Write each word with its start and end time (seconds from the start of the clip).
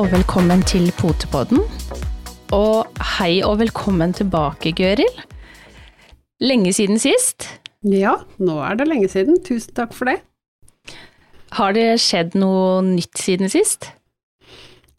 Og 0.00 0.08
velkommen 0.12 0.62
til 0.68 0.88
Potepodden. 0.96 1.60
Og 2.56 2.88
hei 3.18 3.40
og 3.46 3.58
velkommen 3.60 4.14
tilbake, 4.16 4.72
Gøril. 4.76 5.20
Lenge 6.40 6.72
siden 6.74 6.98
sist. 7.00 7.46
Ja, 7.86 8.16
nå 8.40 8.58
er 8.64 8.78
det 8.80 8.88
lenge 8.90 9.10
siden. 9.12 9.38
Tusen 9.44 9.74
takk 9.76 9.92
for 9.96 10.10
det. 10.10 10.18
Har 11.56 11.74
det 11.76 11.86
skjedd 12.02 12.36
noe 12.38 12.80
nytt 12.86 13.18
siden 13.20 13.50
sist? 13.52 13.90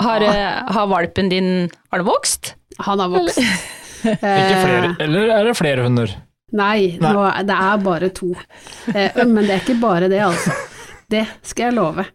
Har, 0.01 0.21
Ja. 0.21 0.63
har 0.73 0.87
valpen 0.89 1.29
din 1.29 1.69
Har 1.91 1.99
det 2.01 2.05
vokst? 2.07 2.55
Han 2.79 2.99
har 2.99 3.09
vokst. 3.09 3.37
Ikke 4.03 4.61
flere, 4.65 4.95
eller 4.99 5.29
er 5.29 5.43
det 5.45 5.57
flere 5.57 5.83
hunder? 5.85 6.09
Nei, 6.51 6.97
Nei. 6.99 7.11
Nå, 7.13 7.21
er- 7.29 7.43
det 7.47 7.55
er 7.55 7.77
bare 7.77 8.09
to. 8.09 8.33
Eh, 8.95 9.23
men 9.25 9.45
det 9.45 9.51
er 9.55 9.61
ikke 9.61 9.79
bare 9.79 10.09
det, 10.09 10.19
altså. 10.25 10.51
Det 11.09 11.25
skal 11.43 11.69
jeg 11.69 11.73
love. 11.77 12.05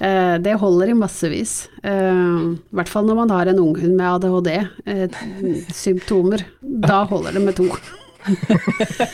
Eh, 0.00 0.36
det 0.40 0.54
holder 0.62 0.88
i 0.88 0.94
massevis. 0.96 1.66
Eh, 1.84 1.92
I 1.92 2.74
hvert 2.78 2.88
fall 2.88 3.04
når 3.08 3.16
man 3.18 3.30
har 3.34 3.46
en 3.52 3.58
unghund 3.60 3.96
med 3.98 4.06
ADHD-symptomer. 4.14 6.40
da 6.60 7.02
holder 7.10 7.32
det 7.36 7.42
med 7.44 7.54
to. 7.56 7.66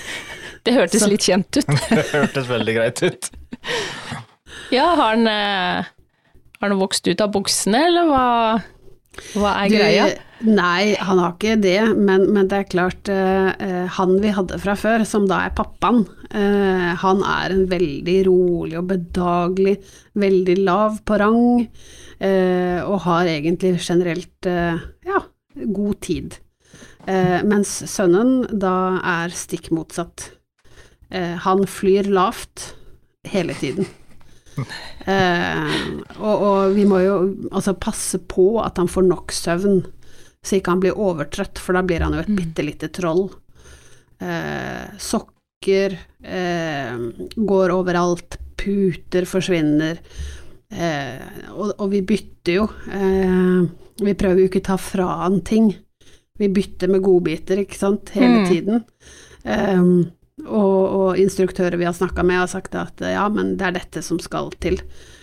Det 0.66 0.72
hørtes 0.74 0.98
Så- 1.02 1.08
litt 1.10 1.22
kjent 1.22 1.56
ut. 1.60 1.66
Det 1.94 2.04
hørtes 2.10 2.46
veldig 2.50 2.72
greit 2.74 3.02
ut. 3.06 3.28
Ja, 4.74 4.86
har 4.98 5.14
eh, 5.14 5.84
har 6.58 6.68
han 6.72 6.78
vokst 6.80 7.06
ut 7.06 7.20
av 7.22 7.30
buksene, 7.34 7.84
eller 7.86 8.04
hva, 8.10 8.24
hva 9.36 9.52
er 9.62 9.70
Du, 9.70 9.76
greia? 9.76 10.06
Nei, 10.44 10.94
han 11.00 11.20
har 11.22 11.32
ikke 11.32 11.56
det, 11.62 11.78
men, 11.96 12.26
men 12.36 12.48
det 12.50 12.58
er 12.58 12.68
klart 12.68 13.08
eh, 13.08 13.48
eh, 13.56 13.86
Han 13.96 14.18
vi 14.20 14.32
hadde 14.36 14.58
fra 14.60 14.74
før, 14.76 15.04
som 15.08 15.24
da 15.30 15.40
er 15.46 15.54
pappaen, 15.56 16.02
eh, 16.28 16.90
han 17.00 17.22
er 17.24 17.54
en 17.54 17.64
veldig 17.70 18.16
rolig 18.28 18.76
og 18.80 18.90
bedagelig, 18.90 19.78
veldig 20.20 20.58
lav 20.66 21.00
på 21.08 21.20
rang, 21.22 21.46
eh, 22.20 22.80
og 22.84 23.00
har 23.06 23.32
egentlig 23.32 23.78
generelt 23.80 24.50
eh, 24.50 24.82
ja, 25.08 25.22
god 25.64 26.00
tid. 26.04 26.36
Eh, 27.08 27.40
mens 27.46 27.78
sønnen 27.88 28.42
da 28.52 28.98
er 29.00 29.36
stikk 29.36 29.70
motsatt. 29.74 30.32
Han 31.46 31.60
flyr 31.70 32.08
lavt 32.10 32.72
hele 33.30 33.54
tiden. 33.54 33.86
Eh, 35.06 35.74
og, 36.18 36.34
og 36.46 36.74
vi 36.76 36.84
må 36.88 37.00
jo 37.04 37.16
altså 37.52 37.74
passe 37.78 38.18
på 38.30 38.46
at 38.62 38.78
han 38.80 38.88
får 38.90 39.06
nok 39.08 39.34
søvn, 39.36 39.82
så 40.46 40.56
ikke 40.58 40.72
han 40.74 40.82
blir 40.84 40.98
overtrøtt, 40.98 41.58
for 41.62 41.76
da 41.76 41.82
blir 41.86 42.04
han 42.06 42.14
jo 42.16 42.22
et 42.24 42.32
bitte 42.38 42.64
lite 42.64 42.88
troll. 42.94 43.26
Eh, 44.22 44.86
sokker 45.02 45.96
eh, 46.24 46.96
går 47.36 47.74
overalt, 47.74 48.38
puter 48.56 49.26
forsvinner, 49.28 49.98
eh, 50.72 51.50
og, 51.52 51.74
og 51.76 51.90
vi 51.92 52.00
bytter 52.06 52.56
jo. 52.60 52.68
Eh, 52.88 53.66
vi 54.06 54.14
prøver 54.18 54.42
jo 54.44 54.48
ikke 54.50 54.62
å 54.64 54.68
ta 54.72 54.78
fra 54.80 55.06
han 55.24 55.40
ting. 55.46 55.70
Vi 56.36 56.48
bytter 56.52 56.90
med 56.92 57.04
godbiter, 57.04 57.62
ikke 57.62 57.78
sant, 57.80 58.10
hele 58.16 58.42
Mm. 58.42 58.48
tiden. 58.50 58.84
Eh, 59.46 59.86
og, 60.44 60.80
og 60.84 61.20
instruktører 61.20 61.78
vi 61.80 61.86
har 61.88 61.96
snakka 61.96 62.24
med, 62.26 62.42
har 62.42 62.50
sagt 62.50 62.76
at 62.76 63.00
ja, 63.00 63.24
men 63.32 63.54
det 63.56 63.68
er 63.68 63.78
dette 63.78 64.02
som 64.04 64.20
skal 64.22 64.50
til. 64.60 64.78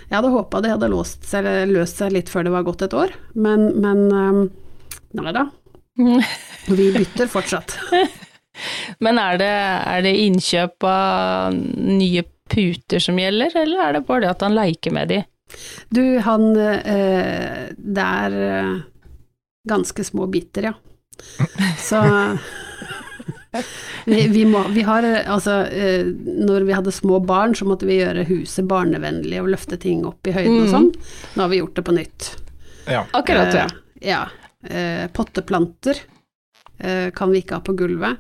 Jeg 0.09 0.17
hadde 0.17 0.33
håpa 0.33 0.61
det 0.63 0.73
hadde 0.73 0.91
låst 0.93 1.27
seg, 1.29 1.45
eller 1.45 1.69
løst 1.69 2.01
seg 2.01 2.13
litt 2.15 2.31
før 2.31 2.47
det 2.47 2.53
var 2.55 2.65
gått 2.67 2.85
et 2.85 2.95
år, 2.97 3.13
men, 3.33 3.69
men 3.81 4.05
um, 4.09 4.43
nei 5.17 5.33
da. 5.35 5.47
Vi 6.77 6.89
bytter 6.95 7.29
fortsatt. 7.29 7.77
Men 9.01 9.17
er 9.17 9.39
det, 9.41 9.49
er 9.49 10.03
det 10.05 10.11
innkjøp 10.27 10.85
av 10.85 11.55
nye 11.57 12.21
puter 12.53 13.01
som 13.01 13.17
gjelder, 13.17 13.55
eller 13.63 13.81
er 13.81 13.95
det 13.95 14.03
bare 14.05 14.21
det 14.21 14.29
at 14.29 14.43
han 14.45 14.53
leker 14.53 14.93
med 14.93 15.09
de? 15.09 15.17
Du, 15.89 16.03
han 16.21 16.45
eh, 16.61 17.73
Det 17.73 18.05
er 18.05 18.37
eh, 18.45 18.75
ganske 19.69 20.05
små 20.05 20.27
biter, 20.29 20.69
ja. 20.69 20.75
Så 21.81 22.03
vi, 24.09 24.27
vi, 24.33 24.43
må, 24.49 24.63
vi 24.73 24.81
har 24.87 25.05
eh, 25.07 25.21
altså 25.29 25.59
eh, 25.69 26.05
Når 26.47 26.65
vi 26.67 26.73
hadde 26.75 26.91
små 26.95 27.19
barn, 27.25 27.53
så 27.55 27.67
måtte 27.69 27.85
vi 27.89 27.99
gjøre 28.01 28.25
huset 28.29 28.65
barnevennlig 28.69 29.41
og 29.43 29.51
løfte 29.53 29.77
ting 29.81 30.05
opp 30.09 30.25
i 30.27 30.35
høyden 30.35 30.63
og 30.63 30.67
Mm. 30.67 30.71
sånn. 30.73 30.89
Nå 31.35 31.45
har 31.45 31.51
vi 31.53 31.59
gjort 31.61 31.75
det 31.79 31.85
på 31.87 31.95
nytt. 31.97 32.29
Ja. 32.89 33.05
Akkurat, 33.15 33.53
ja. 33.53 33.67
Eh, 33.69 34.07
ja. 34.09 34.21
Eh, 34.63 35.07
potteplanter 35.13 35.99
eh, 36.79 37.09
kan 37.15 37.31
vi 37.31 37.41
ikke 37.43 37.59
ha 37.59 37.63
på 37.63 37.75
gulvet, 37.79 38.17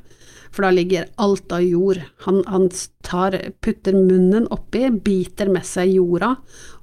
for 0.53 0.67
da 0.67 0.71
ligger 0.75 1.07
alt 1.23 1.51
av 1.55 1.63
jord. 1.65 2.01
Han, 2.27 2.43
han 2.47 2.67
tar, 3.03 3.37
putter 3.63 3.95
munnen 3.97 4.45
oppi, 4.53 4.85
biter 4.91 5.49
med 5.49 5.65
seg 5.65 5.95
jorda, 5.97 6.35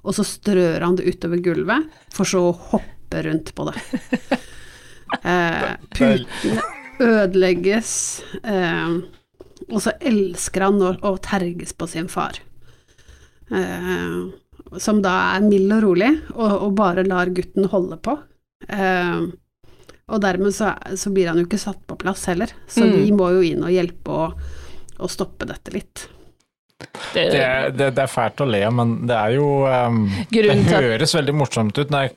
og 0.02 0.16
så 0.16 0.24
strør 0.26 0.80
han 0.82 0.96
det 0.98 1.06
utover 1.12 1.38
gulvet, 1.44 1.86
for 2.12 2.26
så 2.28 2.42
å 2.50 2.56
hoppe 2.72 3.22
rundt 3.28 3.54
på 3.54 3.70
det. 3.70 3.76
Eh, 5.26 5.72
putene 5.90 6.62
ødelegges, 7.00 7.90
eh, 8.44 8.94
og 9.70 9.80
så 9.84 9.92
elsker 10.00 10.66
han 10.68 10.80
å, 10.82 10.94
å 11.06 11.14
terges 11.22 11.72
på 11.76 11.88
sin 11.90 12.08
far. 12.12 12.38
Eh, 13.50 14.16
som 14.78 15.00
da 15.02 15.14
er 15.34 15.46
mild 15.46 15.72
og 15.74 15.82
rolig, 15.88 16.10
og, 16.36 16.52
og 16.68 16.74
bare 16.78 17.06
lar 17.08 17.32
gutten 17.34 17.66
holde 17.72 17.98
på. 18.04 18.16
Eh, 18.68 19.22
og 20.10 20.22
dermed 20.24 20.54
så, 20.54 20.72
så 20.98 21.10
blir 21.14 21.30
han 21.30 21.38
jo 21.38 21.46
ikke 21.46 21.58
satt 21.62 21.82
på 21.86 21.96
plass 22.00 22.24
heller, 22.30 22.50
så 22.70 22.82
Mm. 22.86 22.96
vi 22.98 23.12
må 23.14 23.28
jo 23.36 23.42
inn 23.46 23.62
og 23.66 23.70
hjelpe 23.74 24.10
å, 24.10 24.24
å 24.98 25.08
stoppe 25.10 25.46
dette 25.46 25.70
litt. 25.74 26.06
Det, 27.14 27.28
Det, 27.30 27.44
det, 27.76 27.90
det 27.94 28.02
er 28.02 28.10
fælt 28.10 28.40
å 28.40 28.46
le, 28.48 28.62
men 28.72 28.94
det 29.06 29.14
er 29.14 29.34
jo 29.36 29.46
um, 29.68 30.06
Det 30.32 30.56
høres 30.72 31.12
veldig 31.14 31.34
morsomt 31.36 31.76
ut 31.78 31.90
når, 31.92 32.08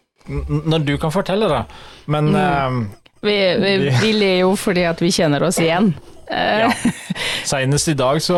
når 0.64 0.86
du 0.88 0.94
kan 1.02 1.12
fortelle 1.14 1.50
det, 1.52 1.62
men 2.08 2.30
um, 2.32 2.78
vi, 3.24 3.36
vi, 3.64 3.74
vi 4.02 4.12
ler 4.18 4.38
jo 4.44 4.54
fordi 4.60 4.84
at 4.90 5.02
vi 5.04 5.12
kjenner 5.16 5.46
oss 5.48 5.60
igjen. 5.64 5.94
Eh, 6.28 6.66
ja. 6.66 6.70
Seinest 7.50 7.92
i 7.92 7.96
dag 8.00 8.20
så 8.24 8.38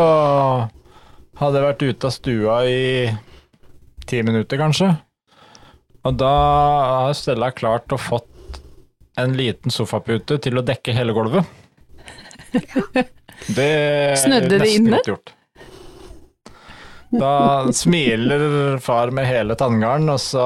hadde 1.39 1.59
jeg 1.59 1.67
vært 1.67 1.85
ute 1.89 2.09
av 2.09 2.15
stua 2.15 2.59
i 2.69 2.79
ti 4.05 4.21
minutter, 4.25 4.59
kanskje. 4.61 4.93
Og 6.05 6.17
da 6.21 6.33
har 7.09 7.15
Stella 7.17 7.49
klart 7.55 7.91
å 7.95 7.97
fått 7.99 8.61
en 9.17 9.33
liten 9.37 9.73
sofapute 9.73 10.37
til 10.43 10.59
å 10.59 10.63
dekke 10.65 10.93
hele 10.93 11.15
gulvet. 11.15 11.47
Det 13.55 13.65
er 13.65 14.15
Snødde 14.19 14.59
det 14.61 14.69
inne? 14.77 14.99
gjort. 15.07 15.33
Da 17.15 17.31
smiler 17.73 18.77
far 18.83 19.11
med 19.15 19.27
hele 19.29 19.55
tanngarden, 19.59 20.09
og 20.11 20.19
så 20.19 20.45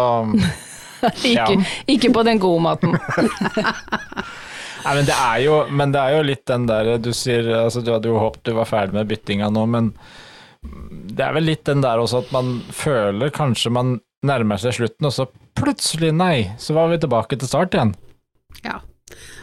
ikke, 1.31 1.59
ikke 1.95 2.13
på 2.15 2.23
den 2.27 2.41
gode 2.41 2.63
maten. 2.63 2.97
Nei, 4.85 4.93
men 4.95 5.07
det 5.07 5.15
er 5.15 5.39
jo, 5.43 5.55
men 5.75 5.91
det 5.91 6.01
er 6.01 6.15
jo 6.15 6.25
litt 6.25 6.45
den 6.47 6.65
der 6.69 6.93
du 7.03 7.09
sier 7.11 7.49
altså 7.65 7.81
Du 7.83 7.89
hadde 7.91 8.07
jo 8.07 8.19
håpet 8.21 8.45
du 8.47 8.53
var 8.55 8.69
ferdig 8.69 8.95
med 8.95 9.09
byttinga 9.09 9.49
nå, 9.51 9.65
men 9.67 9.89
det 10.63 11.23
er 11.25 11.35
vel 11.35 11.49
litt 11.49 11.65
den 11.67 11.83
der 11.83 11.99
også 11.99 12.23
at 12.23 12.31
man 12.35 12.59
føler 12.75 13.31
kanskje 13.35 13.71
man 13.75 13.97
nærmer 14.25 14.59
seg 14.59 14.75
slutten, 14.75 15.07
og 15.07 15.13
så 15.15 15.25
plutselig, 15.59 16.11
nei, 16.15 16.49
så 16.59 16.75
var 16.75 16.89
vi 16.91 16.99
tilbake 16.99 17.39
til 17.39 17.47
start 17.47 17.75
igjen. 17.75 17.93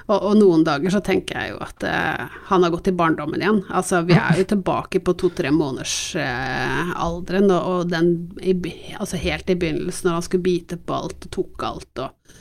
Og, 0.07 0.19
og 0.21 0.37
noen 0.39 0.63
dager 0.67 0.93
så 0.95 1.01
tenker 1.03 1.39
jeg 1.41 1.53
jo 1.55 1.61
at 1.65 1.87
eh, 1.87 2.35
han 2.51 2.63
har 2.63 2.73
gått 2.75 2.91
i 2.93 2.95
barndommen 2.95 3.43
igjen. 3.43 3.63
Altså, 3.75 4.05
vi 4.07 4.15
er 4.15 4.39
jo 4.39 4.47
tilbake 4.55 5.03
på 5.03 5.17
to-tre 5.19 5.51
måneders 5.55 5.97
eh, 6.21 6.93
alderen, 6.95 7.51
og, 7.51 7.73
og 7.73 7.91
den 7.91 8.13
i, 8.39 8.55
altså 9.01 9.19
helt 9.23 9.51
i 9.51 9.59
begynnelsen, 9.59 10.09
når 10.09 10.21
han 10.21 10.29
skulle 10.29 10.47
bite 10.47 10.79
på 10.79 11.01
alt 11.01 11.27
og 11.27 11.33
tok 11.35 11.67
alt 11.67 12.05
og 12.05 12.39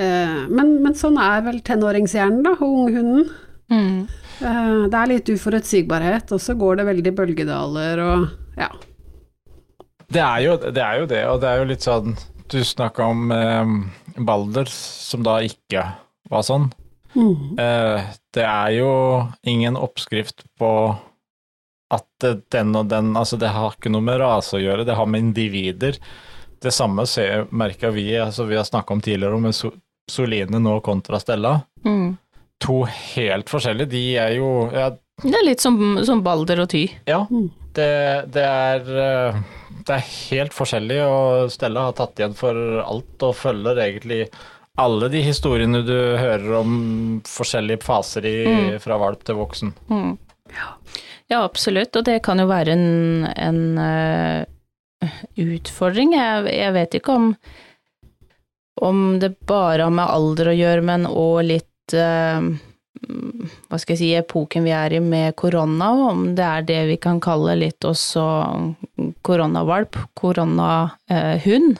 eh, 0.00 0.40
men, 0.48 0.78
men 0.84 0.96
sånn 0.96 1.20
er 1.20 1.44
vel 1.44 1.60
tenåringshjernen, 1.66 2.40
da, 2.46 2.56
og 2.56 2.80
unghunden. 2.86 3.28
Mm. 3.68 4.08
Eh, 4.40 4.82
det 4.88 4.98
er 5.02 5.12
litt 5.12 5.28
uforutsigbarhet, 5.28 6.32
og 6.32 6.40
så 6.40 6.56
går 6.56 6.80
det 6.80 6.88
veldig 6.88 7.14
bølgedaler 7.20 8.04
og 8.04 8.28
ja. 8.58 8.72
Det 10.08 10.24
er 10.24 10.40
jo 10.40 10.56
det, 10.62 10.80
er 10.80 11.02
jo 11.02 11.08
det 11.10 11.22
og 11.28 11.40
det 11.42 11.48
er 11.50 11.58
jo 11.60 11.64
litt 11.68 11.84
sånn 11.84 12.14
Du 12.48 12.62
snakka 12.64 13.10
om 13.12 13.28
eh, 13.34 13.72
Balder, 14.24 14.70
som 14.72 15.20
da 15.26 15.36
ikke 15.44 15.84
var 16.32 16.44
sånn. 16.46 16.70
Mm. 17.14 17.58
Eh, 17.58 18.08
det 18.36 18.44
er 18.44 18.70
jo 18.76 18.90
ingen 19.48 19.76
oppskrift 19.80 20.44
på 20.60 20.70
at 21.90 22.26
den 22.52 22.74
og 22.76 22.88
den 22.90 23.14
Altså, 23.16 23.38
det 23.40 23.48
har 23.54 23.72
ikke 23.72 23.90
noe 23.92 24.04
med 24.04 24.20
rase 24.20 24.58
å 24.58 24.60
gjøre, 24.62 24.84
det 24.84 24.96
har 24.98 25.06
med 25.08 25.22
individer. 25.30 25.96
Det 26.60 26.72
samme 26.74 27.06
merka 27.50 27.90
vi, 27.94 28.10
altså 28.18 28.44
vi 28.44 28.56
har 28.58 28.66
snakka 28.66 28.92
om 28.96 29.00
tidligere, 29.00 29.38
med 29.40 29.54
Soline 30.10 30.58
nå 30.60 30.80
kontra 30.84 31.20
Stella. 31.20 31.60
Mm. 31.84 32.16
To 32.64 32.82
helt 32.84 33.48
forskjellige. 33.48 33.90
De 33.92 34.02
er 34.18 34.32
jo 34.40 34.48
Ja, 34.74 34.90
Det 35.22 35.34
er 35.34 35.46
litt 35.46 35.60
som, 35.62 35.98
som 36.04 36.22
Balder 36.22 36.60
og 36.64 36.68
Ty. 36.70 36.88
ja 37.06 37.24
Mm. 37.30 37.48
det, 37.74 37.88
det 38.34 38.44
er 38.44 38.80
eh, 39.06 39.40
Det 39.86 39.94
er 39.94 40.06
helt 40.30 40.52
forskjellig, 40.52 41.00
og 41.06 41.50
Stella 41.54 41.86
har 41.88 41.92
tatt 41.96 42.18
igjen 42.18 42.34
for 42.36 42.54
alt 42.82 43.22
og 43.22 43.36
følger 43.38 43.78
egentlig 43.86 44.28
alle 44.78 45.08
de 45.12 45.22
historiene 45.26 45.82
du 45.86 45.94
hører 46.18 46.52
om 46.60 46.72
forskjellige 47.26 47.82
faser 47.84 48.26
i, 48.28 48.36
Mm. 48.46 48.80
fra 48.80 48.98
valp 49.00 49.24
til 49.26 49.38
voksen. 49.40 49.72
Mm. 49.90 50.16
Ja, 51.28 51.42
absolutt, 51.44 51.96
og 51.96 52.04
det 52.06 52.22
kan 52.24 52.38
jo 52.40 52.46
være 52.48 52.72
en, 52.72 53.26
en 53.36 53.58
uh, 53.76 54.44
utfordring. 55.36 56.14
Jeg, 56.16 56.46
jeg 56.54 56.72
vet 56.78 56.94
ikke 57.00 57.16
om 57.18 57.32
om 58.80 59.18
det 59.18 59.32
bare 59.50 59.82
har 59.82 59.90
med 59.90 60.06
alder 60.06 60.52
å 60.52 60.54
gjøre, 60.54 60.82
men 60.86 61.06
òg 61.10 61.40
litt 61.48 61.94
uh, 61.98 62.38
hva 63.68 63.78
skal 63.78 63.94
jeg 63.94 63.98
si, 64.00 64.10
epoken 64.14 64.64
vi 64.66 64.70
er 64.74 64.94
i 64.94 65.00
med 65.02 65.34
korona, 65.38 65.90
om 66.12 66.34
det 66.38 66.44
er 66.46 66.62
det 66.66 66.78
vi 66.92 66.96
kan 67.02 67.18
kalle 67.22 67.56
litt 67.58 67.84
også 67.86 68.24
koronavalp, 69.26 69.98
koronahund. 70.18 71.78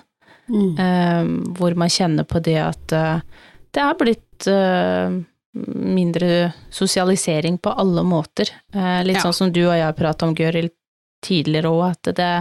Mm. 0.49 0.71
Eh, 0.81 1.53
hvor 1.59 1.77
man 1.77 1.93
kjenner 1.93 2.25
på 2.29 2.41
det 2.45 2.57
at 2.63 2.95
uh, 2.97 3.21
det 3.75 3.83
er 3.85 3.99
blitt 4.01 4.49
uh, 4.49 5.19
mindre 5.53 6.53
sosialisering 6.73 7.59
på 7.61 7.75
alle 7.77 8.05
måter. 8.07 8.51
Uh, 8.75 9.05
litt 9.05 9.21
ja. 9.21 9.27
sånn 9.27 9.37
som 9.37 9.53
du 9.53 9.63
og 9.67 9.77
jeg 9.77 9.99
prata 9.99 10.29
om, 10.29 10.35
Gøril, 10.39 10.71
tidligere 11.25 11.71
òg, 11.75 11.87
at 11.93 12.13
det 12.15 12.33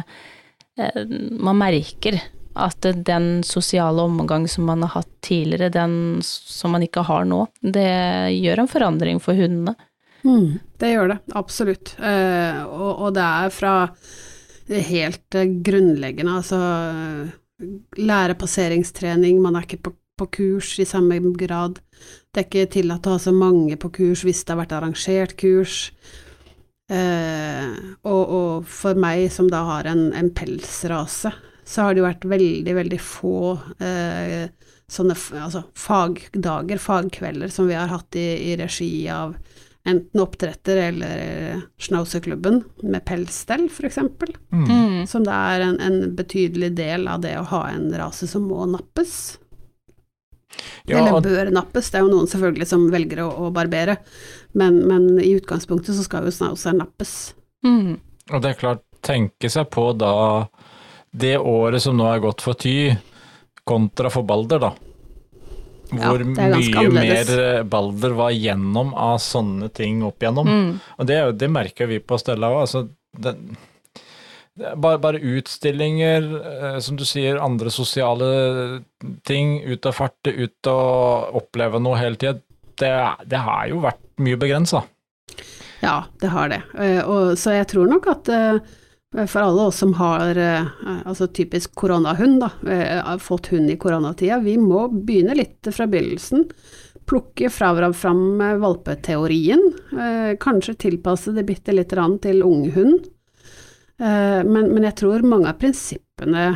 Man 1.42 1.58
merker 1.58 2.20
at 2.58 2.86
den 3.06 3.44
sosiale 3.44 4.04
omgang 4.06 4.48
som 4.48 4.68
man 4.70 4.84
har 4.86 5.00
hatt 5.00 5.10
tidligere, 5.26 5.72
den 5.74 6.20
som 6.24 6.72
man 6.76 6.86
ikke 6.86 7.02
har 7.08 7.26
nå, 7.26 7.48
det 7.62 7.90
gjør 8.36 8.64
en 8.64 8.70
forandring 8.70 9.22
for 9.22 9.38
hundene. 9.38 9.74
Mm, 10.26 10.60
det 10.82 10.92
gjør 10.92 11.14
det, 11.14 11.18
absolutt. 11.40 11.94
Eh, 11.98 12.62
og, 12.66 12.90
og, 12.92 13.10
det 13.16 13.26
er 13.26 13.54
fra 13.54 13.74
helt 14.92 15.38
grunnleggende, 15.66 16.38
altså 16.42 16.62
lære 17.98 18.38
passeringstrening, 18.38 19.42
man 19.42 19.58
er 19.58 19.66
ikke 19.66 19.82
på, 19.88 19.94
på, 20.18 20.30
kurs 20.40 20.76
i 20.82 20.86
samme 20.86 21.20
grad. 21.38 21.82
Det 22.32 22.42
er 22.42 22.48
ikke 22.48 22.72
tillatt 22.78 23.08
å 23.08 23.16
ha 23.16 23.22
så 23.22 23.34
mange 23.34 23.78
på 23.82 23.92
kurs 24.00 24.24
hvis 24.26 24.44
det 24.44 24.54
har 24.54 24.62
vært 24.62 24.78
arrangert 24.78 25.36
kurs. 25.40 25.92
Eh, 26.88 27.68
og, 28.08 28.24
og, 28.24 28.68
for 28.72 28.96
meg 29.00 29.28
som 29.34 29.50
da 29.52 29.64
har 29.68 29.90
en, 29.90 30.10
en 30.16 30.32
pelsrase, 30.32 31.34
så 31.68 31.84
har 31.84 31.94
det 31.94 32.02
jo 32.02 32.08
vært 32.08 32.30
veldig, 32.32 32.76
veldig 32.78 33.00
få 33.04 33.40
eh, 33.84 34.48
sånne 34.88 35.18
altså, 35.42 35.66
fagdager, 35.76 36.80
fagkvelder, 36.80 37.52
som 37.52 37.68
vi 37.68 37.76
har 37.76 37.92
hatt 37.92 38.16
i, 38.16 38.28
i 38.54 38.56
regi 38.60 38.92
av 39.12 39.36
enten 39.88 40.22
oppdretter 40.22 40.78
eller 40.78 41.18
eh, 41.18 41.60
Schnauserklubben 41.78 42.64
med 42.84 43.06
pelsstell, 43.06 43.66
f.eks. 43.72 43.98
Mm. 43.98 44.64
mm. 44.64 45.08
Som 45.08 45.24
det 45.24 45.36
er 45.36 45.66
en, 45.66 45.80
en, 45.80 46.00
betydelig 46.16 46.74
del 46.76 47.08
av 47.08 47.22
det 47.24 47.38
å 47.40 47.46
ha 47.54 47.68
en 47.72 47.88
rase 47.96 48.28
som 48.28 48.48
må 48.50 48.66
nappes. 48.68 49.38
Ja, 50.90 51.00
eller 51.00 51.22
bør 51.22 51.52
nappes, 51.54 51.92
det 51.92 52.00
er 52.00 52.06
jo 52.08 52.12
noen 52.12 52.30
selvfølgelig 52.32 52.68
som 52.68 52.88
velger 52.92 53.24
å, 53.26 53.30
å 53.46 53.52
barbere, 53.54 54.00
men, 54.58 54.80
men, 54.90 55.10
i 55.22 55.36
utgangspunktet 55.38 55.96
så 55.96 56.06
skal 56.06 56.28
jo 56.28 56.34
Schnauzer 56.36 56.76
nappes. 56.76 57.14
Mm. 57.66 57.98
Og 58.32 58.44
det 58.44 58.52
er 58.52 58.60
klart, 58.60 58.84
tenke 59.06 59.52
seg 59.52 59.70
på 59.72 59.92
da 59.96 60.48
det 61.16 61.38
året 61.40 61.84
som 61.84 61.96
nå 61.98 62.08
er 62.10 62.24
gått 62.24 62.44
for 62.44 62.58
Ty, 62.60 62.96
kontra 63.68 64.12
for 64.12 64.28
Balder, 64.28 64.64
da. 64.68 64.74
Hvor 65.92 66.20
ja, 66.20 66.28
mye 66.28 66.90
mer 66.92 67.32
eh, 67.32 67.64
Balder 67.68 68.16
var 68.18 68.34
gjennom 68.36 68.94
av 68.98 69.18
sånne 69.24 69.70
ting 69.76 70.02
opp 70.08 70.24
igjennom. 70.24 70.50
Mm. 70.50 70.70
Og 70.98 71.08
det, 71.08 71.20
det, 71.40 71.50
merker 71.54 71.90
vi 71.90 72.02
på 72.04 72.20
Stella 72.20 72.50
òg. 72.52 72.66
Altså, 72.66 72.84
bare, 74.76 75.00
bare, 75.04 75.22
utstillinger, 75.22 76.28
eh, 76.42 76.80
som 76.84 77.00
du 77.00 77.06
sier, 77.08 77.40
andre 77.44 77.72
sosiale 77.74 78.28
ting. 79.28 79.62
Ut 79.64 79.88
av 79.88 79.96
farte, 79.96 80.34
ut 80.34 80.72
og 80.72 81.40
oppleve 81.42 81.82
noe 81.84 82.00
hele 82.02 82.20
tida. 82.20 82.38
Det, 82.78 82.94
det, 83.26 83.40
har 83.42 83.70
jo 83.72 83.80
vært 83.86 84.04
mye 84.22 84.38
begrensa. 84.38 84.84
Ja, 85.82 86.04
det 86.22 86.34
har 86.34 86.52
det. 86.52 86.62
Eh, 86.78 87.00
og, 87.06 87.38
så 87.40 87.56
jeg 87.56 87.72
tror 87.72 87.90
nok 87.96 88.12
at 88.12 88.36
for 89.16 89.40
alle 89.40 89.62
oss 89.62 89.78
som 89.78 89.94
har 89.94 90.38
eh, 90.38 90.66
altså 91.06 91.28
typisk 91.28 91.76
koronahund, 91.76 92.42
da, 92.44 92.50
eh, 92.72 93.18
fått 93.18 93.48
hund 93.48 93.72
i 93.72 93.78
koronatida, 93.80 94.40
vi 94.40 94.58
må 94.60 94.88
begynne 94.92 95.36
litt 95.38 95.70
fra 95.72 95.88
begynnelsen. 95.88 96.44
Plukke 97.08 97.50
fra 97.50 97.72
fram 97.94 98.38
valpeteorien, 98.60 99.62
eh, 99.96 100.36
kanskje 100.36 100.76
tilpasse 100.76 101.32
det 101.32 101.46
bitte 101.48 101.72
litt 101.72 101.96
til 102.22 102.44
unghund. 102.44 103.14
Men, 104.00 104.68
men 104.70 104.84
jeg 104.84 104.94
tror 105.00 105.24
mange 105.26 105.50
av 105.50 105.58
prinsippene 105.58 106.52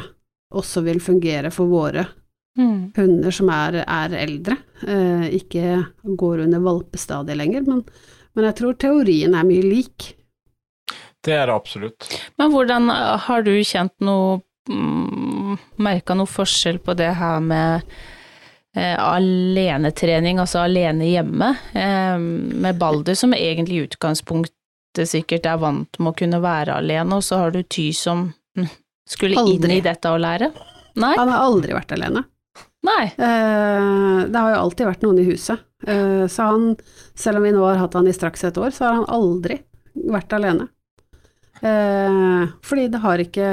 også 0.53 0.83
vil 0.86 1.00
fungere 1.01 1.50
for 1.50 1.65
våre 1.65 2.03
mm. 2.53 2.92
hunder 2.94 3.33
som 3.33 3.50
er, 3.50 3.80
er 3.81 4.13
eldre, 4.13 4.59
ikke 5.33 5.80
går 6.03 6.44
under 6.44 6.62
valpestadiet 6.62 7.39
lenger. 7.39 7.65
Men, 7.65 7.81
men 8.38 8.45
jeg 8.45 8.57
tror 8.59 8.77
teorien 8.77 9.33
er 9.33 9.48
mye 9.50 9.65
lik. 9.65 10.12
Det 11.25 11.35
er 11.38 11.50
det 11.50 11.53
absolutt. 11.56 12.07
Men 12.41 12.53
hvordan 12.53 12.89
har 13.27 13.45
du 13.45 13.53
kjent 13.62 13.94
noe 14.01 14.39
mm, 14.69 15.59
Merka 15.83 16.15
noe 16.18 16.29
forskjell 16.29 16.79
på 16.81 16.95
det 16.97 17.12
her 17.19 17.41
med 17.44 17.85
eh, 18.75 18.95
alenetrening, 18.95 20.39
altså 20.41 20.63
alene 20.65 21.09
hjemme, 21.12 21.51
eh, 21.73 22.18
med 22.18 22.79
Balder, 22.79 23.18
som 23.19 23.35
egentlig 23.35 23.77
i 23.77 23.85
utgangspunktet 23.89 25.09
sikkert 25.09 25.47
er 25.47 25.62
vant 25.62 26.00
med 26.00 26.13
å 26.13 26.18
kunne 26.18 26.41
være 26.44 26.77
alene, 26.81 27.19
og 27.19 27.25
så 27.25 27.44
har 27.44 27.56
du 27.56 27.62
Ty 27.63 27.89
som 27.95 28.29
mm, 28.57 28.69
skulle 29.09 29.39
aldri. 29.41 29.57
inn 29.59 29.77
i 29.79 29.85
dette 29.85 30.12
å 30.12 30.19
lære? 30.21 30.51
Nei? 31.00 31.15
Han 31.17 31.31
har 31.31 31.47
aldri 31.47 31.75
vært 31.75 31.94
alene. 31.95 32.25
Nei. 32.81 33.03
Eh, 33.13 34.27
det 34.27 34.39
har 34.39 34.56
jo 34.56 34.62
alltid 34.65 34.88
vært 34.89 35.03
noen 35.06 35.21
i 35.21 35.27
huset. 35.27 35.62
Eh, 35.88 36.25
så 36.31 36.50
han, 36.50 36.71
selv 37.15 37.39
om 37.39 37.45
vi 37.45 37.53
nå 37.56 37.63
har 37.65 37.79
hatt 37.81 37.97
han 37.97 38.09
i 38.09 38.15
straks 38.15 38.44
et 38.47 38.57
år, 38.57 38.74
så 38.74 38.88
har 38.88 39.01
han 39.01 39.09
aldri 39.12 39.62
vært 39.94 40.33
alene. 40.38 40.67
Eh, 41.61 42.51
fordi 42.65 42.87
det 42.91 43.01
har 43.03 43.21
ikke 43.21 43.51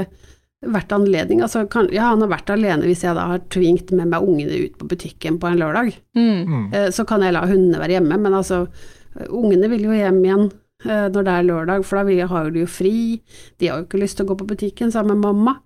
vært 0.67 0.93
anledning. 0.95 1.43
Altså, 1.45 1.65
kan, 1.71 1.91
ja, 1.95 2.11
han 2.13 2.23
har 2.25 2.33
vært 2.33 2.53
alene 2.55 2.89
hvis 2.89 3.05
jeg 3.07 3.17
da 3.17 3.29
har 3.33 3.45
tvingt 3.53 3.93
med 3.95 4.11
meg 4.11 4.25
ungene 4.25 4.63
ut 4.67 4.79
på 4.81 4.89
butikken 4.91 5.39
på 5.41 5.51
en 5.51 5.61
lørdag. 5.61 5.93
Mm. 6.19 6.41
mm. 6.47 6.65
Eh, 6.75 6.89
så 6.95 7.07
kan 7.09 7.23
jeg 7.25 7.37
la 7.37 7.45
hundene 7.47 7.83
være 7.83 7.99
hjemme, 7.99 8.19
men 8.25 8.39
altså, 8.41 8.65
ungene 9.29 9.71
vil 9.71 9.87
jo 9.89 9.95
hjem 9.95 10.19
igjen 10.25 10.49
eh, 10.49 11.07
når 11.13 11.29
det 11.29 11.37
er 11.37 11.47
lørdag, 11.51 11.87
for 11.87 12.01
da 12.01 12.33
har 12.33 12.51
de 12.55 12.65
jo 12.65 12.71
fri. 12.71 12.97
De 13.59 13.71
har 13.71 13.83
jo 13.83 13.89
ikke 13.89 14.03
lyst 14.03 14.19
til 14.19 14.27
å 14.27 14.33
gå 14.33 14.41
på 14.41 14.49
butikken 14.55 14.93
sammen 14.95 15.21
med 15.21 15.29
mamma. 15.29 15.59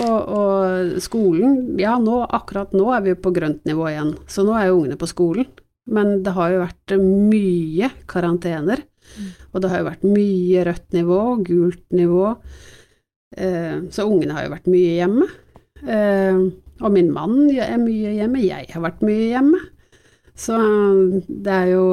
Og, 0.00 0.18
og 0.30 1.00
skolen, 1.02 1.74
ja 1.80 1.96
nå, 1.98 2.20
akkurat 2.30 2.70
nå 2.78 2.92
er 2.94 3.02
vi 3.02 3.10
jo 3.10 3.22
på 3.24 3.32
grønt 3.34 3.64
nivå 3.66 3.88
igjen, 3.90 4.12
så 4.30 4.44
nå 4.46 4.54
er 4.54 4.68
jo 4.68 4.78
ungene 4.78 4.98
på 5.00 5.08
skolen. 5.10 5.48
Men 5.90 6.20
det 6.22 6.36
har 6.36 6.52
jo 6.52 6.60
vært 6.62 6.92
mye 7.02 7.88
karantener. 8.08 8.84
Og 9.52 9.62
det 9.62 9.70
har 9.72 9.82
jo 9.82 9.90
vært 9.90 10.08
mye 10.08 10.64
rødt 10.68 10.96
nivå, 10.96 11.20
gult 11.46 11.84
nivå. 11.96 12.32
Eh, 13.36 13.76
så 13.90 14.06
ungene 14.08 14.36
har 14.36 14.46
jo 14.46 14.54
vært 14.54 14.70
mye 14.70 14.96
hjemme. 14.98 15.28
Eh, 15.86 16.40
og 16.80 16.94
min 16.94 17.12
mann 17.12 17.50
er 17.52 17.76
mye 17.80 18.16
hjemme, 18.16 18.42
jeg 18.42 18.70
har 18.72 18.84
vært 18.84 19.04
mye 19.04 19.28
hjemme. 19.34 19.60
Så 20.40 20.56
det 21.28 21.52
er 21.52 21.72
jo 21.74 21.86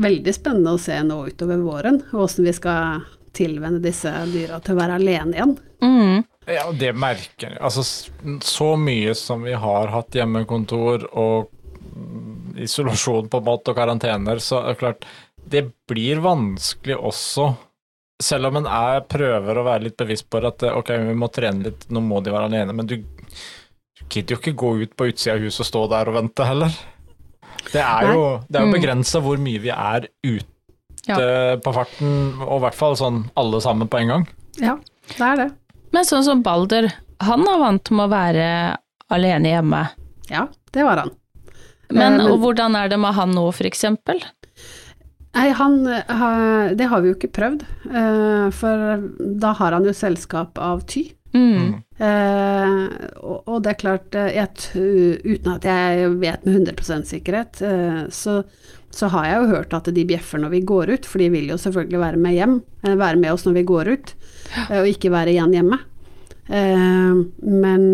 veldig 0.00 0.32
spennende 0.32 0.72
å 0.72 0.80
se 0.80 0.96
nå 1.04 1.18
utover 1.28 1.60
våren 1.60 1.98
åssen 2.16 2.46
vi 2.48 2.54
skal 2.56 3.02
tilvenne 3.36 3.82
disse 3.84 4.10
dyra 4.32 4.58
til 4.64 4.74
å 4.74 4.80
være 4.80 4.96
alene 4.96 5.36
igjen. 5.36 5.56
Mm. 5.84 6.22
Ja, 6.50 6.64
det 6.74 6.94
merker 6.98 7.52
jeg. 7.52 7.60
Altså, 7.60 7.84
så 8.42 8.70
mye 8.80 9.12
som 9.18 9.44
vi 9.46 9.52
har 9.52 9.92
hatt 9.92 10.16
hjemmekontor 10.16 11.04
og 11.12 11.50
isolasjon 12.60 13.28
på 13.30 13.40
en 13.40 13.46
måte 13.46 13.72
og 13.72 13.78
karantener, 13.78 14.40
så 14.42 14.62
er 14.62 14.72
det 14.72 14.80
klart 14.80 15.06
det 15.50 15.64
blir 15.90 16.20
vanskelig 16.22 16.96
også, 16.96 17.50
selv 18.22 18.50
om 18.50 18.60
en 18.60 18.68
er, 18.68 19.00
prøver 19.08 19.58
å 19.58 19.64
være 19.66 19.88
litt 19.88 19.98
bevisst 20.00 20.28
på 20.30 20.42
at 20.44 20.62
ok, 20.70 20.92
vi 21.08 21.16
må 21.18 21.30
trene 21.32 21.70
litt, 21.70 21.88
nå 21.90 22.02
må 22.04 22.20
de 22.24 22.34
være 22.34 22.50
alene, 22.50 22.76
men 22.76 22.88
du, 22.88 22.98
du 23.00 24.04
gidder 24.06 24.36
jo 24.36 24.40
ikke 24.40 24.56
gå 24.62 24.72
ut 24.84 24.96
på 24.96 25.10
utsida 25.10 25.36
av 25.36 25.44
huset 25.44 25.64
og 25.64 25.70
stå 25.70 25.84
der 25.94 26.10
og 26.10 26.18
vente 26.20 26.46
heller. 26.46 26.80
Det 27.70 27.82
er 27.82 28.12
jo, 28.14 28.24
det 28.48 28.62
jo 28.62 28.70
mm. 28.70 28.74
begrensa 28.76 29.22
hvor 29.24 29.40
mye 29.40 29.60
vi 29.62 29.72
er 29.74 30.08
ute 30.24 30.46
ja. 31.08 31.18
på 31.60 31.74
farten, 31.74 32.12
og 32.44 32.58
i 32.58 32.64
hvert 32.66 32.78
fall 32.78 32.98
sånn 32.98 33.24
alle 33.40 33.60
sammen 33.64 33.90
på 33.90 34.00
en 34.00 34.14
gang. 34.14 34.26
Ja, 34.60 34.76
det 35.16 35.26
er 35.26 35.40
det. 35.44 35.48
Men 35.94 36.06
sånn 36.06 36.26
som 36.26 36.42
Balder, 36.46 36.90
han 37.24 37.46
er 37.48 37.62
vant 37.62 37.90
med 37.92 38.06
å 38.06 38.12
være 38.12 38.50
alene 39.10 39.54
hjemme. 39.56 39.84
Ja, 40.30 40.46
det 40.74 40.86
var 40.86 41.04
han. 41.04 41.16
Men, 41.90 42.20
men 42.20 42.38
hvordan 42.38 42.76
er 42.78 42.90
det 42.92 43.00
med 43.02 43.16
han 43.16 43.32
nå, 43.34 43.48
for 43.54 43.66
eksempel? 43.66 44.22
Nei, 45.36 45.48
han 45.54 45.84
Det 45.84 46.88
har 46.90 47.02
vi 47.02 47.12
jo 47.12 47.16
ikke 47.16 47.32
prøvd, 47.36 47.64
eh, 47.90 48.46
for 48.54 49.06
da 49.40 49.54
har 49.60 49.76
han 49.76 49.86
jo 49.86 49.94
selskap 49.94 50.58
av 50.58 50.82
Ty. 50.90 51.04
Mm. 51.30 51.76
Eh, 52.02 52.72
og, 53.22 53.60
det 53.62 53.70
er 53.70 53.78
klart, 53.78 54.16
eh, 54.18 54.32
jeg, 54.34 54.48
uten 55.22 55.52
at 55.52 55.68
jeg 55.68 56.08
vet 56.18 56.46
med 56.46 56.74
100% 56.74 57.06
sikkerhet, 57.06 57.62
så, 58.10 58.40
så, 58.90 59.10
har 59.14 59.28
jeg 59.28 59.36
jo 59.38 59.52
hørt 59.52 59.76
at 59.78 59.92
de 59.94 60.06
bjeffer 60.08 60.42
når 60.42 60.54
vi 60.56 60.64
går 60.66 60.94
ut, 60.96 61.06
for 61.06 61.22
de 61.22 61.30
vil 61.30 61.52
jo 61.52 61.60
selvfølgelig 61.60 62.02
være 62.02 62.24
med 62.24 62.34
hjem, 62.34 62.58
være 62.82 63.22
med 63.22 63.30
oss 63.36 63.46
når 63.46 63.60
vi 63.60 63.66
går 63.70 63.92
ut, 63.94 64.12
og 64.80 64.90
ikke 64.90 65.14
være 65.14 65.36
igjen 65.36 65.54
hjemme. 65.60 65.78
men 66.50 67.84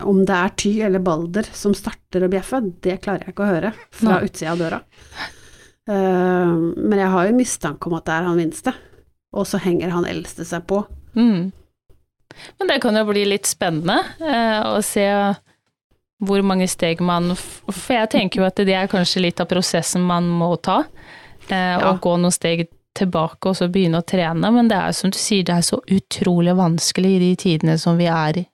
om 0.00 0.24
det 0.24 0.36
er 0.38 0.52
Ty 0.56 0.70
eller 0.86 1.02
Balder 1.04 1.44
som 1.52 1.74
starter 1.76 2.24
å 2.24 2.32
bjeffe, 2.32 2.62
det 2.80 3.02
klarer 3.04 3.26
jeg 3.26 3.34
ikke 3.34 3.44
å 3.44 3.52
høre 3.52 3.74
fra 3.92 4.22
utsida 4.24 4.54
av 4.54 4.62
døra. 4.62 4.80
Uh, 5.90 6.74
men 6.80 6.98
jeg 6.98 7.12
har 7.12 7.28
jo 7.28 7.36
mistanke 7.36 7.90
om 7.90 7.96
at 7.98 8.06
det 8.08 8.14
er 8.16 8.28
han 8.28 8.38
minste, 8.40 8.72
og 9.34 9.46
så 9.48 9.60
henger 9.60 9.92
han 9.92 10.06
eldste 10.08 10.46
seg 10.48 10.64
på. 10.70 10.80
Mm. 11.18 11.50
Men 12.58 12.70
det 12.70 12.80
kan 12.82 12.96
jo 12.98 13.04
bli 13.10 13.24
litt 13.28 13.46
spennende 13.46 14.00
uh, 14.22 14.74
å 14.74 14.80
se 14.82 15.06
hvor 16.24 16.40
mange 16.46 16.66
steg 16.70 17.02
man 17.04 17.34
For 17.36 17.92
jeg 17.92 18.08
tenker 18.14 18.40
jo 18.40 18.46
at 18.46 18.60
det 18.64 18.74
er 18.74 18.88
kanskje 18.90 19.22
litt 19.26 19.42
av 19.42 19.48
prosessen 19.50 20.02
man 20.06 20.28
må 20.30 20.54
ta. 20.56 20.84
Eh, 21.50 21.74
Ja. 21.74 21.90
Å 21.90 21.98
gå 22.00 22.14
noen 22.16 22.32
steg 22.32 22.68
tilbake 22.96 23.50
og 23.50 23.56
så 23.58 23.68
begynne 23.68 24.00
å 24.00 24.06
trene, 24.06 24.50
men 24.54 24.68
det 24.70 24.78
er 24.78 24.94
som 24.96 25.10
du 25.10 25.18
sier, 25.18 25.44
det 25.44 25.56
er 25.56 25.66
så 25.66 25.80
utrolig 25.90 26.54
vanskelig 26.56 27.10
i 27.16 27.18
de 27.24 27.30
tidene 27.36 27.74
som 27.78 27.98
vi 27.98 28.06
er 28.06 28.38
i, 28.38 28.44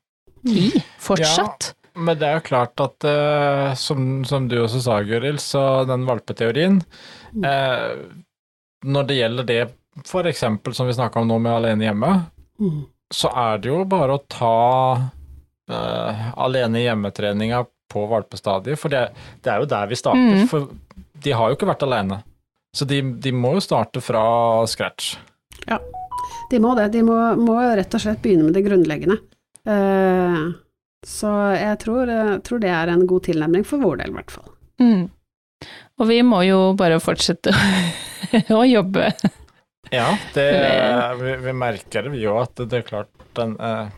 fortsatt. 0.99 1.75
Men 2.01 2.19
det 2.21 2.27
er 2.29 2.39
jo 2.39 2.47
klart 2.49 2.81
at, 2.83 3.07
uh, 3.07 3.71
som, 3.79 4.25
som 4.29 4.49
du 4.49 4.57
også 4.63 4.81
sa, 4.85 4.99
Gøril, 5.05 5.39
så 5.43 5.85
den 5.89 6.07
valpeteorien 6.09 6.81
uh, 7.45 7.91
Når 8.89 9.09
det 9.11 9.19
gjelder 9.19 9.49
det 9.49 9.61
eksempel 10.31 10.73
som 10.77 10.89
vi 10.89 10.97
snakka 10.97 11.21
om 11.21 11.29
nå 11.29 11.37
med 11.43 11.53
Alene 11.59 11.91
hjemme, 11.91 12.13
Mm. 12.61 12.83
så 13.09 13.31
er 13.33 13.59
det 13.59 13.71
jo 13.71 13.79
bare 13.89 14.19
å 14.19 14.21
ta 14.29 14.57
uh, 15.73 16.25
alene 16.45 16.83
hjemmetreninga 16.83 17.63
på 17.91 18.03
valpestadiet, 18.11 18.79
for 18.79 18.93
det, 18.93 19.07
det 19.41 19.51
er 19.51 19.63
jo 19.63 19.69
der 19.71 19.89
vi 19.89 19.97
starter. 19.97 20.43
Mm. 20.43 20.49
For 20.51 20.69
de 21.25 21.33
har 21.33 21.49
jo 21.49 21.57
ikke 21.57 21.71
vært 21.71 21.87
alene, 21.87 22.21
så 22.77 22.85
de, 22.85 23.01
de 23.01 23.33
må 23.33 23.55
jo 23.57 23.65
starte 23.65 24.03
fra 24.05 24.23
scratch. 24.71 25.15
Ja, 25.67 25.81
De 26.51 26.61
må 26.63 26.75
det. 26.79 26.91
De 26.95 27.03
må, 27.07 27.17
må 27.41 27.57
rett 27.79 27.97
og 27.97 28.03
slett 28.03 28.21
begynne 28.23 28.47
med 28.49 28.57
det 28.59 28.63
grunnleggende. 28.67 29.17
Eh, 29.65 30.39
så 31.07 31.31
jeg 31.57 31.79
tror, 31.83 32.11
jeg 32.13 32.43
tror 32.47 32.61
det 32.63 32.71
er 32.75 32.93
en 32.93 33.07
god 33.09 33.25
tilnærming 33.29 33.65
for 33.67 33.81
vår 33.83 34.03
del, 34.03 34.13
i 34.13 34.19
hvert 34.19 34.35
fall. 34.35 34.51
Mm. 34.83 35.07
Og 36.01 36.09
vi 36.09 36.19
må 36.25 36.43
jo 36.47 36.59
bare 36.79 37.01
fortsette 37.01 37.53
å 38.59 38.63
jobbe. 38.69 39.11
Ja, 39.93 40.11
det, 40.35 40.47
vi, 41.23 41.37
vi 41.47 41.55
merker 41.57 42.05
det, 42.07 42.13
vi 42.15 42.27
òg, 42.29 42.43
at 42.49 42.63
det 42.71 42.83
er 42.83 42.87
klart 42.89 43.11
den 43.39 43.57
eh, 43.61 43.89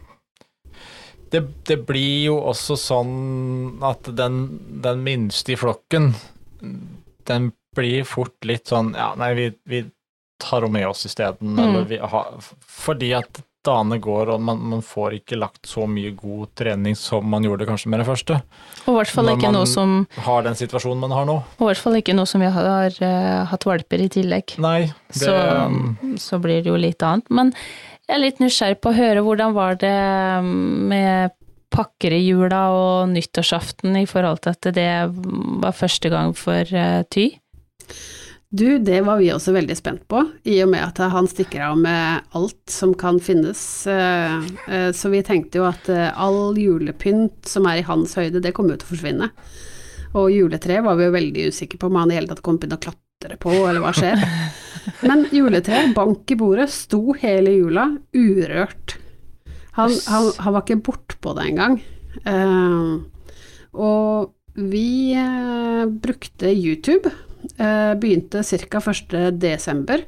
det, 1.32 1.40
det 1.64 1.78
blir 1.88 2.26
jo 2.28 2.35
også 2.50 2.76
sånn 2.76 3.12
at 3.88 4.11
den, 4.18 4.42
den 4.85 5.00
minste 5.06 5.54
i 5.54 5.56
flokken, 5.56 6.11
den 7.30 7.47
blir 7.76 8.04
fort 8.04 8.44
litt 8.44 8.68
sånn 8.68 8.90
Ja, 8.99 9.14
nei, 9.16 9.30
vi, 9.38 9.47
vi 9.64 9.78
tar 10.42 10.61
henne 10.66 10.75
med 10.76 10.90
oss 10.90 11.06
isteden, 11.09 11.54
Mm. 11.56 11.62
eller 11.64 11.87
vi 11.88 11.99
har 12.02 12.35
Fordi 12.68 13.09
at 13.16 13.40
dagene 13.66 13.99
går, 14.02 14.33
og 14.35 14.42
man, 14.42 14.61
man 14.73 14.83
får 14.85 15.19
ikke 15.21 15.38
lagt 15.38 15.69
så 15.71 15.87
mye 15.90 16.12
god 16.16 16.52
trening 16.59 16.97
som 16.99 17.26
man 17.31 17.45
gjorde 17.47 17.66
kanskje 17.69 17.92
med 17.92 18.02
det 18.02 18.07
første. 18.09 18.38
Og 18.85 18.90
i 18.92 18.97
hvert 18.99 19.12
fall 19.14 19.33
ikke 19.35 19.52
noe 19.54 19.69
som 19.71 19.95
Har 20.26 20.47
den 20.47 20.59
situasjonen 20.59 21.04
man 21.04 21.14
har 21.14 21.28
nå. 21.28 21.37
Og 21.59 21.64
i 21.64 21.71
hvert 21.71 21.83
fall 21.83 21.99
ikke 22.00 22.16
noe 22.19 22.28
som 22.28 22.42
vi 22.42 22.50
har 22.52 22.99
uh, 22.99 23.45
hatt 23.50 23.66
valper 23.69 24.02
i 24.02 24.09
tillegg. 24.12 24.57
Nei, 24.62 24.81
det 25.12 25.23
Så, 25.23 25.37
så 26.23 26.40
blir 26.42 26.64
det 26.64 26.73
jo 26.73 26.81
litt 26.81 27.02
annet. 27.07 27.31
Men 27.31 27.54
jeg 28.09 28.16
er 28.16 28.25
litt 28.25 28.42
nysgjerrig 28.42 28.81
på 28.83 28.90
å 28.90 28.99
høre 28.99 29.23
hvordan 29.25 29.54
var 29.57 29.78
det 29.81 29.95
med 30.42 31.38
pakker 31.73 32.12
i 32.12 32.25
jula 32.26 32.66
og 32.76 33.12
nyttårsaften 33.14 33.95
i 33.97 34.09
forhold 34.11 34.42
til 34.45 34.52
at 34.52 34.75
det 34.76 34.90
var 35.62 35.76
første 35.76 36.11
gang 36.12 36.35
for 36.37 36.66
uh, 36.76 37.00
Ty? 37.09 37.31
Du, 38.54 38.78
det 38.78 38.99
var 39.00 39.16
vi 39.16 39.30
også 39.32 39.54
veldig 39.56 39.75
spent 39.78 40.02
på, 40.12 40.18
i 40.44 40.59
og 40.61 40.68
med 40.75 40.82
at 40.85 40.99
han 41.14 41.25
stikker 41.30 41.62
av 41.71 41.78
med 41.80 42.35
alt 42.37 42.68
som 42.68 42.90
kan 43.00 43.16
finnes. 43.25 43.87
eh, 43.88 44.44
eh, 44.68 44.90
Så 44.92 45.09
vi 45.09 45.23
tenkte 45.25 45.56
jo 45.62 45.64
at 45.64 45.88
eh, 45.88 46.11
all 46.12 46.59
julepynt 46.61 47.49
som 47.49 47.64
er 47.71 47.80
i 47.80 47.87
hans 47.88 48.12
høyde, 48.18 48.42
det 48.44 48.52
kommer 48.52 48.75
jo 48.76 48.82
til 48.82 48.90
å 48.90 48.92
forsvinne. 48.92 49.30
Og 50.21 50.28
juletre 50.35 50.82
var 50.85 51.00
vi 51.00 51.06
jo 51.09 51.14
veldig 51.16 51.47
usikre 51.49 51.80
på 51.80 51.88
om 51.88 51.97
han 52.02 52.12
i 52.12 52.18
hele 52.18 52.28
tatt 52.28 52.44
kom 52.44 52.61
til 52.61 52.76
å 52.76 52.80
klatre 52.82 53.40
på, 53.40 53.54
eller 53.71 53.80
hva 53.80 53.94
skjer. 53.97 54.21
Men 55.09 55.25
juletre, 55.32 55.87
bank 55.97 56.28
i 56.28 56.37
bordet, 56.37 56.68
sto 56.76 57.16
hele 57.25 57.56
jula 57.56 57.88
urørt. 58.12 58.99
Han, 59.80 59.97
han, 60.12 60.28
han 60.44 60.52
var 60.59 60.66
ikke 60.66 60.82
bortpå 60.90 61.32
det 61.40 61.49
engang. 61.54 61.80
Og 63.73 64.32
vi 64.61 65.16
brukte 66.04 66.52
YouTube. 66.52 67.09
Eh, 67.62 67.95
begynte 68.00 68.42
ca. 68.42 68.81
1. 68.81 69.38
desember. 69.38 70.04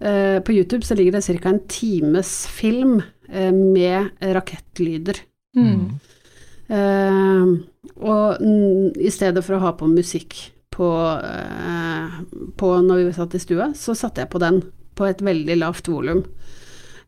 Eh, 0.00 0.40
på 0.40 0.52
YouTube 0.52 0.86
så 0.86 0.94
ligger 0.94 1.12
det 1.12 1.26
ca. 1.26 1.48
en 1.48 1.66
times 1.68 2.46
film 2.46 3.02
eh, 3.28 3.52
med 3.52 4.08
rakettlyder. 4.20 5.20
Mm. 5.56 6.00
Eh, 6.70 7.44
og 8.00 8.40
i 8.96 9.10
stedet 9.10 9.44
for 9.44 9.58
å 9.58 9.64
ha 9.64 9.74
på 9.76 9.88
musikk 9.90 10.36
på, 10.70 10.88
på 12.56 12.68
når 12.86 13.00
vi 13.02 13.12
satt 13.12 13.34
i 13.36 13.40
stua, 13.42 13.72
så 13.76 13.92
satte 13.98 14.22
jeg 14.22 14.30
på 14.32 14.40
den 14.40 14.62
på 14.96 15.08
et 15.08 15.20
veldig 15.24 15.56
lavt 15.60 15.90
volum. 15.90 16.22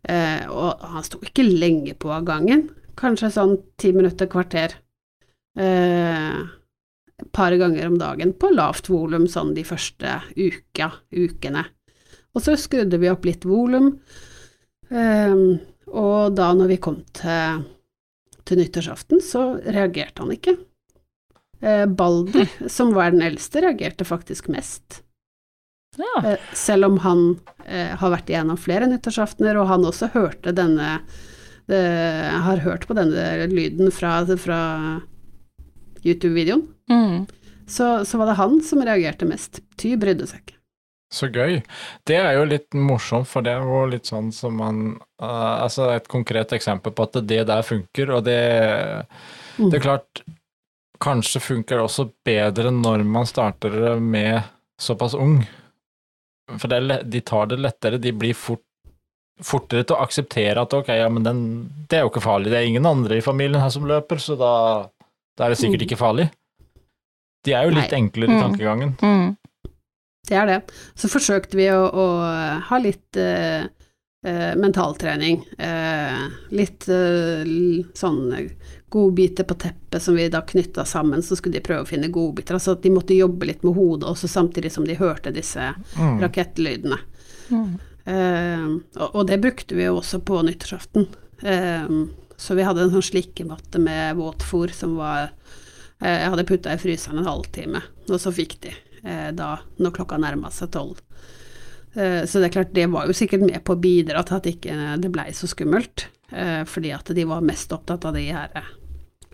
Eh, 0.03 0.49
og 0.51 0.83
han 0.95 1.05
sto 1.07 1.21
ikke 1.23 1.47
lenge 1.47 1.95
på 1.95 2.11
av 2.13 2.27
gangen, 2.27 2.67
kanskje 2.99 3.31
sånn 3.37 3.55
ti 3.81 3.93
minutter, 3.95 4.29
kvarter. 4.31 4.75
Eh, 5.59 6.41
et 7.23 7.33
par 7.35 7.55
ganger 7.59 7.89
om 7.89 7.99
dagen 8.01 8.35
på 8.35 8.51
lavt 8.53 8.91
volum 8.93 9.29
sånn 9.31 9.55
de 9.57 9.65
første 9.67 10.19
uka, 10.37 10.93
ukene. 11.15 11.67
Og 12.33 12.45
så 12.45 12.57
skrudde 12.61 13.01
vi 13.01 13.11
opp 13.13 13.27
litt 13.29 13.45
volum, 13.49 13.95
eh, 14.91 15.37
og 15.93 16.35
da 16.37 16.53
når 16.57 16.75
vi 16.75 16.83
kom 16.83 17.03
til 17.17 17.63
til 18.49 18.59
nyttårsaften, 18.59 19.23
så 19.23 19.45
reagerte 19.63 20.25
han 20.25 20.35
ikke. 20.35 20.57
Eh, 21.63 21.87
Balder, 21.87 22.51
som 22.77 22.95
var 22.97 23.15
den 23.15 23.25
eldste, 23.25 23.63
reagerte 23.65 24.07
faktisk 24.09 24.51
mest. 24.53 25.03
Ja. 26.01 26.33
Eh, 26.33 26.41
selv 26.57 26.89
om 26.89 26.99
han 27.05 27.25
eh, 27.67 27.93
har 28.01 28.15
vært 28.15 28.33
igjennom 28.33 28.59
flere 28.61 28.89
nyttårsaftener, 28.91 29.59
og 29.61 29.69
han 29.71 29.87
også 29.87 30.11
hørte 30.15 30.55
denne 30.57 30.95
eh, 31.69 32.31
Har 32.47 32.63
hørt 32.65 32.87
på 32.89 32.97
denne 32.97 33.47
lyden 33.53 33.93
fra, 33.95 34.23
fra 34.41 34.61
YouTube-videoen. 36.05 36.67
Mm. 36.91 37.23
Så, 37.67 38.05
så 38.05 38.19
var 38.19 38.31
det 38.31 38.41
han 38.41 38.59
som 38.67 38.83
reagerte 38.85 39.29
mest. 39.29 39.63
Ty 39.81 39.95
brydde 40.01 40.27
seg 40.29 40.43
ikke. 40.43 40.59
Så 41.13 41.29
gøy. 41.29 41.59
Det 42.09 42.17
er 42.17 42.39
jo 42.39 42.47
litt 42.49 42.73
morsomt, 42.73 43.29
for 43.29 43.45
det 43.45 43.53
er 43.53 43.67
jo 43.69 43.83
litt 43.91 44.09
sånn 44.09 44.31
som 44.33 44.57
man 44.57 44.79
uh, 45.21 45.61
Altså 45.61 45.91
et 45.93 46.09
konkret 46.09 46.55
eksempel 46.57 46.95
på 46.97 47.05
at 47.05 47.19
det 47.29 47.43
der 47.51 47.67
funker, 47.67 48.15
og 48.17 48.25
det 48.25 48.41
Det 49.59 49.77
er 49.77 49.85
klart, 49.85 50.23
kanskje 51.03 51.43
funker 51.45 51.77
det 51.77 51.85
også 51.85 52.09
bedre 52.25 52.73
når 52.73 53.05
man 53.05 53.29
starter 53.29 54.01
med 54.01 54.41
såpass 54.81 55.15
ung. 55.15 55.43
For 56.57 56.73
det 56.73 57.03
de 57.13 57.21
tar 57.21 57.51
det 57.51 57.61
lettere, 57.61 58.01
de 58.01 58.13
blir 58.17 58.35
fort 58.39 58.65
fortere 59.43 59.85
til 59.85 59.97
å 59.97 60.03
akseptere 60.05 60.63
at 60.63 60.75
ok, 60.77 60.91
ja, 60.95 61.09
men 61.11 61.25
den, 61.27 61.39
det 61.91 61.99
er 61.99 62.05
jo 62.05 62.13
ikke 62.13 62.25
farlig, 62.25 62.53
det 62.53 62.61
er 62.61 62.69
ingen 62.69 62.87
andre 62.87 63.19
i 63.19 63.25
familien 63.25 63.63
her 63.63 63.73
som 63.75 63.89
løper, 63.89 64.21
så 64.23 64.37
da, 64.39 64.53
da 65.37 65.45
er 65.47 65.55
det 65.55 65.59
sikkert 65.59 65.81
Mm. 65.83 65.87
ikke 65.89 65.99
farlig. 66.01 66.31
De 67.45 67.53
er 67.55 67.65
jo 67.65 67.71
litt 67.75 67.91
Nei. 67.91 68.01
enklere 68.01 68.31
i 68.31 68.35
Mm. 68.37 68.43
tankegangen. 68.43 68.97
Mm. 69.03 69.37
Det 70.29 70.37
er 70.39 70.47
det. 70.47 70.73
Så 70.95 71.09
forsøkte 71.11 71.57
vi 71.59 71.67
å, 71.75 71.83
å 71.93 72.05
ha 72.69 72.79
litt 72.79 73.17
uh, 73.19 73.65
eh, 74.25 74.55
mentaltrening. 74.55 75.41
Uh, 75.59 76.29
litt 76.55 76.87
eh, 76.89 77.43
sånn 77.99 78.51
godbiter 78.89 79.45
på 79.49 79.57
teppet 79.59 80.01
som 80.01 80.15
vi 80.15 80.29
da 80.29 80.43
knytta 80.47 80.85
sammen, 80.87 81.23
så 81.23 81.35
skulle 81.37 81.55
de 81.59 81.65
prøve 81.67 81.83
å 81.83 81.89
finne 81.89 82.09
godbiter. 82.13 82.55
Altså 82.55 82.77
at 82.77 82.83
de 82.83 82.91
måtte 82.95 83.17
jobbe 83.19 83.47
litt 83.49 83.65
med 83.65 83.75
hodet 83.75 84.07
også, 84.09 84.29
samtidig 84.31 84.71
som 84.71 84.85
de 84.87 84.95
hørte 84.95 85.33
disse 85.35 85.75
Mm. 85.99 86.21
rakettlydene. 86.23 86.99
Mm. 87.51 87.81
Eh, 88.07 88.67
og, 89.01 89.15
og 89.17 89.27
det 89.27 89.41
brukte 89.43 89.75
vi 89.75 89.85
jo 89.89 89.97
også 89.99 90.23
på 90.23 90.39
nyttårsaften. 90.47 91.09
Eh, 91.43 91.89
så 92.43 92.57
vi 92.59 92.65
hadde 92.67 92.87
en 92.87 92.95
sånn 92.97 93.05
slikkematte 93.13 93.79
med 93.83 94.17
våtfôr 94.19 94.73
som 94.75 94.97
var 94.99 95.31
eh, 96.03 96.19
Jeg 96.25 96.33
hadde 96.33 96.49
putta 96.49 96.75
i 96.75 96.81
fryseren 96.83 97.23
en 97.23 97.31
halvtime, 97.31 97.85
og 98.09 98.19
så 98.19 98.33
fikk 98.35 98.59
de 98.67 98.73
eh, 98.75 99.31
da 99.37 99.55
når 99.79 99.95
klokka 100.01 100.19
nærma 100.19 100.51
seg 100.55 100.73
tolv. 100.75 100.99
Eh, 101.95 102.25
så 102.27 102.43
det 102.43 102.51
er 102.51 102.57
klart, 102.59 102.75
det 102.75 102.89
var 102.91 103.07
jo 103.07 103.17
sikkert 103.17 103.47
med 103.47 103.63
på 103.63 103.77
å 103.77 103.83
bidra 103.83 104.25
til 104.27 104.41
at 104.41 104.51
ikke 104.51 104.79
det 105.03 105.13
blei 105.15 105.31
så 105.37 105.51
skummelt, 105.51 106.09
eh, 106.35 106.63
fordi 106.69 106.95
at 106.97 107.15
de 107.15 107.27
var 107.31 107.45
mest 107.47 107.75
opptatt 107.75 108.09
av 108.11 108.19
de 108.19 108.27
her 108.33 108.51
eh, 108.59 108.73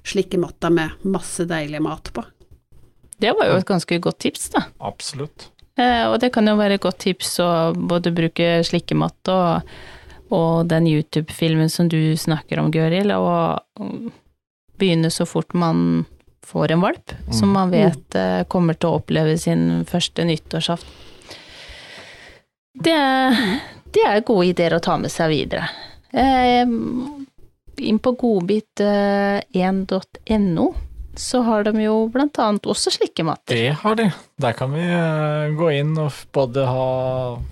slikkematta 0.09 0.71
med 0.75 1.09
masse 1.09 1.49
deilig 1.49 1.81
mat 1.85 2.13
på. 2.13 2.25
Det 3.19 3.33
var 3.35 3.49
jo 3.49 3.59
et 3.59 3.67
ganske 3.69 3.99
godt 4.03 4.21
tips, 4.23 4.51
da. 4.55 4.69
Absolutt. 4.85 5.49
Eh, 5.79 6.05
og 6.11 6.19
det 6.23 6.33
kan 6.35 6.47
jo 6.47 6.59
være 6.59 6.79
et 6.79 6.85
godt 6.85 7.01
tips 7.07 7.39
å 7.43 7.51
både 7.75 8.13
bruke 8.15 8.59
slikkematte 8.67 9.35
og, 9.35 9.79
og 10.31 10.67
den 10.69 10.87
YouTube-filmen 10.87 11.69
som 11.71 11.89
du 11.89 12.17
snakker 12.17 12.59
om, 12.61 12.71
Gøril, 12.75 13.11
og 13.17 13.59
mm, 13.81 14.11
begynne 14.79 15.11
så 15.11 15.25
fort 15.27 15.55
man 15.55 16.05
får 16.49 16.71
en 16.73 16.81
valp, 16.81 17.13
som 17.31 17.49
Mm. 17.49 17.53
man 17.53 17.71
vet 17.71 18.15
eh, 18.15 18.45
kommer 18.49 18.75
til 18.75 18.89
å 18.89 18.95
oppleve 19.01 19.39
sin 19.39 19.85
første 19.89 20.25
nyttårsaften. 20.25 20.91
Det, 22.79 22.97
det 23.93 24.03
er 24.07 24.21
gode 24.25 24.47
ideer 24.53 24.75
å 24.77 24.81
ta 24.81 24.97
med 25.01 25.11
seg 25.11 25.29
videre. 25.33 25.69
Eh, 26.13 26.67
inn 27.79 27.99
på 27.99 28.13
godbit1.no 28.23 30.75
så 31.19 31.41
har 31.43 31.65
de 31.67 31.83
jo 31.83 31.95
blant 32.13 32.39
annet 32.39 32.67
også 32.71 32.93
slikkematter. 32.95 33.57
Det 33.57 33.73
har 33.83 33.99
de. 33.99 34.07
Der 34.39 34.55
kan 34.57 34.71
vi 34.75 34.85
eh, 34.87 35.51
gå 35.59 35.71
inn 35.75 35.97
og 35.99 36.15
både 36.35 36.65
ha 36.69 36.89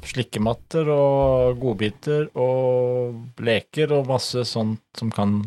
slikkematter 0.06 0.88
og 0.92 1.58
godbiter 1.60 2.28
og 2.38 3.42
leker 3.42 3.96
og 3.96 4.10
masse 4.12 4.46
sånt 4.46 4.84
som 4.98 5.10
kan 5.14 5.40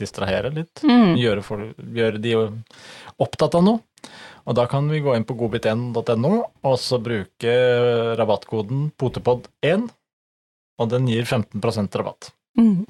distrahere 0.00 0.52
litt. 0.54 0.80
Mm. 0.86 1.18
Gjøre, 1.20 1.44
folk, 1.44 1.76
gjøre 2.00 2.22
de 2.24 2.34
opptatt 3.20 3.58
av 3.58 3.66
noe. 3.66 3.84
Og 4.48 4.56
da 4.56 4.64
kan 4.70 4.88
vi 4.88 5.02
gå 5.04 5.12
inn 5.14 5.26
på 5.28 5.36
godbit1.no 5.36 6.32
og 6.40 6.78
så 6.80 6.98
bruke 7.02 7.52
rabattkoden 8.18 8.88
potepod1, 8.98 9.84
og 10.80 10.88
den 10.88 11.10
gir 11.12 11.28
15% 11.28 12.00
rabatt. 12.00 12.32
Mm. 12.58 12.88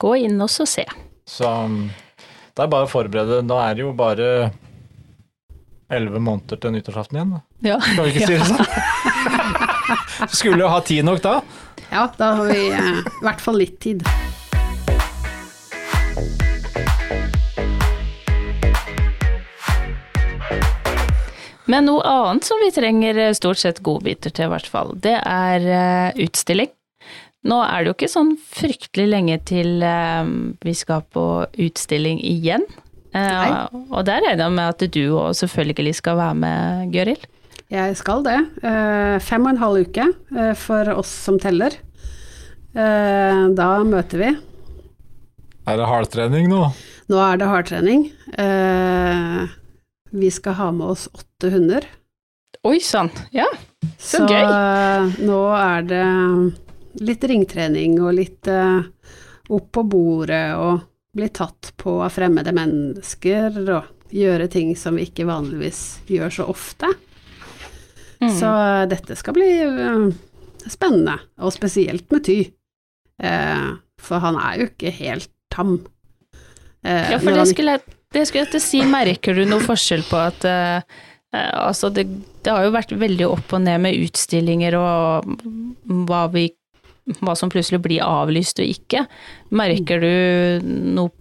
Gå 0.00 0.16
inn 0.24 0.40
og 0.40 0.48
så 0.52 0.64
se. 0.68 0.86
Så 1.28 1.52
det 2.56 2.64
er 2.64 2.70
bare 2.72 2.86
å 2.86 2.88
forberede. 2.88 3.42
Nå 3.44 3.56
er 3.60 3.74
det 3.76 3.82
jo 3.84 3.90
bare 3.96 4.28
elleve 5.92 6.20
måneder 6.24 6.56
til 6.62 6.72
nyttårsaften 6.72 7.18
igjen. 7.18 7.34
Ja. 7.66 7.76
Skal 7.84 8.06
vi 8.06 8.14
ikke 8.14 8.30
si 8.30 8.38
det 8.38 8.46
sånn? 8.48 10.30
Skulle 10.38 10.62
jo 10.64 10.70
ha 10.72 10.78
tid 10.80 11.04
nok 11.04 11.20
da. 11.20 11.34
Ja, 11.90 12.06
da 12.16 12.30
har 12.38 12.48
vi 12.48 12.62
eh, 12.72 13.02
i 13.04 13.26
hvert 13.26 13.44
fall 13.44 13.60
litt 13.60 13.76
tid. 13.84 14.00
Men 21.66 21.88
noe 21.90 22.00
annet 22.08 22.48
som 22.48 22.62
vi 22.62 22.72
trenger 22.72 23.20
eh, 23.20 23.36
stort 23.36 23.60
sett 23.60 23.84
godbiter 23.84 24.32
til, 24.32 24.48
i 24.48 24.54
hvert 24.54 24.70
fall, 24.70 24.96
det 24.96 25.18
er 25.20 25.68
eh, 25.68 26.24
utstilling. 26.24 26.72
Nå 27.46 27.60
er 27.62 27.84
det 27.84 27.90
jo 27.90 27.94
ikke 27.96 28.10
sånn 28.10 28.34
fryktelig 28.42 29.06
lenge 29.12 29.38
til 29.46 29.82
eh, 29.86 30.32
vi 30.66 30.74
skal 30.74 31.04
på 31.14 31.24
utstilling 31.66 32.18
igjen. 32.24 32.66
Eh, 33.14 33.22
Nei. 33.22 33.64
og 33.86 34.02
der 34.08 34.24
regner 34.24 34.48
jeg 34.48 34.56
med 34.58 34.74
at 34.74 34.86
du 34.96 35.02
òg 35.14 35.32
selvfølgelig 35.38 35.94
skal 36.00 36.18
være 36.18 36.38
med, 36.42 36.92
Gøril. 36.94 37.22
Jeg 37.72 37.96
skal 37.98 38.22
det. 38.26 38.38
Eh, 38.66 39.16
fem 39.24 39.46
og 39.46 39.54
en 39.54 39.62
halv 39.62 39.86
uke 39.86 40.10
for 40.60 40.90
oss 40.98 41.10
som 41.26 41.38
teller. 41.42 41.74
Eh, 42.76 43.42
da 43.56 43.68
møter 43.88 44.20
vi. 44.20 44.32
Er 45.66 45.78
det 45.80 45.86
hardtrening 45.88 46.50
nå? 46.50 46.66
Nå 47.08 47.20
er 47.22 47.38
det 47.40 47.48
hardtrening. 47.48 48.02
Eh, 48.36 49.46
vi 50.12 50.28
skal 50.34 50.58
ha 50.58 50.68
med 50.74 50.92
oss 50.92 51.06
åtte 51.14 51.50
hunder. 51.54 51.86
Oi 52.66 52.78
sann, 52.82 53.10
ja. 53.34 53.46
Så 53.96 54.20
Så 54.20 54.28
gøy. 54.28 54.44
Så 54.44 55.24
nå 55.24 55.40
er 55.56 55.88
det 55.88 56.04
litt 57.00 57.24
ringtrening 57.28 57.98
og 58.02 58.14
litt 58.16 58.48
eh, 58.50 58.84
opp 59.52 59.68
på 59.72 59.82
bordet 59.86 60.46
og 60.58 60.84
bli 61.16 61.28
tatt 61.32 61.72
på 61.80 61.98
av 62.04 62.12
fremmede 62.12 62.52
mennesker 62.56 63.56
og 63.64 64.12
gjøre 64.12 64.48
ting 64.52 64.74
som 64.78 64.98
vi 64.98 65.06
ikke 65.08 65.26
vanligvis 65.28 65.82
gjør 66.12 66.34
så 66.38 66.46
ofte. 66.52 66.90
Mm. 68.20 68.30
Så 68.32 68.50
eh, 68.50 68.84
dette 68.92 69.16
skal 69.18 69.36
bli 69.36 69.48
eh, 69.64 70.06
spennende, 70.70 71.18
og 71.40 71.52
spesielt 71.54 72.08
med 72.12 72.24
Ty. 72.26 72.38
Eh, 73.22 73.66
for 74.02 74.22
han 74.22 74.38
er 74.40 74.60
jo 74.62 74.70
ikke 74.70 74.92
helt 74.98 75.30
tam. 75.52 75.78
Eh, 76.84 77.12
Ja, 77.12 77.18
for 77.20 77.32
det 77.36 77.48
skulle, 77.52 77.78
jeg, 77.78 77.96
det 78.14 78.26
skulle 78.28 78.44
jeg 78.44 78.54
til 78.54 78.62
å 78.62 78.66
si, 78.66 78.80
merker 78.88 79.36
du 79.36 79.44
noe 79.48 79.64
forskjell 79.64 80.04
på 80.08 80.20
at 80.20 80.44
eh, 80.48 80.78
eh, 81.32 81.52
Altså, 81.66 81.90
det, 81.90 82.06
det 82.44 82.52
har 82.52 82.66
jo 82.66 82.74
vært 82.76 82.92
veldig 82.96 83.28
opp 83.28 83.56
og 83.56 83.64
ned 83.64 83.82
med 83.84 83.98
utstillinger 84.06 84.76
og 84.78 85.32
hva 86.06 86.26
vi 86.32 86.48
hva 87.20 87.36
som 87.38 87.50
plutselig 87.52 87.82
blir 87.84 88.04
avlyst 88.04 88.60
og 88.62 88.72
ikke. 88.72 89.06
Merker 89.54 90.02
du 90.02 90.66
noe 90.96 91.14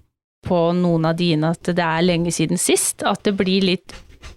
på 0.46 0.60
noen 0.78 1.08
av 1.10 1.18
dine 1.18 1.54
at 1.56 1.74
det 1.74 1.82
er 1.82 2.06
lenge 2.06 2.34
siden 2.34 2.60
sist? 2.62 3.04
At 3.06 3.26
det 3.26 3.36
blir 3.40 3.66
litt 3.66 3.96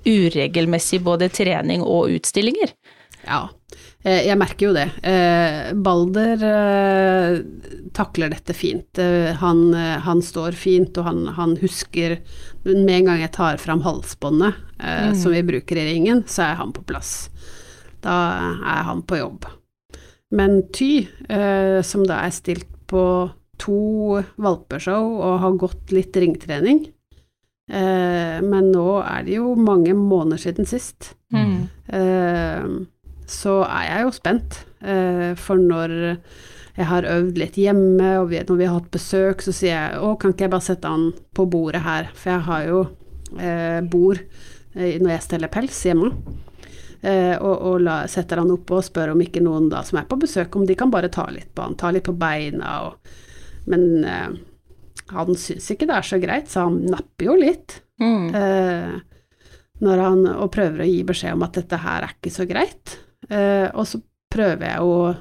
uregelmessig 0.08 1.02
både 1.04 1.30
trening 1.32 1.84
og 1.84 2.12
utstillinger? 2.16 2.72
Ja, 3.26 3.48
eh, 4.04 4.24
jeg 4.28 4.38
merker 4.40 4.68
jo 4.68 4.74
det. 4.76 4.86
Eh, 5.04 5.72
Balder 5.76 6.44
eh, 6.48 7.40
takler 7.96 8.32
dette 8.32 8.56
fint. 8.56 9.00
Han, 9.42 9.62
han 9.74 10.24
står 10.24 10.56
fint, 10.56 10.96
og 10.96 11.08
han, 11.08 11.26
han 11.36 11.56
husker 11.60 12.18
Med 12.68 12.94
en 12.94 13.10
gang 13.10 13.22
jeg 13.22 13.32
tar 13.36 13.60
fram 13.60 13.80
halsbåndet 13.84 14.56
mm. 14.78 15.14
som 15.16 15.32
vi 15.32 15.44
bruker 15.46 15.78
i 15.78 15.86
ringen, 15.92 16.24
så 16.28 16.50
er 16.50 16.58
han 16.60 16.74
på 16.76 16.84
plass. 16.88 17.30
Da 18.04 18.16
er 18.60 18.84
han 18.90 19.00
på 19.08 19.18
jobb. 19.20 19.48
Men 20.34 20.60
Ty, 20.74 21.06
eh, 21.28 21.80
som 21.86 22.04
da 22.08 22.20
er 22.26 22.34
stilt 22.36 22.68
på 22.88 23.02
to 23.58 24.20
valpeshow 24.38 25.16
og 25.16 25.40
har 25.42 25.56
gått 25.58 25.90
litt 25.90 26.14
ringtrening 26.14 26.84
eh, 27.72 28.38
Men 28.44 28.68
nå 28.70 29.00
er 29.02 29.24
det 29.26 29.34
jo 29.34 29.56
mange 29.58 29.96
måneder 29.98 30.44
siden 30.44 30.68
sist. 30.68 31.14
Mm. 31.34 31.66
Eh, 31.90 32.68
så 33.28 33.58
er 33.66 33.88
jeg 33.88 34.06
jo 34.06 34.14
spent, 34.16 34.62
eh, 34.80 35.32
for 35.36 35.60
når 35.60 35.96
jeg 36.78 36.86
har 36.86 37.08
øvd 37.10 37.40
litt 37.40 37.56
hjemme, 37.58 38.10
og 38.20 38.30
vi, 38.30 38.38
når 38.38 38.58
vi 38.60 38.66
har 38.68 38.78
hatt 38.78 38.92
besøk, 38.94 39.42
så 39.42 39.52
sier 39.52 39.74
jeg 39.74 39.98
å, 39.98 40.14
kan 40.20 40.32
ikke 40.32 40.46
jeg 40.46 40.52
bare 40.54 40.66
sette 40.68 40.92
han 40.92 41.08
på 41.34 41.48
bordet 41.50 41.82
her, 41.82 42.12
for 42.14 42.36
jeg 42.36 42.46
har 42.46 42.68
jo 42.68 42.82
eh, 43.36 43.80
bord 43.90 44.20
eh, 44.76 44.94
når 45.02 45.16
jeg 45.16 45.24
steller 45.26 45.52
pels 45.52 45.80
hjemme. 45.88 46.12
Eh, 47.02 47.36
og 47.38 47.62
og 47.68 47.80
la, 47.86 48.00
setter 48.10 48.40
han 48.42 48.50
opp 48.50 48.70
og 48.74 48.82
spør 48.82 49.12
om 49.12 49.20
ikke 49.22 49.42
noen 49.44 49.68
da 49.70 49.84
som 49.86 49.98
er 50.00 50.06
på 50.10 50.16
besøk, 50.18 50.56
om 50.58 50.64
de 50.66 50.74
kan 50.74 50.90
bare 50.90 51.08
ta 51.14 51.28
litt 51.30 51.52
på 51.54 51.62
han, 51.62 51.76
ta 51.78 51.92
litt 51.94 52.02
på 52.08 52.14
beina 52.18 52.72
og 52.88 53.12
Men 53.70 54.04
eh, 54.04 54.30
han 55.12 55.34
syns 55.36 55.70
ikke 55.74 55.86
det 55.86 55.94
er 55.98 56.06
så 56.08 56.18
greit, 56.20 56.48
så 56.50 56.64
han 56.66 56.80
napper 56.90 57.26
jo 57.28 57.34
litt. 57.36 57.78
Mm. 58.00 58.34
Eh, 58.34 58.94
når 59.84 59.98
han, 60.02 60.22
og 60.34 60.50
prøver 60.52 60.82
å 60.82 60.88
gi 60.88 61.02
beskjed 61.06 61.36
om 61.36 61.44
at 61.46 61.54
dette 61.60 61.76
her 61.80 62.02
er 62.06 62.14
ikke 62.16 62.32
så 62.34 62.46
greit. 62.48 62.96
Eh, 63.30 63.68
og 63.74 63.84
så 63.86 64.00
prøver 64.32 64.64
jeg 64.72 64.80
å 64.88 65.14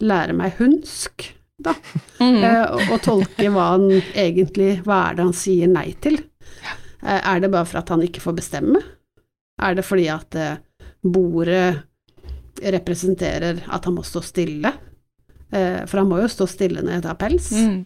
lære 0.00 0.34
meg 0.36 0.56
hundsk, 0.58 1.28
da, 1.60 1.74
Mm. 2.20 2.38
eh, 2.42 2.64
og, 2.72 2.82
og 2.96 3.02
tolke 3.04 3.50
hva 3.52 3.66
han 3.74 3.86
egentlig 4.16 4.78
Hva 4.86 5.10
er 5.10 5.14
det 5.18 5.24
han 5.28 5.36
sier 5.36 5.68
nei 5.68 5.90
til? 6.00 6.16
Eh, 7.04 7.20
er 7.20 7.40
det 7.44 7.50
bare 7.52 7.68
for 7.68 7.80
at 7.82 7.92
han 7.92 8.00
ikke 8.04 8.20
får 8.24 8.36
bestemme? 8.40 8.80
Er 9.60 9.76
det 9.76 9.84
fordi 9.84 10.08
at 10.12 10.36
bordet 11.02 11.82
representerer 12.60 13.62
at 13.72 13.84
han 13.88 13.96
må 13.96 14.04
stå 14.04 14.22
stille? 14.24 14.72
Eh, 15.52 15.82
for 15.88 16.02
han 16.02 16.10
må 16.10 16.20
jo 16.22 16.28
stå 16.30 16.46
stille 16.50 16.82
når 16.84 16.98
jeg 16.98 17.04
tar 17.06 17.18
pels. 17.20 17.50
Mm. 17.56 17.78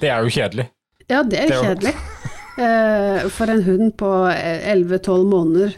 Det 0.00 0.10
er 0.12 0.24
jo 0.24 0.32
kjedelig. 0.32 0.68
Ja, 1.08 1.22
det 1.24 1.42
er 1.44 1.48
Det 1.52 1.58
er 1.58 1.66
kjedelig. 1.68 1.94
Jo... 1.94 3.28
for 3.30 3.46
en 3.52 3.62
hund 3.62 3.92
på 4.00 4.08
11-12 4.34 5.24
måneder, 5.30 5.76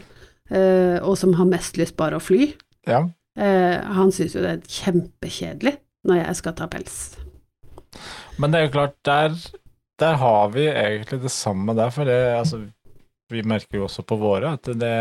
eh, 0.49 0.97
og 1.05 1.13
som 1.19 1.35
har 1.37 1.45
mest 1.45 1.77
lyst 1.77 1.93
bare 1.99 2.17
å 2.17 2.23
fly, 2.23 2.47
Ja. 2.89 3.03
eh, 3.37 3.77
han 3.85 4.09
syns 4.11 4.33
jo 4.33 4.41
det 4.41 4.49
er 4.55 4.63
kjempekjedelig 4.65 5.75
når 6.09 6.23
jeg 6.23 6.35
skal 6.39 6.55
ta 6.57 6.65
pels. 6.71 6.95
Men 8.41 8.49
det 8.51 8.59
er 8.59 8.65
jo 8.65 8.73
klart, 8.73 8.95
der, 9.05 9.35
der 10.01 10.17
har 10.17 10.49
vi 10.55 10.65
egentlig 10.71 11.21
det 11.21 11.31
samme 11.31 11.75
der, 11.77 11.91
for 11.93 12.09
det, 12.09 12.17
altså, 12.39 12.63
vi 13.29 13.43
merker 13.45 13.77
jo 13.77 13.85
også 13.85 14.01
på 14.07 14.17
våre 14.17 14.55
at 14.57 14.63
det, 14.73 14.79
det 14.81 14.95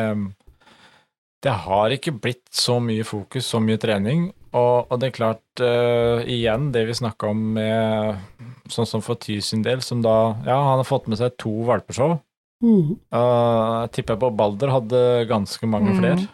har 1.48 1.94
ikke 1.94 2.12
blitt 2.12 2.44
så 2.53 2.76
mye 2.85 3.05
fokus, 3.09 3.46
så 3.48 3.61
mye 3.64 3.81
trening, 3.81 4.26
og, 4.53 4.90
og 4.90 4.98
det 5.00 5.09
er 5.09 5.16
klart, 5.16 5.44
uh, 5.62 6.20
igjen, 6.29 6.68
det 6.74 6.83
vi 6.88 6.96
snakka 6.98 7.31
om 7.33 7.44
med 7.57 8.50
sånn 8.70 8.88
som 8.88 9.00
for 9.00 9.16
Ty 9.16 9.38
sin 9.40 9.62
del, 9.64 9.81
som 9.81 10.03
da, 10.05 10.35
ja, 10.44 10.59
han 10.59 10.83
har 10.83 10.88
fått 10.88 11.09
med 11.09 11.20
seg 11.20 11.38
to 11.40 11.62
valpeshow, 11.70 12.18
Mm. 12.61 12.98
uh, 13.16 13.87
tipper 13.88 14.12
jeg 14.12 14.20
på 14.20 14.29
Balder 14.37 14.68
hadde 14.68 14.98
ganske 15.31 15.64
mange 15.64 15.94
mm. 15.94 15.96
flere, 15.96 16.26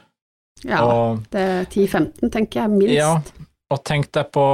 Ja, 0.67 0.81
og 0.83 1.21
det 1.31 1.39
er 1.39 1.69
10-15, 1.71 2.33
tenker 2.35 2.65
jeg, 2.65 2.73
minst. 2.73 2.97
Ja, 2.97 3.13
og 3.71 3.85
tenk 3.87 4.11
deg 4.11 4.33
på 4.35 4.47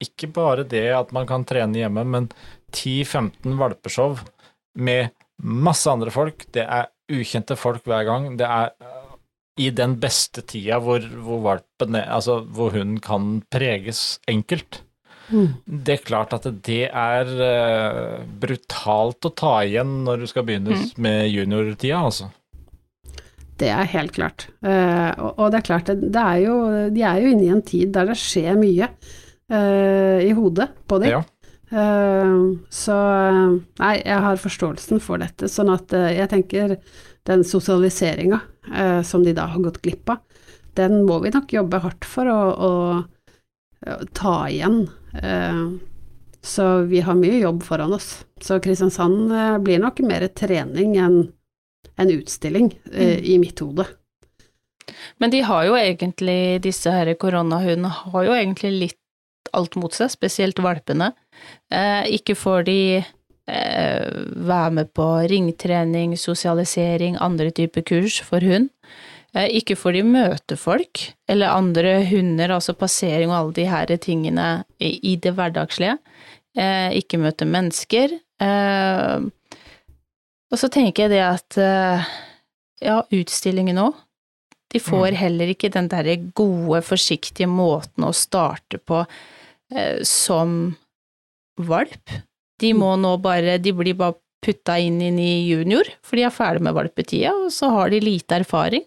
ikke 0.00 0.30
bare 0.32 0.64
det 0.64 0.86
at 0.96 1.12
man 1.12 1.28
kan 1.28 1.44
trene 1.44 1.76
hjemme, 1.82 2.06
men 2.08 2.30
10-15 2.72 3.58
valpeshow 3.60 4.16
med 4.80 5.12
masse 5.42 5.90
andre 5.90 6.12
folk. 6.14 6.46
Det 6.54 6.64
er 6.64 6.88
ukjente 7.12 7.56
folk 7.58 7.84
hver 7.86 8.06
gang. 8.08 8.30
Det 8.40 8.48
er 8.48 8.72
i 9.60 9.68
den 9.74 9.98
beste 10.00 10.40
tida 10.48 10.78
hvor, 10.80 11.04
hvor 11.24 11.42
valpen 11.44 11.98
er, 11.98 12.06
altså 12.08 12.40
hvor 12.56 12.72
hunden 12.72 13.00
kan 13.04 13.42
preges 13.52 14.18
enkelt. 14.30 14.80
Mm. 15.32 15.48
Det 15.66 15.94
er 15.94 16.04
klart 16.06 16.32
at 16.36 16.46
det 16.66 16.86
er 16.88 17.28
uh, 17.36 18.22
brutalt 18.42 19.28
å 19.28 19.32
ta 19.36 19.52
igjen 19.64 20.02
når 20.06 20.24
du 20.24 20.30
skal 20.30 20.46
begynne 20.48 20.76
Mm. 20.76 20.86
med 21.04 21.28
juniortida, 21.30 22.00
altså. 22.00 22.30
Det 23.60 23.68
er 23.70 23.84
helt 23.92 24.12
klart. 24.16 24.48
Uh, 24.64 25.12
og, 25.20 25.30
og 25.36 25.52
det 25.52 25.60
er 25.60 25.66
klart, 25.68 25.86
det, 25.92 26.10
det 26.12 26.22
er 26.22 26.40
jo, 26.46 26.56
de 26.92 27.04
er 27.06 27.20
jo 27.22 27.34
inne 27.34 27.44
i 27.46 27.52
en 27.52 27.62
tid 27.62 27.92
der 27.94 28.08
det 28.10 28.18
skjer 28.20 28.56
mye 28.58 28.88
uh, 28.88 30.18
i 30.24 30.32
hodet 30.36 30.68
på 30.88 31.00
dem. 31.04 31.18
Ja. 31.18 31.22
Så 31.72 32.94
nei, 33.80 33.92
jeg 34.02 34.16
har 34.20 34.36
forståelsen 34.36 34.98
for 35.00 35.22
dette, 35.22 35.48
sånn 35.48 35.70
at 35.72 35.94
jeg 36.12 36.28
tenker 36.28 36.74
den 37.24 37.44
sosialiseringa 37.48 38.42
som 39.02 39.24
de 39.26 39.32
da 39.34 39.48
har 39.50 39.62
gått 39.64 39.80
glipp 39.82 40.10
av, 40.12 40.20
den 40.78 41.02
må 41.04 41.18
vi 41.24 41.32
nok 41.34 41.52
jobbe 41.52 41.80
hardt 41.84 42.06
for 42.08 42.28
å, 42.30 42.40
å, 42.52 42.70
å 43.92 43.96
ta 44.16 44.36
igjen. 44.48 44.84
Eh, 45.18 45.64
så 46.42 46.68
vi 46.90 47.02
har 47.06 47.18
mye 47.18 47.38
jobb 47.42 47.62
foran 47.66 47.92
oss. 47.94 48.24
Så 48.40 48.58
Kristiansand 48.62 49.32
eh, 49.32 49.58
blir 49.62 49.82
nok 49.82 50.00
mer 50.06 50.26
trening 50.34 50.96
enn 50.98 51.18
en 52.00 52.10
utstilling 52.14 52.72
eh, 52.92 53.18
i 53.20 53.36
mitt 53.38 53.60
hode. 53.60 53.86
Men 55.22 55.30
de 55.30 55.42
har 55.46 55.68
jo 55.68 55.76
egentlig, 55.78 56.62
disse 56.64 56.90
her 56.90 57.12
koronahundene 57.20 57.92
har 57.92 58.26
jo 58.26 58.34
egentlig 58.34 58.72
litt 58.74 58.98
alt 59.52 59.76
mot 59.76 59.92
seg, 59.94 60.10
spesielt 60.10 60.58
valpene. 60.62 61.12
Eh, 61.70 62.08
ikke 62.16 62.34
får 62.38 62.66
de 62.66 62.78
eh, 63.02 63.12
være 63.46 64.70
med 64.70 64.92
på 64.94 65.06
ringtrening, 65.30 66.14
sosialisering, 66.18 67.16
andre 67.20 67.50
typer 67.50 67.82
kurs 67.82 68.20
for 68.22 68.40
hund. 68.40 68.68
Eh, 69.34 69.48
ikke 69.58 69.76
får 69.80 69.96
de 69.96 70.02
møte 70.04 70.56
folk, 70.60 71.06
eller 71.30 71.54
andre 71.54 72.02
hunder, 72.10 72.52
altså 72.52 72.74
passering 72.76 73.30
og 73.32 73.38
alle 73.38 73.54
de 73.56 73.68
her 73.70 73.92
tingene 73.96 74.48
i, 74.78 75.16
det 75.16 75.32
hverdagslige. 75.38 75.96
Eh, 76.56 76.92
ikke 77.00 77.20
møte 77.22 77.48
mennesker. 77.48 78.18
Eh, 78.42 79.24
og 80.52 80.60
så 80.60 80.68
tenker 80.68 81.06
jeg 81.06 81.14
det 81.14 81.22
at 81.24 81.58
eh, 81.58 82.10
ja, 82.84 82.98
utstillingen 83.08 83.80
òg. 83.80 83.94
De 84.72 84.80
får 84.80 85.10
Mm. 85.12 85.16
heller 85.16 85.46
ikke 85.52 85.68
den 85.72 85.88
derre 85.88 86.16
gode, 86.32 86.80
forsiktige 86.82 87.48
måten 87.48 88.04
å 88.04 88.12
starte 88.12 88.78
på 88.78 89.02
eh, 89.72 90.00
som 90.04 90.76
valp. 91.60 92.12
De 92.60 92.72
må 92.74 92.96
nå 93.00 93.16
bare 93.22 93.58
De 93.62 93.72
blir 93.72 93.94
bare 93.94 94.14
putta 94.42 94.74
inn, 94.82 95.00
i 95.00 95.46
junior, 95.46 95.86
for 96.02 96.16
de 96.18 96.24
er 96.26 96.30
ferdig 96.34 96.62
med 96.66 96.74
valpetida, 96.74 97.30
og 97.44 97.52
så 97.54 97.70
har 97.70 97.90
de 97.90 98.00
lite 98.02 98.40
erfaring. 98.40 98.82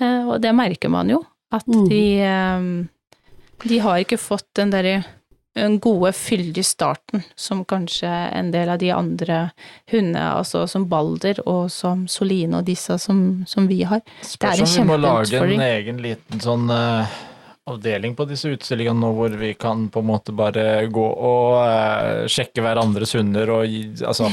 Eh, 0.00 0.26
og 0.26 0.40
det 0.42 0.50
merker 0.54 0.90
man 0.90 1.08
jo, 1.08 1.20
at 1.52 1.66
Mm. 1.66 1.88
de 1.88 2.20
eh, 2.20 2.88
De 3.68 3.78
har 3.78 3.98
ikke 4.02 4.18
fått 4.18 4.48
den 4.54 4.70
derre 4.70 5.04
den 5.54 5.78
gode, 5.78 6.10
fyldige 6.12 6.64
starten 6.66 7.22
som 7.36 7.64
kanskje 7.64 8.08
en 8.10 8.50
del 8.50 8.68
av 8.68 8.78
de 8.78 8.90
andre 8.90 9.52
hundene, 9.92 10.34
altså 10.40 10.64
som 10.68 10.88
Balder 10.90 11.38
og 11.46 11.70
som 11.70 12.08
Soline 12.08 12.58
og 12.58 12.64
disse 12.66 12.98
som, 12.98 13.44
som 13.46 13.68
vi 13.70 13.84
har. 13.86 14.00
Det 14.00 14.42
er 14.42 14.58
en 14.60 14.66
Spørs 14.66 14.78
om 14.80 14.82
vi 14.82 14.88
må 14.90 14.96
lage 14.98 15.38
en 15.44 15.60
egen 15.60 16.02
liten 16.02 16.40
sånn 16.42 16.66
eh, 16.74 17.06
avdeling 17.66 18.12
på 18.16 18.26
disse 18.28 18.50
utstillingene 18.52 19.00
nå, 19.00 19.10
hvor 19.16 19.34
vi 19.40 19.54
kan 19.56 19.86
på 19.88 20.02
en 20.02 20.08
måte 20.10 20.34
bare 20.36 20.84
gå 20.92 21.04
og 21.04 21.54
eh, 21.64 22.26
sjekke 22.28 22.60
hverandres 22.64 23.14
hunder 23.16 23.52
og 23.54 23.64
gi, 23.70 23.86
altså, 24.04 24.28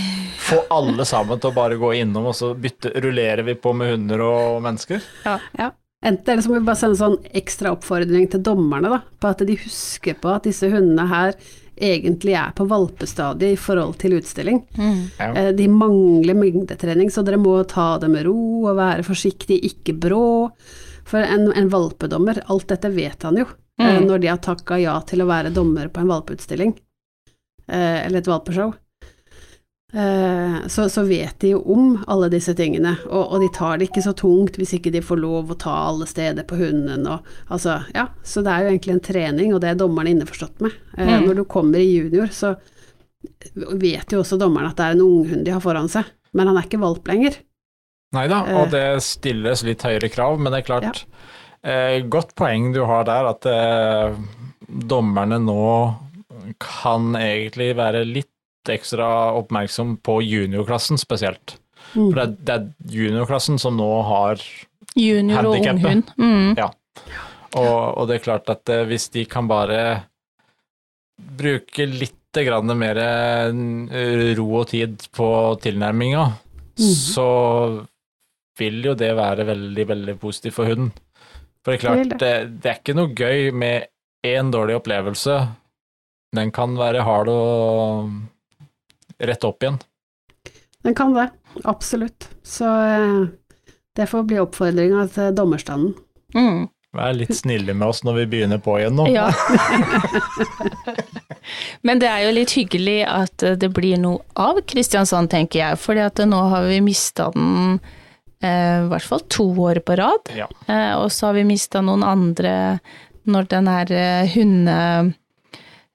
få 0.49 0.59
alle 0.75 1.05
sammen 1.07 1.39
til 1.39 1.51
å 1.51 1.55
bare 1.55 1.79
gå 1.79 1.93
innom, 2.01 2.27
og 2.31 2.35
så 2.35 2.51
bytte, 2.59 2.91
rullerer 3.03 3.45
vi 3.47 3.55
på 3.55 3.71
med 3.77 3.93
hunder 3.93 4.25
og 4.25 4.59
mennesker. 4.65 4.99
Ja. 5.23 5.71
Enten 6.03 6.41
så 6.41 6.49
må 6.49 6.57
vi 6.57 6.65
bare 6.65 6.81
sende 6.81 6.97
sånn 6.99 7.19
ekstra 7.37 7.71
oppfordring 7.75 8.27
til 8.33 8.43
dommerne, 8.43 8.89
da, 8.89 9.01
på 9.21 9.31
at 9.31 9.43
de 9.47 9.55
husker 9.63 10.17
på 10.19 10.31
at 10.33 10.47
disse 10.49 10.67
hundene 10.73 11.07
her 11.11 11.35
egentlig 11.81 12.33
er 12.37 12.51
på 12.57 12.65
valpestadiet 12.69 13.55
i 13.55 13.57
forhold 13.57 13.95
til 14.01 14.17
utstilling. 14.19 14.59
Ja. 14.75 15.31
Eh, 15.31 15.51
De 15.55 15.71
mangler 15.71 16.35
mengdetrening, 16.37 17.13
så 17.13 17.23
dere 17.25 17.39
må 17.41 17.55
ta 17.69 17.93
det 18.01 18.11
med 18.11 18.27
ro 18.27 18.37
og 18.67 18.75
være 18.81 19.05
forsiktige, 19.07 19.71
ikke 19.71 19.95
brå. 20.03 20.25
For 21.11 21.19
en, 21.27 21.49
en 21.57 21.67
valpedommer, 21.73 22.39
alt 22.51 22.69
dette 22.71 22.89
vet 22.95 23.23
han 23.27 23.41
jo, 23.41 23.47
eh, 23.81 23.97
Mm. 23.97 24.05
når 24.07 24.21
de 24.23 24.27
har 24.31 24.37
takka 24.39 24.77
ja 24.79 24.93
til 25.09 25.23
å 25.23 25.27
være 25.27 25.51
dommer 25.53 25.89
på 25.91 25.99
en 26.03 26.07
valpeutstilling, 26.13 26.71
eh, 27.67 28.05
eller 28.05 28.21
et 28.21 28.29
valpeshow. 28.31 28.71
Eh, 29.93 30.67
Så, 30.67 30.85
så 30.89 31.03
vet 31.03 31.39
de 31.43 31.49
jo 31.51 31.59
om 31.73 31.97
alle 32.07 32.29
disse 32.31 32.53
tingene, 32.55 32.93
og, 33.09 33.33
og 33.33 33.41
de 33.43 33.49
tar 33.51 33.77
det 33.81 33.89
ikke 33.89 34.03
så 34.05 34.13
tungt 34.15 34.55
hvis 34.55 34.71
ikke 34.77 34.91
de 34.93 35.01
får 35.03 35.19
lov 35.19 35.51
å 35.51 35.57
ta 35.59 35.73
alle 35.89 36.07
steder 36.07 36.45
på 36.47 36.55
hunden. 36.61 37.03
Og, 37.11 37.25
altså, 37.51 37.81
ja, 37.93 38.05
så 38.23 38.43
det 38.45 38.53
er 38.53 38.63
jo 38.63 38.71
egentlig 38.71 38.93
en 38.95 39.03
trening, 39.09 39.53
og 39.53 39.59
det 39.61 39.73
er 39.73 39.81
dommerne 39.81 40.13
innforstått 40.13 40.61
med. 40.63 40.71
Mm. 40.95 41.25
Når 41.27 41.41
du 41.41 41.43
kommer 41.43 41.81
i 41.83 41.89
junior, 41.91 42.31
så 42.31 42.53
vet 43.81 44.13
jo 44.15 44.21
også 44.23 44.39
dommerne 44.39 44.71
at 44.71 44.79
det 44.79 44.85
er 44.87 44.95
en 44.95 45.03
unghund 45.03 45.43
de 45.45 45.51
har 45.51 45.61
foran 45.63 45.91
seg, 45.91 46.07
men 46.33 46.47
han 46.47 46.57
er 46.61 46.69
ikke 46.69 46.79
valp 46.81 47.11
lenger. 47.11 47.35
Nei 48.11 48.27
da, 48.27 48.41
Eh. 48.43 48.57
og 48.59 48.71
det 48.73 49.01
stilles 49.05 49.63
litt 49.63 49.83
høyere 49.87 50.09
krav, 50.11 50.39
men 50.39 50.51
det 50.51 50.61
er 50.61 50.67
klart 50.67 51.05
eh, 51.63 52.01
Godt 52.11 52.35
poeng 52.35 52.71
du 52.75 52.83
har 52.89 53.05
der, 53.07 53.29
at 53.31 53.47
eh, 53.47 54.17
dommerne 54.67 55.39
nå 55.39 55.67
kan 56.59 57.15
egentlig 57.15 57.71
være 57.77 58.03
litt 58.07 58.27
ekstra 58.69 59.31
oppmerksom 59.39 59.95
på 60.03 60.19
juniorklassen 60.25 60.99
spesielt. 60.99 61.55
For 61.93 62.17
det 62.17 62.23
er, 62.23 62.33
det 62.45 62.55
er 62.55 62.93
juniorklassen 62.93 63.59
som 63.61 63.77
nå 63.79 63.89
har 64.07 64.41
Junior 64.97 65.47
og 65.47 65.55
unghund. 65.55 66.11
Mm. 66.17 66.57
Og, 66.59 67.97
og 67.97 68.07
det 68.09 68.17
er 68.17 68.25
klart 68.25 68.49
at 68.51 68.69
hvis 68.89 69.07
de 69.13 69.23
kan 69.29 69.47
bare 69.49 70.03
bruke 71.39 71.87
litt 71.87 72.17
grann 72.35 72.71
mer 72.79 72.99
ro 74.37 74.47
og 74.61 74.69
tid 74.71 75.07
på 75.15 75.29
tilnærminga, 75.63 76.25
mm. 76.79 76.91
så 76.95 77.29
vil 78.61 78.79
jo 78.85 78.93
det 78.97 79.11
være 79.17 79.47
veldig, 79.49 79.87
veldig 79.95 80.19
positivt 80.21 80.59
for 80.59 80.71
hunden. 80.71 80.93
For 81.61 81.73
det 81.73 81.77
er 81.77 81.83
klart, 81.83 82.13
det, 82.21 82.33
det 82.63 82.69
er 82.71 82.79
ikke 82.79 82.97
noe 82.97 83.13
gøy 83.13 83.51
med 83.53 83.89
én 84.25 84.49
dårlig 84.53 84.79
opplevelse. 84.79 85.37
Den 86.35 86.51
kan 86.55 86.73
være 86.79 87.03
hard 87.05 87.29
å 87.29 87.41
rette 89.21 89.49
opp 89.49 89.63
igjen. 89.63 89.77
Den 90.81 90.97
kan 90.97 91.13
det, 91.13 91.27
absolutt. 91.69 92.29
Så 92.43 92.65
eh, 92.65 93.25
det 93.97 94.07
får 94.09 94.23
bli 94.29 94.39
oppfordringa 94.41 95.05
til 95.13 95.35
dommerstanden. 95.37 95.93
Mm. 96.33 96.69
Vær 96.97 97.13
litt 97.15 97.31
snille 97.37 97.75
med 97.77 97.87
oss 97.87 98.01
når 98.03 98.23
vi 98.23 98.27
begynner 98.33 98.59
på 98.63 98.79
igjen 98.79 98.97
nå. 98.97 99.05
Ja. 99.11 99.29
Men 101.87 102.01
det 102.01 102.09
er 102.09 102.25
jo 102.25 102.33
litt 102.35 102.55
hyggelig 102.57 102.97
at 103.07 103.45
det 103.61 103.69
blir 103.75 104.01
noe 104.01 104.25
av 104.39 104.59
Kristiansand, 104.67 105.31
tenker 105.31 105.61
jeg. 105.61 105.79
fordi 105.79 106.03
at 106.03 106.19
nå 106.27 106.41
har 106.51 106.67
vi 106.67 106.81
mista 106.83 107.29
den 107.35 107.77
eh, 107.77 107.97
i 108.47 108.87
hvert 108.89 109.05
fall 109.05 109.21
to 109.29 109.45
år 109.67 109.79
på 109.85 109.95
rad. 109.99 110.31
Ja. 110.35 110.47
Eh, 110.67 110.93
og 110.97 111.11
så 111.13 111.27
har 111.29 111.33
vi 111.37 111.43
mista 111.47 111.81
noen 111.85 112.03
andre 112.07 112.53
når 113.29 113.43
den 113.51 113.67
her 113.69 113.91
eh, 113.93 114.31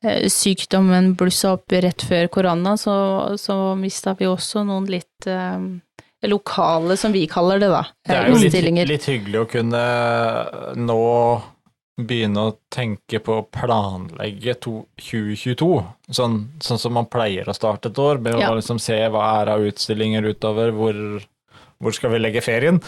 hundesykdommen 0.02 1.14
blussa 1.18 1.52
opp 1.56 1.72
rett 1.72 2.02
før 2.06 2.28
korona, 2.30 2.76
så, 2.78 2.94
så 3.40 3.74
mista 3.78 4.14
vi 4.18 4.26
også 4.30 4.62
noen 4.68 4.87
litt 4.90 5.26
eh, 5.26 5.59
lokale, 6.26 6.96
som 6.96 7.12
vi 7.12 7.26
kaller 7.30 7.59
det, 7.62 7.68
da. 7.72 7.82
Det 8.06 8.14
eh, 8.14 8.22
er 8.22 8.30
jo 8.30 8.38
litt, 8.44 8.88
litt 8.94 9.11
hyggelig 9.11 9.42
å 9.42 9.50
kunne 9.50 9.82
nå 10.78 11.02
begynne 11.96 12.42
å 12.50 12.56
tenke 12.72 13.22
på 13.24 13.38
å 13.40 13.46
planlegge 13.48 14.54
to, 14.61 14.82
2022, 15.00 15.68
sånn, 16.12 16.35
sånn 16.61 16.80
som 16.82 16.92
man 16.92 17.09
pleier 17.09 17.48
å 17.48 17.54
starte 17.56 17.88
et 17.88 17.98
år, 18.02 18.20
med 18.20 18.37
Ja. 18.37 18.50
å 18.52 18.59
liksom 18.59 18.78
se 18.82 18.98
hva 19.09 19.40
er 19.40 19.54
av 19.54 19.64
utstillinger 19.64 20.28
utover, 20.28 20.74
hvor, 20.76 20.94
hvor 21.83 21.95
skal 21.97 22.12
vi 22.15 22.21
legge 22.23 22.43
ferien? 22.45 22.79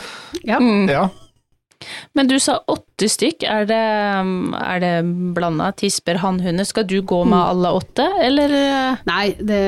Ja. 0.47 0.59
Mm. 0.63 0.87
Ja. 0.91 1.09
Men 2.19 2.27
du 2.27 2.35
sa 2.43 2.57
åtte 2.67 3.07
stykk, 3.07 3.45
er 3.47 3.67
det, 3.71 3.79
er 3.79 4.81
det 4.83 4.95
blanda 5.37 5.69
tisper, 5.79 6.19
hannhunder? 6.19 6.67
Skal 6.67 6.89
du 6.91 6.97
gå 7.07 7.21
med 7.29 7.39
alle 7.39 7.71
åtte, 7.79 8.07
eller? 8.25 8.55
Nei, 9.07 9.27
det, 9.39 9.61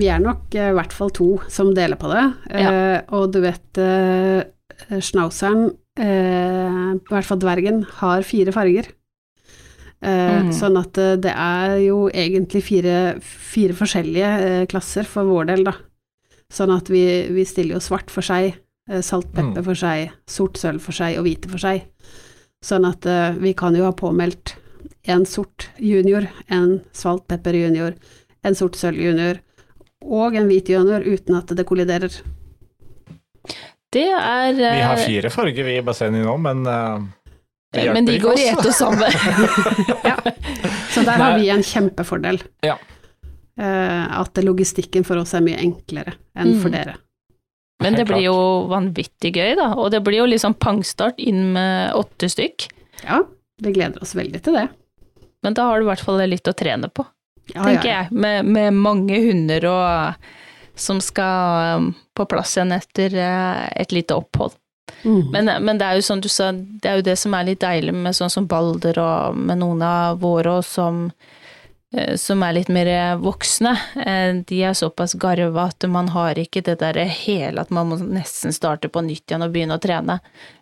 vi 0.00 0.08
er 0.10 0.24
nok 0.24 0.56
eh, 0.58 0.72
i 0.72 0.74
hvert 0.74 0.96
fall 0.96 1.12
to 1.14 1.28
som 1.52 1.70
deler 1.76 2.00
på 2.00 2.10
det. 2.10 2.24
Eh, 2.50 2.98
og 3.14 3.30
du 3.36 3.38
vet, 3.44 3.78
eh, 3.78 4.98
schnauzeren, 4.98 5.68
eh, 6.02 6.80
i 6.96 7.12
hvert 7.12 7.28
fall 7.30 7.38
dvergen, 7.44 7.84
har 8.00 8.26
fire 8.26 8.54
farger. 8.58 8.90
Eh, 8.90 8.98
Mm. 10.02 10.48
Sånn 10.50 10.74
at 10.80 10.98
eh, 10.98 11.14
det 11.22 11.30
er 11.30 11.76
jo 11.84 12.08
egentlig 12.10 12.64
fire, 12.66 13.20
fire 13.22 13.76
forskjellige 13.78 14.30
eh, 14.48 14.64
klasser 14.66 15.06
for 15.06 15.28
vår 15.30 15.46
del, 15.52 15.62
da. 15.68 15.76
Sånn 16.50 16.72
at 16.74 16.90
vi, 16.90 17.04
vi 17.30 17.44
stiller 17.46 17.76
jo 17.78 17.84
svart 17.86 18.10
for 18.10 18.26
seg, 18.26 18.56
salt 19.02 19.28
pepper 19.32 19.60
Mm. 19.62 19.64
for 19.64 19.74
seg, 19.78 20.10
sort 20.26 20.58
sølv 20.58 20.80
for 20.80 20.92
seg 20.92 21.18
og 21.18 21.24
hvite 21.26 21.48
for 21.50 21.58
seg. 21.58 21.84
Sånn 22.64 22.84
at 22.86 23.06
uh, 23.06 23.32
vi 23.38 23.52
kan 23.54 23.74
jo 23.74 23.84
ha 23.84 23.92
påmeldt 23.92 24.56
en 25.04 25.24
sort 25.26 25.68
junior, 25.78 26.26
en 26.48 26.80
svalt 26.92 27.26
pepper 27.28 27.54
junior, 27.54 27.94
en 28.44 28.54
sort 28.54 28.74
sølv 28.78 28.98
junior 29.02 29.40
og 30.02 30.34
en 30.34 30.46
hvit 30.50 30.68
junior 30.70 31.02
uten 31.06 31.36
at 31.38 31.46
det 31.54 31.64
kolliderer. 31.66 32.10
Det 33.92 34.06
er 34.08 34.52
Vi 34.56 34.80
har 34.82 34.96
eh, 34.96 35.04
fire 35.06 35.30
farger 35.30 35.64
vi 35.66 35.76
i 35.78 35.82
bassenget 35.84 36.24
nå, 36.26 36.36
men 36.40 36.62
uh, 36.66 37.02
det 37.74 37.82
hjelper 37.84 37.94
Men 37.98 38.08
de 38.08 38.18
går 38.22 38.38
i 38.40 38.46
ett 38.52 38.66
og 38.66 38.74
samme. 38.74 39.08
ja. 40.10 40.16
Så 40.92 41.04
der 41.06 41.18
har 41.22 41.38
vi 41.38 41.50
en 41.52 41.62
kjempefordel. 41.66 42.40
Ja. 42.64 42.78
Eh, 43.60 44.20
at 44.20 44.38
logistikken 44.44 45.04
for 45.04 45.20
oss 45.20 45.34
er 45.36 45.44
mye 45.44 45.58
enklere 45.60 46.14
enn 46.34 46.54
for 46.62 46.70
Mm. 46.72 46.76
dere. 46.78 46.94
Men 47.82 47.98
det 47.98 48.06
blir 48.08 48.24
jo 48.26 48.36
vanvittig 48.70 49.34
gøy, 49.36 49.54
da. 49.58 49.72
Og 49.78 49.90
det 49.94 50.02
blir 50.06 50.22
jo 50.22 50.28
liksom 50.30 50.54
pangstart 50.60 51.20
inn 51.22 51.50
med 51.56 51.96
åtte 51.98 52.30
stykk. 52.32 52.68
Ja, 53.02 53.22
vi 53.62 53.74
gleder 53.74 54.02
oss 54.02 54.14
veldig 54.18 54.42
til 54.44 54.58
det. 54.58 54.68
Men 55.42 55.58
da 55.58 55.66
har 55.68 55.80
du 55.80 55.86
i 55.86 55.90
hvert 55.90 56.04
fall 56.04 56.22
litt 56.30 56.48
å 56.48 56.54
trene 56.54 56.88
på, 56.88 57.04
Ja, 57.50 57.64
tenker 57.64 57.88
ja, 57.88 57.94
ja. 57.94 58.02
jeg. 58.04 58.22
Med, 58.24 58.46
med 58.46 58.78
mange 58.78 59.18
hunder 59.24 59.66
og 59.70 60.28
som 60.78 61.00
skal 61.04 61.76
um, 61.76 61.88
på 62.16 62.26
plass 62.30 62.56
igjen 62.56 62.72
etter 62.72 63.14
eh, 63.18 63.64
et 63.76 63.92
lite 63.92 64.16
opphold. 64.16 64.54
Mm. 65.02 65.30
Men, 65.32 65.50
men 65.66 65.78
det 65.78 65.86
er 65.86 65.98
jo 65.98 66.06
sånn 66.06 66.22
du 66.22 66.28
sa, 66.32 66.50
det 66.52 66.88
er 66.88 67.00
jo 67.00 67.06
det 67.06 67.16
som 67.20 67.34
er 67.36 67.46
litt 67.50 67.60
deilig 67.62 67.94
med 67.94 68.16
sånn 68.16 68.32
som 68.32 68.46
Balder 68.50 68.98
og 69.02 69.38
med 69.38 69.60
noen 69.60 69.82
av 69.86 70.20
våre 70.22 70.58
og 70.60 70.66
som 70.66 71.06
som 72.16 72.40
er 72.42 72.54
litt 72.56 72.70
mer 72.72 72.88
voksne, 73.20 73.72
eh, 74.06 74.34
de 74.48 74.60
er 74.64 74.76
såpass 74.76 75.12
garva 75.20 75.66
at 75.68 75.84
man 75.90 76.08
har 76.14 76.38
ikke 76.40 76.62
det 76.64 76.78
derre 76.80 77.04
hele 77.04 77.60
at 77.60 77.72
man 77.74 77.90
må 77.90 77.98
nesten 78.00 78.54
starte 78.56 78.88
på 78.88 79.02
nytt 79.04 79.28
igjen 79.28 79.44
og 79.44 79.52
begynne 79.52 79.76
å 79.76 79.82
trene. 79.82 80.20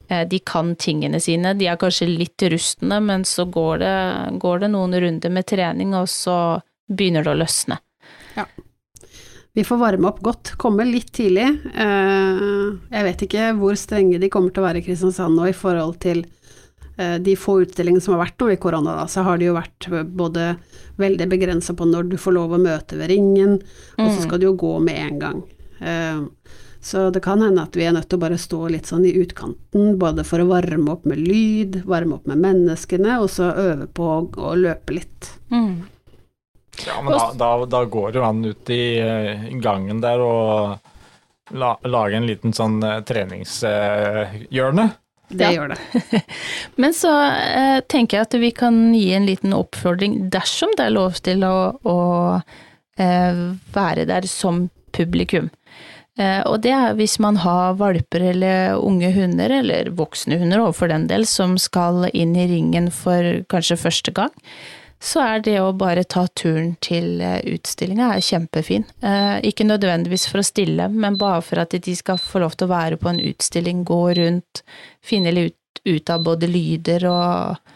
Eh, 0.09 0.25
de 0.27 0.41
kan 0.43 0.75
tingene 0.75 1.21
sine, 1.23 1.55
de 1.55 1.69
er 1.71 1.79
kanskje 1.79 2.09
litt 2.11 2.43
rustne, 2.51 2.99
men 3.05 3.23
så 3.29 3.47
går 3.47 3.79
det, 3.85 3.95
går 4.43 4.65
det 4.65 4.73
noen 4.75 4.99
runder 5.07 5.31
med 5.31 5.47
trening, 5.47 5.95
og 5.95 6.11
så 6.11 6.35
begynner 6.91 7.23
det 7.23 7.35
å 7.37 7.39
løsne. 7.45 7.79
Ja. 8.35 8.49
Vi 9.55 9.63
får 9.67 9.79
varme 9.79 10.11
opp 10.11 10.19
godt, 10.23 10.53
komme 10.59 10.87
litt 10.87 11.11
tidlig. 11.15 11.47
Jeg 11.75 13.07
vet 13.07 13.23
ikke 13.27 13.49
hvor 13.59 13.75
strenge 13.79 14.21
de 14.23 14.29
kommer 14.31 14.55
til 14.55 14.63
å 14.63 14.67
være 14.69 14.79
i 14.79 14.85
Kristiansand 14.87 15.35
nå 15.35 15.49
i 15.51 15.57
forhold 15.57 15.99
til 16.03 16.23
Eh, 16.23 16.40
de 17.21 17.33
få 17.39 17.61
utstillingene 17.63 18.03
som 18.05 18.13
har 18.17 18.27
vært 18.27 18.43
nå 18.43 18.51
i 18.53 18.59
korona, 18.61 18.97
da, 18.99 19.07
så 19.09 19.23
har 19.25 19.39
det 19.41 19.47
jo 19.49 19.57
vært 19.57 19.87
både 20.21 20.55
veldig 21.01 21.29
begrensa 21.31 21.75
på 21.75 21.87
når 21.89 22.11
du 22.11 22.17
får 22.21 22.37
lov 22.37 22.57
å 22.57 22.61
møte 22.61 22.99
ved 23.01 23.13
ringen, 23.13 23.57
og 23.97 24.03
så 24.05 24.19
mm. 24.19 24.25
skal 24.27 24.43
du 24.43 24.51
jo 24.51 24.57
gå 24.61 24.75
med 24.85 25.01
en 25.07 25.23
gang. 25.23 25.41
Eh, 25.81 26.21
så 26.81 27.11
det 27.13 27.21
kan 27.21 27.43
hende 27.45 27.63
at 27.63 27.77
vi 27.77 27.85
er 27.85 27.93
nødt 27.93 28.09
til 28.09 28.17
å 28.17 28.25
bare 28.25 28.41
stå 28.41 28.61
litt 28.73 28.89
sånn 28.89 29.05
i 29.09 29.15
utkanten, 29.21 29.99
både 30.01 30.25
for 30.25 30.41
å 30.41 30.49
varme 30.49 30.95
opp 30.95 31.05
med 31.09 31.21
lyd, 31.21 31.83
varme 31.89 32.17
opp 32.17 32.29
med 32.31 32.41
menneskene, 32.41 33.19
og 33.21 33.29
så 33.33 33.51
øve 33.53 33.89
på 33.93 34.07
å 34.41 34.55
løpe 34.57 34.97
litt. 34.97 35.33
Mm. 35.53 35.83
Ja, 36.87 37.03
men 37.05 37.13
da, 37.13 37.27
da, 37.37 37.51
da, 37.69 37.83
går 37.85 38.17
jo 38.17 38.25
an 38.25 38.41
ut 38.47 38.71
i 38.73 38.81
gangen 39.61 40.01
der 40.01 40.23
og 40.25 41.53
la, 41.53 41.75
lage 41.85 42.17
en 42.17 42.29
liten 42.31 42.57
sånn 42.57 42.81
treningshjørne. 43.05 44.87
Det 45.31 45.47
ja. 45.47 45.53
gjør 45.55 45.75
det. 45.75 46.23
Men 46.83 46.95
så 46.97 47.13
eh, 47.31 47.79
tenker 47.91 48.19
jeg 48.19 48.29
at 48.29 48.37
vi 48.43 48.51
kan 48.55 48.83
gi 48.95 49.13
en 49.15 49.29
liten 49.29 49.55
oppfordring 49.57 50.19
dersom 50.33 50.75
det 50.79 50.89
er 50.89 50.97
lov 50.97 51.21
til 51.23 51.47
å, 51.47 51.57
å 51.87 51.99
eh, 52.99 53.47
være 53.75 54.09
der 54.11 54.27
som 54.31 54.67
publikum. 54.97 55.51
Eh, 56.19 56.43
og 56.51 56.61
det 56.67 56.75
er 56.75 56.99
hvis 56.99 57.19
man 57.23 57.39
har 57.45 57.79
valper 57.81 58.27
eller 58.33 58.81
unge 58.83 59.13
hunder, 59.15 59.55
eller 59.61 59.93
voksne 59.97 60.41
hunder 60.41 60.65
overfor 60.65 60.89
for 60.89 60.95
den 60.95 61.07
del, 61.11 61.29
som 61.31 61.57
skal 61.61 62.09
inn 62.11 62.35
i 62.35 62.49
ringen 62.51 62.91
for 62.95 63.45
kanskje 63.53 63.79
første 63.81 64.15
gang 64.17 64.35
så 65.01 65.23
er 65.25 65.41
det 65.45 65.57
å 65.63 65.73
bare 65.77 66.05
ta 66.05 66.27
turen 66.37 66.75
til 66.85 67.23
eh, 67.25 67.41
utstillinga 67.55 68.13
kjempefin. 68.25 68.85
Eh, 69.01 69.39
ikke 69.49 69.65
nødvendigvis 69.65 70.27
for 70.29 70.43
å 70.43 70.47
stille, 70.47 70.91
men 70.93 71.17
bare 71.21 71.41
for 71.45 71.63
at 71.63 71.73
de 71.73 71.97
skal 71.97 72.21
få 72.21 72.43
lov 72.45 72.59
til 72.59 72.69
å 72.69 72.75
være 72.75 73.01
på 73.01 73.09
en 73.09 73.23
utstilling, 73.31 73.83
gå 73.89 74.03
rundt, 74.21 74.63
finne 75.01 75.33
litt 75.33 75.57
ut 75.89 76.13
av 76.13 76.27
både 76.27 76.51
lyder 76.51 77.07
og 77.09 77.73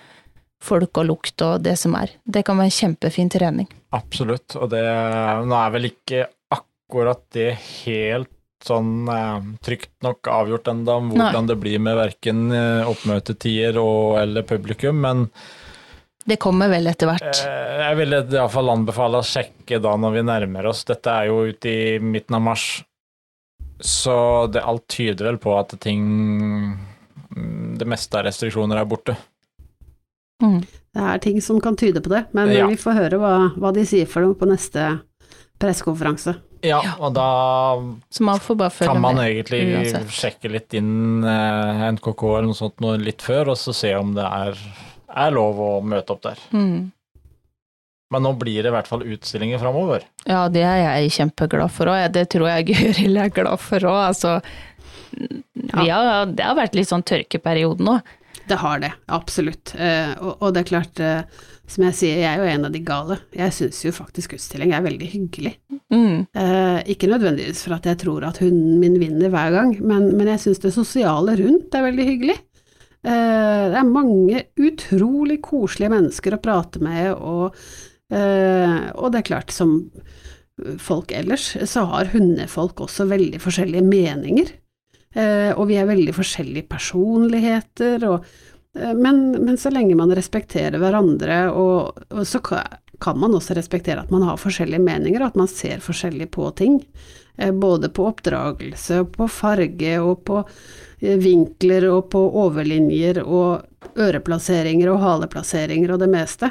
folk 0.64 1.00
og 1.00 1.08
lukt 1.08 1.44
og 1.44 1.64
det 1.64 1.78
som 1.80 1.96
er. 1.96 2.12
Det 2.24 2.44
kan 2.44 2.60
være 2.60 2.72
en 2.72 2.78
kjempefin 2.78 3.32
trening. 3.32 3.68
Absolutt, 3.96 4.56
og 4.60 4.68
det 4.72 4.84
nå 4.84 5.58
er 5.60 5.74
vel 5.74 5.90
ikke 5.90 6.26
akkurat 6.52 7.24
det 7.32 7.54
helt 7.56 8.30
sånn 8.64 9.08
eh, 9.12 9.50
trygt 9.64 9.92
nok 10.04 10.28
avgjort 10.28 10.70
enda 10.72 11.00
om 11.00 11.12
hvordan 11.12 11.44
Nei. 11.44 11.50
det 11.50 11.60
blir 11.60 11.80
med 11.84 11.98
verken 11.98 12.46
eh, 12.52 12.88
oppmøtetider 12.88 13.80
og 13.80 14.18
eller 14.22 14.46
publikum, 14.48 15.00
men 15.04 15.28
det 16.24 16.36
kommer 16.40 16.70
vel 16.72 16.88
etter 16.88 17.10
hvert? 17.10 17.42
Eh, 17.44 17.82
jeg 17.82 17.98
vil 18.00 18.16
iallfall 18.16 18.72
anbefale 18.72 19.20
å 19.20 19.26
sjekke 19.26 19.80
da 19.82 19.94
når 20.00 20.16
vi 20.16 20.24
nærmer 20.30 20.70
oss. 20.70 20.84
Dette 20.88 21.12
er 21.12 21.28
jo 21.28 21.42
ute 21.50 21.70
i 21.70 21.98
midten 22.00 22.38
av 22.38 22.44
mars, 22.46 22.68
så 23.80 24.16
det 24.52 24.64
alt 24.64 24.86
tyder 24.88 25.32
vel 25.32 25.40
på 25.42 25.52
at 25.58 25.74
ting 25.82 26.04
mm, 27.34 27.74
Det 27.80 27.86
meste 27.90 28.16
av 28.16 28.24
restriksjoner 28.28 28.80
er 28.80 28.88
borte. 28.88 29.16
Mm. 30.42 30.62
Det 30.94 31.04
er 31.10 31.20
ting 31.22 31.40
som 31.42 31.58
kan 31.60 31.76
tyde 31.76 32.00
på 32.00 32.12
det, 32.12 32.24
men 32.32 32.52
ja. 32.54 32.68
vi 32.70 32.78
får 32.78 32.96
høre 33.00 33.18
hva, 33.18 33.34
hva, 33.58 33.72
de 33.74 33.84
sier 33.88 34.06
for 34.06 34.24
noe 34.24 34.38
på 34.38 34.46
neste 34.46 34.86
pressekonferanse. 35.60 36.36
Ja, 36.64 36.78
og 36.96 37.12
da 37.12 37.28
kan 38.14 39.02
man 39.02 39.18
egentlig 39.20 39.60
uansett. 39.74 40.14
sjekke 40.14 40.48
litt 40.54 40.72
inn 40.78 41.26
eh, 41.28 41.82
NKK 41.98 42.22
eller 42.30 42.48
noe 42.48 42.56
sånt 42.56 42.80
noe 42.80 42.96
litt 43.02 43.20
før, 43.26 43.52
og 43.52 43.58
så 43.60 43.74
se 43.76 43.92
om 43.98 44.14
det 44.16 44.24
er 44.24 44.62
er 45.14 45.34
lov 45.34 45.60
å 45.62 45.70
møte 45.84 46.14
opp 46.14 46.22
der. 46.26 46.42
Mm. 46.54 46.90
Men 48.14 48.22
nå 48.22 48.34
blir 48.38 48.62
det 48.62 48.70
i 48.70 48.74
hvert 48.74 48.88
fall 48.90 49.06
utstillinger 49.06 49.58
framover. 49.62 50.04
Ja, 50.28 50.44
det 50.52 50.62
er 50.66 50.82
jeg 50.82 51.14
kjempeglad 51.16 51.72
for 51.74 51.90
òg. 51.90 52.04
Det 52.14 52.28
tror 52.34 52.50
jeg 52.50 52.68
Gøril 52.72 53.22
er 53.22 53.32
glad 53.34 53.62
for 53.62 53.88
òg. 53.90 54.00
Altså, 54.10 54.36
ja. 55.72 55.80
har, 55.88 56.30
det 56.30 56.46
har 56.46 56.58
vært 56.58 56.78
litt 56.78 56.90
sånn 56.90 57.06
tørkeperiode 57.06 57.84
nå. 57.86 57.98
Det 58.44 58.58
har 58.60 58.80
det, 58.82 58.92
absolutt. 59.08 59.72
Eh, 59.78 60.12
og, 60.20 60.36
og, 60.36 60.50
det 60.52 60.62
er 60.62 60.68
klart, 60.68 61.00
eh, 61.00 61.44
som 61.70 61.86
jeg 61.86 61.96
sier, 61.96 62.18
jeg 62.20 62.28
er 62.28 62.42
jo 62.42 62.48
en 62.52 62.68
av 62.68 62.74
de 62.74 62.82
gale. 62.84 63.16
Jeg 63.32 63.54
syns 63.56 63.78
jo 63.86 63.92
faktisk 63.96 64.34
utstilling 64.36 64.74
er 64.76 64.84
veldig 64.84 65.08
hyggelig. 65.14 65.54
Mm. 65.94 66.26
Eh, 66.28 66.80
ikke 66.92 67.08
nødvendigvis 67.08 67.64
for 67.64 67.78
at 67.78 67.88
jeg 67.88 68.02
tror 68.04 68.26
at 68.28 68.42
hunden 68.44 68.76
min 68.82 68.98
vinner 69.00 69.32
hver 69.32 69.54
gang, 69.54 69.72
men, 69.80 70.10
men 70.18 70.28
jeg 70.34 70.44
syns 70.44 70.60
det 70.60 70.74
sosiale 70.76 71.38
rundt 71.40 71.74
er 71.74 71.86
veldig 71.88 72.08
hyggelig. 72.10 72.36
Eh, 73.04 73.64
det 73.68 73.76
er 73.76 73.88
mange 73.88 74.44
utrolig 74.56 75.40
koselige 75.44 75.92
mennesker 75.92 76.36
å 76.36 76.42
prate 76.42 76.80
med, 76.84 77.10
og, 77.14 77.58
eh, 78.08 78.78
og 78.96 79.12
det 79.12 79.20
er 79.20 79.28
klart, 79.28 79.52
som 79.52 79.76
folk 80.78 81.12
ellers, 81.12 81.50
så 81.66 81.84
har 81.90 82.12
hundefolk 82.14 82.80
også 82.86 83.08
veldig 83.10 83.40
forskjellige 83.42 83.84
meninger. 83.84 84.54
Eh, 85.14 85.50
og 85.52 85.68
vi 85.68 85.76
er 85.78 85.90
veldig 85.90 86.14
forskjellige 86.14 86.70
personligheter, 86.70 88.06
og, 88.08 88.24
men, 88.74 89.20
men, 89.36 89.58
så 89.60 89.70
lenge 89.70 89.98
man 89.98 90.14
respekterer 90.16 90.80
hverandre, 90.82 91.44
og, 91.52 92.00
og, 92.08 92.22
så 92.26 92.40
kan 92.42 93.20
man 93.20 93.36
også 93.36 93.54
respektere 93.58 94.02
at 94.02 94.14
man 94.14 94.24
har 94.26 94.40
forskjellige 94.40 94.82
meninger, 94.82 95.20
og 95.20 95.34
at 95.34 95.38
man 95.44 95.50
ser 95.50 95.84
forskjellig 95.84 96.30
på 96.34 96.48
ting. 96.58 96.80
Både 97.34 97.88
på 97.90 98.04
oppdragelse, 98.06 99.00
på 99.10 99.26
farge, 99.28 99.94
og 99.98 100.20
på 100.28 100.42
Eh, 101.04 101.18
vinkler 101.18 101.88
og 101.90 102.08
på 102.12 102.20
overlinjer 102.44 103.20
og 103.24 103.98
øreplasseringer 104.00 104.88
og 104.92 105.02
haleplasseringer 105.02 105.92
og 105.94 106.00
det 106.00 106.10
meste. 106.12 106.50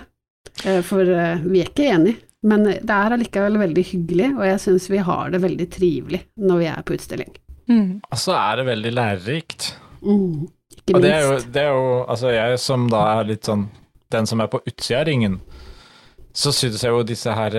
Eh, 0.63 0.82
for 0.86 1.08
eh, 1.10 1.41
vi 1.43 1.63
er 1.63 1.72
ikke 1.72 1.89
enige. 1.89 2.19
Men 2.43 2.65
det 2.67 2.91
er 2.91 3.13
allikevel 3.15 3.56
veldig 3.56 3.84
hyggelig, 3.88 4.26
og 4.36 4.43
jeg 4.43 4.60
syns 4.60 4.89
vi 4.91 5.00
har 5.08 5.30
det 5.32 5.39
veldig 5.39 5.67
trivelig 5.72 6.19
når 6.43 6.58
vi 6.60 6.65
er 6.67 6.82
på 6.84 6.98
utstilling. 6.98 7.30
Mm. 7.72 8.02
Og 8.04 8.19
så 8.19 8.36
er 8.36 8.60
det 8.60 8.65
veldig 8.67 8.91
lærerikt. 8.91 9.67
Mm, 10.02 10.50
ikke 10.76 10.91
minst. 10.91 10.98
Og 10.98 11.06
det 11.06 11.13
er, 11.13 11.22
jo, 11.24 11.38
det 11.56 11.62
er 11.62 11.69
jo 11.72 11.86
Altså, 12.02 12.34
jeg 12.36 12.58
som 12.60 12.89
da 12.91 13.06
er 13.13 13.30
litt 13.30 13.48
sånn 13.48 13.69
den 14.12 14.28
som 14.30 14.43
er 14.43 14.50
på 14.52 14.60
utsida 14.67 15.00
av 15.00 15.08
ringen, 15.08 15.39
så 16.36 16.52
synes 16.54 16.84
jeg 16.84 16.91
jo 16.91 17.06
disse 17.08 17.32
her 17.34 17.56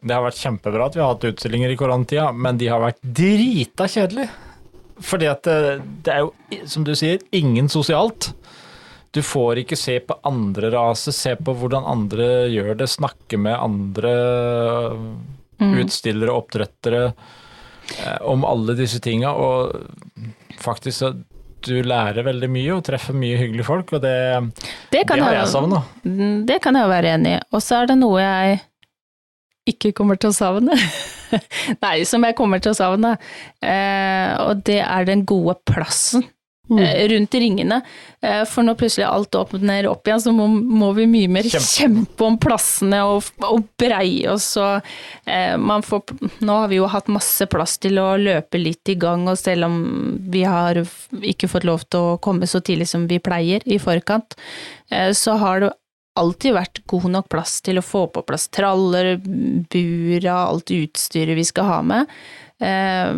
Det 0.00 0.16
har 0.16 0.24
vært 0.24 0.40
kjempebra 0.40 0.86
at 0.88 0.96
vi 0.96 1.02
har 1.02 1.12
hatt 1.12 1.26
utstillinger 1.28 1.72
i 1.72 1.76
koronatida, 1.78 2.30
men 2.32 2.60
de 2.60 2.70
har 2.72 2.80
vært 2.82 3.02
drita 3.02 3.88
kjedelige. 3.90 4.30
Fordi 5.00 5.28
at 5.30 5.46
det, 5.46 5.80
det 6.04 6.14
er 6.14 6.24
jo, 6.24 6.60
som 6.68 6.84
du 6.84 6.92
sier, 6.96 7.20
ingen 7.36 7.68
sosialt. 7.72 8.32
Du 9.10 9.22
får 9.26 9.64
ikke 9.64 9.78
se 9.78 9.96
på 10.06 10.16
andre 10.28 10.70
raser, 10.74 11.14
se 11.16 11.34
på 11.36 11.54
hvordan 11.56 11.88
andre 11.88 12.28
gjør 12.52 12.76
det, 12.78 12.90
snakke 12.92 13.40
med 13.40 13.56
andre 13.58 14.12
mm. 15.58 15.74
utstillere, 15.82 16.36
oppdrettere, 16.36 17.02
eh, 17.96 18.20
om 18.28 18.46
alle 18.46 18.76
disse 18.78 19.00
tinga. 19.02 19.32
Og 19.34 20.60
faktisk 20.60 20.98
så 21.00 21.12
du 21.60 21.82
lærer 21.84 22.24
veldig 22.24 22.48
mye 22.48 22.72
og 22.72 22.84
treffer 22.86 23.16
mye 23.16 23.36
hyggelige 23.36 23.66
folk, 23.66 23.90
og 23.92 24.00
det, 24.00 24.16
det, 24.88 25.02
det 25.02 25.02
har 25.10 25.26
jeg, 25.26 25.40
jeg 25.42 25.52
savna. 25.52 25.82
Det 26.48 26.56
kan 26.64 26.78
jeg 26.78 26.88
være 26.88 27.16
enig 27.18 27.34
i. 27.36 27.40
Og 27.52 27.64
så 27.64 27.82
er 27.82 27.90
det 27.90 27.98
noe 28.00 28.22
jeg 28.22 28.60
ikke 29.72 29.94
kommer 29.96 30.20
til 30.20 30.32
å 30.32 30.36
savne. 30.36 30.76
Nei, 31.84 31.96
som 32.08 32.26
jeg 32.26 32.36
kommer 32.38 32.62
til 32.62 32.74
å 32.74 32.78
savne. 32.78 33.16
Eh, 33.62 34.34
og 34.44 34.62
det 34.66 34.82
er 34.84 35.08
den 35.08 35.24
gode 35.28 35.58
plassen. 35.68 36.26
Mm. 36.70 36.78
Eh, 36.78 37.08
rundt 37.08 37.34
ringene. 37.34 37.80
Eh, 38.22 38.44
for 38.46 38.62
når 38.62 38.76
plutselig 38.78 39.06
alt 39.08 39.34
åpner 39.34 39.88
opp 39.90 40.06
igjen, 40.06 40.20
så 40.22 40.32
må, 40.34 40.46
må 40.46 40.92
vi 40.94 41.08
mye 41.10 41.30
mer 41.32 41.48
kjempe, 41.48 41.66
kjempe 41.66 42.26
om 42.28 42.36
plassene 42.38 43.00
og, 43.10 43.26
og 43.48 43.64
breie 43.80 44.30
oss. 44.30 44.52
Og, 44.60 44.86
eh, 45.26 45.56
får, 45.88 46.14
nå 46.46 46.60
har 46.62 46.70
vi 46.70 46.78
jo 46.78 46.86
hatt 46.90 47.10
masse 47.10 47.48
plass 47.50 47.74
til 47.82 47.98
å 47.98 48.12
løpe 48.20 48.60
litt 48.62 48.92
i 48.92 48.98
gang, 49.02 49.26
og 49.26 49.40
selv 49.40 49.66
om 49.66 49.80
vi 50.30 50.44
har 50.46 50.78
ikke 51.18 51.50
fått 51.50 51.66
lov 51.66 51.88
til 51.90 52.12
å 52.12 52.18
komme 52.22 52.46
så 52.50 52.62
tidlig 52.62 52.86
som 52.92 53.08
vi 53.10 53.18
pleier 53.18 53.66
i 53.66 53.80
forkant, 53.82 54.38
eh, 54.94 55.10
så 55.10 55.40
har 55.42 55.64
det 55.64 55.74
alltid 56.20 56.54
vært 56.56 56.82
god 56.90 57.08
nok 57.16 57.30
plass 57.32 57.58
til 57.64 57.80
å 57.80 57.84
få 57.84 58.06
på 58.12 58.22
plass 58.28 58.48
traller, 58.52 59.16
bura, 59.72 60.36
alt 60.50 60.72
utstyret 60.74 61.38
vi 61.38 61.46
skal 61.48 61.68
ha 61.68 61.80
med. 61.86 62.14
Eh, 62.60 63.12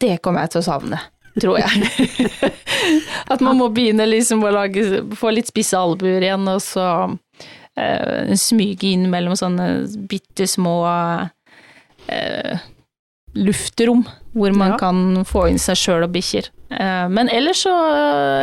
det 0.00 0.16
kommer 0.24 0.44
jeg 0.44 0.54
til 0.54 0.62
å 0.62 0.66
savne, 0.66 1.00
tror 1.40 1.60
jeg. 1.60 1.88
At 3.32 3.42
man 3.44 3.58
må 3.60 3.70
begynne 3.74 4.06
liksom 4.08 4.44
å 4.44 4.52
lage, 4.54 5.02
få 5.16 5.32
litt 5.34 5.50
spisse 5.50 5.78
albuer 5.78 6.24
igjen, 6.24 6.46
og 6.52 6.60
så 6.64 6.86
uh, 7.08 8.34
smyge 8.36 8.92
inn 8.92 9.08
mellom 9.12 9.36
sånne 9.38 9.70
bitte 10.10 10.48
små 10.50 10.76
uh, 10.86 12.66
luftrom 13.36 14.04
hvor 14.36 14.52
man 14.56 14.74
ja. 14.74 14.80
kan 14.80 15.24
få 15.28 15.46
inn 15.50 15.60
seg 15.60 15.80
sjøl 15.80 16.04
og 16.04 16.12
bikkjer. 16.12 16.50
men 17.12 17.28
ellers 17.32 17.62
så, 17.64 17.72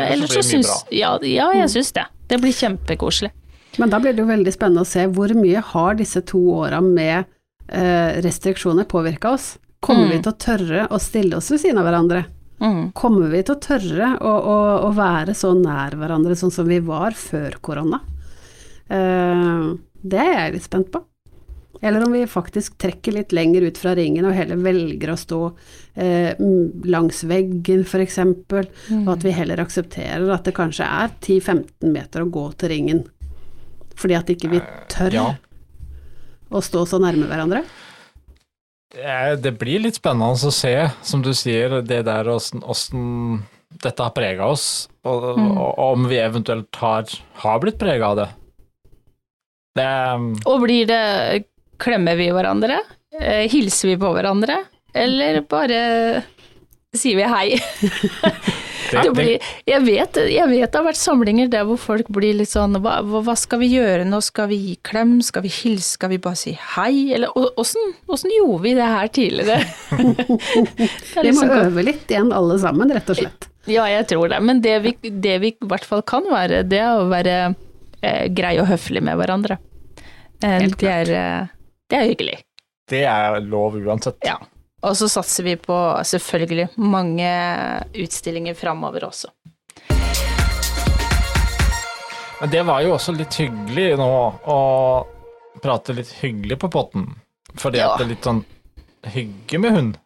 ellers 0.09 0.33
så 0.33 0.41
syns 0.45 0.69
ja, 0.89 1.11
ja, 1.21 1.51
jeg 1.53 1.67
mm. 1.67 1.71
syns 1.73 1.91
det. 1.93 2.05
Det 2.29 2.37
blir 2.41 2.53
kjempekoselig. 2.55 3.31
Men 3.81 3.89
da 3.89 3.99
blir 3.99 4.13
det 4.13 4.21
jo 4.21 4.29
veldig 4.29 4.53
spennende 4.53 4.83
å 4.85 4.87
se 4.87 5.07
hvor 5.09 5.31
mye 5.35 5.61
har 5.73 5.95
disse 5.97 6.21
to 6.29 6.39
åra 6.61 6.79
med 6.81 7.25
eh, 7.67 8.21
restriksjoner 8.21 8.85
påvirka 8.89 9.31
oss? 9.33 9.57
Kommer 9.83 10.05
Mm. 10.05 10.11
vi 10.11 10.21
til 10.23 10.31
å 10.31 10.37
tørre 10.39 10.87
å 10.93 10.99
stille 11.01 11.35
oss 11.37 11.49
ved 11.51 11.59
siden 11.59 11.77
av 11.81 11.85
hverandre? 11.89 12.25
Mm. 12.61 12.91
Kommer 12.95 13.27
vi 13.33 13.41
til 13.43 13.55
å 13.55 13.59
tørre 13.59 14.11
å, 14.21 14.33
å, 14.53 14.57
å 14.87 14.91
være 14.95 15.33
så 15.35 15.51
nær 15.57 15.97
hverandre 15.99 16.35
sånn 16.39 16.51
som 16.53 16.67
vi 16.69 16.77
var 16.79 17.11
før 17.17 17.57
korona? 17.65 17.99
Eh, 18.89 19.73
det 20.03 20.19
er 20.21 20.33
jeg 20.37 20.53
litt 20.57 20.67
spent 20.69 20.91
på. 20.93 21.01
Eller 21.83 22.05
om 22.05 22.13
vi 22.15 22.21
faktisk 22.31 22.77
trekker 22.79 23.11
litt 23.17 23.33
lenger 23.35 23.65
ut 23.67 23.77
fra 23.81 23.91
ringen 23.99 24.23
og 24.29 24.35
heller 24.37 24.55
velger 24.63 25.11
å 25.11 25.17
stå 25.19 25.39
eh, 25.99 26.31
langs 26.87 27.23
veggen 27.27 27.81
f.eks., 27.83 28.17
og 28.23 29.09
at 29.17 29.25
vi 29.27 29.33
heller 29.35 29.59
aksepterer 29.59 30.29
at 30.31 30.45
det 30.47 30.55
kanskje 30.55 30.87
er 30.87 31.11
10-15 31.19 31.91
meter 31.91 32.23
å 32.23 32.29
gå 32.31 32.45
til 32.61 32.71
ringen, 32.71 33.03
fordi 33.99 34.15
at 34.15 34.31
ikke 34.31 34.53
vi 34.55 34.61
tør 34.93 35.17
Ja. 35.19 35.25
å 36.53 36.61
stå 36.63 36.85
så 36.87 37.01
nærme 37.03 37.27
hverandre. 37.27 37.65
Eh, 38.95 39.35
Det 39.35 39.55
blir 39.59 39.83
litt 39.83 39.99
spennende 39.99 40.31
å 40.47 40.53
se, 40.55 40.73
som 41.03 41.21
du 41.25 41.33
sier, 41.35 41.81
det 41.81 42.05
der 42.07 42.29
åssen 42.31 43.43
dette 43.83 44.03
har 44.05 44.13
prega 44.15 44.45
oss, 44.53 44.87
og, 45.03 45.23
og 45.35 45.79
om 45.83 46.07
vi 46.07 46.19
eventuelt 46.21 46.75
har, 46.79 47.09
har 47.43 47.59
blitt 47.59 47.79
prega 47.81 48.13
av 48.13 48.19
det. 48.21 48.29
Det 49.75 49.87
Og 50.45 50.61
blir 50.61 50.85
det 50.87 51.43
Klemmer 51.83 52.15
vi 52.19 52.29
hverandre? 52.33 52.79
Eh, 53.19 53.45
hilser 53.51 53.93
vi 53.93 53.97
på 54.01 54.13
hverandre? 54.15 54.61
Eller 54.93 55.41
bare 55.49 55.79
sier 56.95 57.17
vi 57.17 57.25
hei? 57.25 57.47
det, 58.91 59.01
Det 59.03 59.11
blir, 59.17 59.31
jeg, 59.65 59.81
vet, 59.87 60.19
jeg 60.29 60.49
vet 60.51 60.69
det 60.69 60.77
har 60.77 60.85
vært 60.85 60.99
samlinger 60.99 61.49
der 61.49 61.63
hvor 61.65 61.79
folk 61.81 62.09
blir 62.13 62.35
litt 62.37 62.51
sånn 62.51 62.77
hva, 62.83 62.99
hva 63.01 63.35
skal 63.39 63.61
vi 63.63 63.71
gjøre 63.73 64.05
nå, 64.05 64.19
skal 64.21 64.51
vi 64.51 64.59
gi 64.61 64.75
klem, 64.85 65.15
skal 65.25 65.45
vi 65.47 65.51
hilse, 65.53 65.95
skal 65.97 66.11
vi 66.13 66.19
bare 66.21 66.37
si 66.39 66.53
hei, 66.75 67.13
eller 67.17 67.33
åssen 67.57 68.35
gjorde 68.35 68.61
vi 68.67 68.75
det 68.77 68.91
her 68.93 69.09
tidligere? 69.17 69.57
Det 70.43 71.17
er 71.17 71.25
Vi 71.25 71.33
må 71.33 71.47
liksom- 71.47 71.57
øve 71.63 71.85
litt 71.89 72.11
igjen 72.13 72.29
alle 72.35 72.59
sammen, 72.61 72.93
rett 72.93 73.09
og 73.13 73.17
slett. 73.19 73.49
Ja, 73.69 73.85
jeg 73.87 74.05
tror 74.11 74.27
det, 74.29 74.41
men 74.43 74.59
det 74.61 74.77
vi, 74.83 74.91
det 75.23 75.37
vi 75.39 75.53
i 75.55 75.67
hvert 75.71 75.85
fall 75.87 76.01
kan 76.05 76.25
være, 76.29 76.61
det 76.67 76.81
er 76.83 76.99
å 76.99 77.05
være 77.11 77.35
eh, 78.03 78.25
grei 78.35 78.57
og 78.59 78.67
høflig 78.67 79.01
med 79.07 79.15
hverandre. 79.21 79.57
Eh, 80.43 80.57
Helt 80.59 80.77
det, 80.81 80.89
er, 80.91 81.11
eh, 81.15 81.52
det 81.93 81.99
er 82.01 82.09
hyggelig. 82.09 82.39
det 82.89 83.03
er 83.05 83.39
lov 83.45 83.75
uansett. 83.77 84.17
Ja. 84.25 84.39
Og 84.83 84.95
så 84.97 85.07
satser 85.07 85.45
vi 85.45 85.53
på 85.61 85.75
selvfølgelig 86.03 86.65
mange 86.81 87.29
utstillinger 87.93 88.57
framover 88.57 89.05
også. 89.07 89.29
Men 92.41 92.51
det 92.51 92.63
var 92.67 92.81
jo 92.83 92.95
også 92.97 93.13
litt 93.15 93.37
hyggelig 93.39 93.93
nå 94.01 94.09
å 94.51 94.57
prate 95.63 95.93
litt 95.95 96.09
hyggelig 96.19 96.57
på 96.59 96.71
potten. 96.73 97.05
Fordi 97.55 97.77
Ja. 97.77 97.93
at 97.93 98.01
det 98.01 98.05
er 98.07 98.09
litt 98.09 98.25
sånn 98.27 98.43
hygge 99.13 99.59
med 99.61 99.71
hund, 99.77 99.97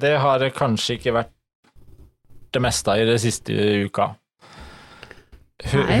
det 0.00 0.16
har 0.18 0.42
kanskje 0.50 0.96
ikke 0.96 1.12
vært 1.14 1.34
det 2.56 2.62
meste 2.64 2.90
av 2.90 2.98
i 2.98 3.04
det 3.04 3.20
siste 3.20 3.52
uka. 3.84 4.14
H 5.64 5.76
Nei. 5.76 6.00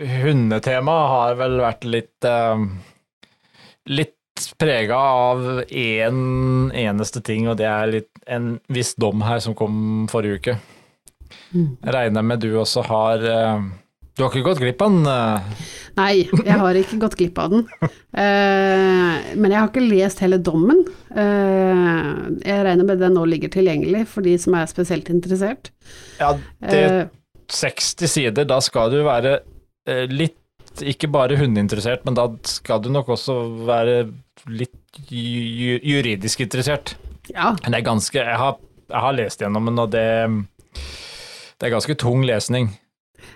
Hundetema 0.00 0.24
hundetemaet 0.24 1.10
har 1.12 1.34
vel 1.36 1.60
vært 1.60 1.84
litt 1.84 2.24
uh, 2.24 2.56
litt 3.86 4.16
prega 4.60 4.96
av 4.96 5.44
én 5.66 6.18
eneste 6.76 7.22
ting, 7.24 7.48
og 7.48 7.56
det 7.60 7.66
er 7.68 7.92
litt 7.94 8.10
en 8.30 8.54
viss 8.70 8.94
dom 9.00 9.22
her 9.24 9.40
som 9.42 9.56
kom 9.56 10.06
forrige 10.12 10.40
uke. 10.40 10.56
Mm. 11.54 11.76
Jeg 11.82 11.94
regner 11.94 12.26
med 12.26 12.42
du 12.42 12.50
også 12.58 12.82
har 12.86 13.22
eh, 13.26 13.62
Du 14.18 14.24
har 14.24 14.30
ikke 14.34 14.48
gått 14.50 14.60
glipp 14.62 14.82
av 14.82 14.90
den? 14.94 15.06
eh? 15.10 15.68
Nei, 15.96 16.12
jeg 16.46 16.58
har 16.60 16.76
ikke 16.78 16.98
gått 17.02 17.16
glipp 17.18 17.38
av 17.42 17.54
den. 17.54 17.64
Eh, 17.82 19.30
men 19.38 19.52
jeg 19.52 19.56
har 19.58 19.68
ikke 19.70 19.84
lest 19.86 20.20
hele 20.22 20.38
dommen. 20.42 20.84
Jeg 21.14 22.64
regner 22.66 22.86
med 22.86 23.00
den 23.02 23.14
nå 23.18 23.24
ligger 23.30 23.50
tilgjengelig 23.54 24.04
for 24.10 24.26
de 24.26 24.36
som 24.42 24.54
er 24.58 24.70
spesielt 24.70 25.10
interessert. 25.14 25.72
Ja, 26.20 26.34
det 26.66 26.84
Eh, 26.90 27.00
60 27.50 28.06
sider, 28.06 28.44
da 28.46 28.60
skal 28.62 28.92
du 28.92 29.00
være 29.02 29.40
litt 30.10 30.36
ikke 30.80 31.08
bare 31.12 31.36
hundeinteressert, 31.36 32.04
men 32.06 32.14
da 32.16 32.28
skal 32.48 32.80
du 32.84 32.88
nok 32.94 33.08
også 33.16 33.34
være 33.66 33.96
litt 34.48 34.76
ju 35.10 35.20
ju- 35.20 35.80
juridisk 35.84 36.40
interessert. 36.40 36.94
ja, 37.28 37.52
Det 37.54 37.74
er 37.74 37.82
ganske 37.82 38.14
Jeg 38.18 38.36
har, 38.36 38.56
jeg 38.88 39.00
har 39.00 39.12
lest 39.12 39.40
gjennom 39.40 39.64
den, 39.66 39.78
og 39.78 39.90
det 39.90 40.46
det 41.60 41.66
er 41.68 41.74
ganske 41.76 41.94
tung 41.98 42.22
lesning. 42.24 42.70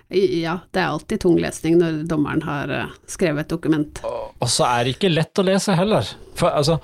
ja, 0.09 0.59
det 0.73 0.79
er 0.81 0.87
alltid 0.89 1.19
tung 1.21 1.37
lesning 1.37 1.77
når 1.77 2.07
dommeren 2.07 2.41
har 2.41 2.69
eh, 2.69 2.87
skrevet 3.07 3.45
et 3.45 3.49
dokument. 3.49 3.99
Og 4.03 4.47
så 4.49 4.65
er 4.65 4.83
det 4.83 4.95
ikke 4.95 5.13
lett 5.13 5.37
å 5.37 5.43
lese 5.45 5.75
heller. 5.77 6.03
For 6.35 6.49
altså, 6.49 6.79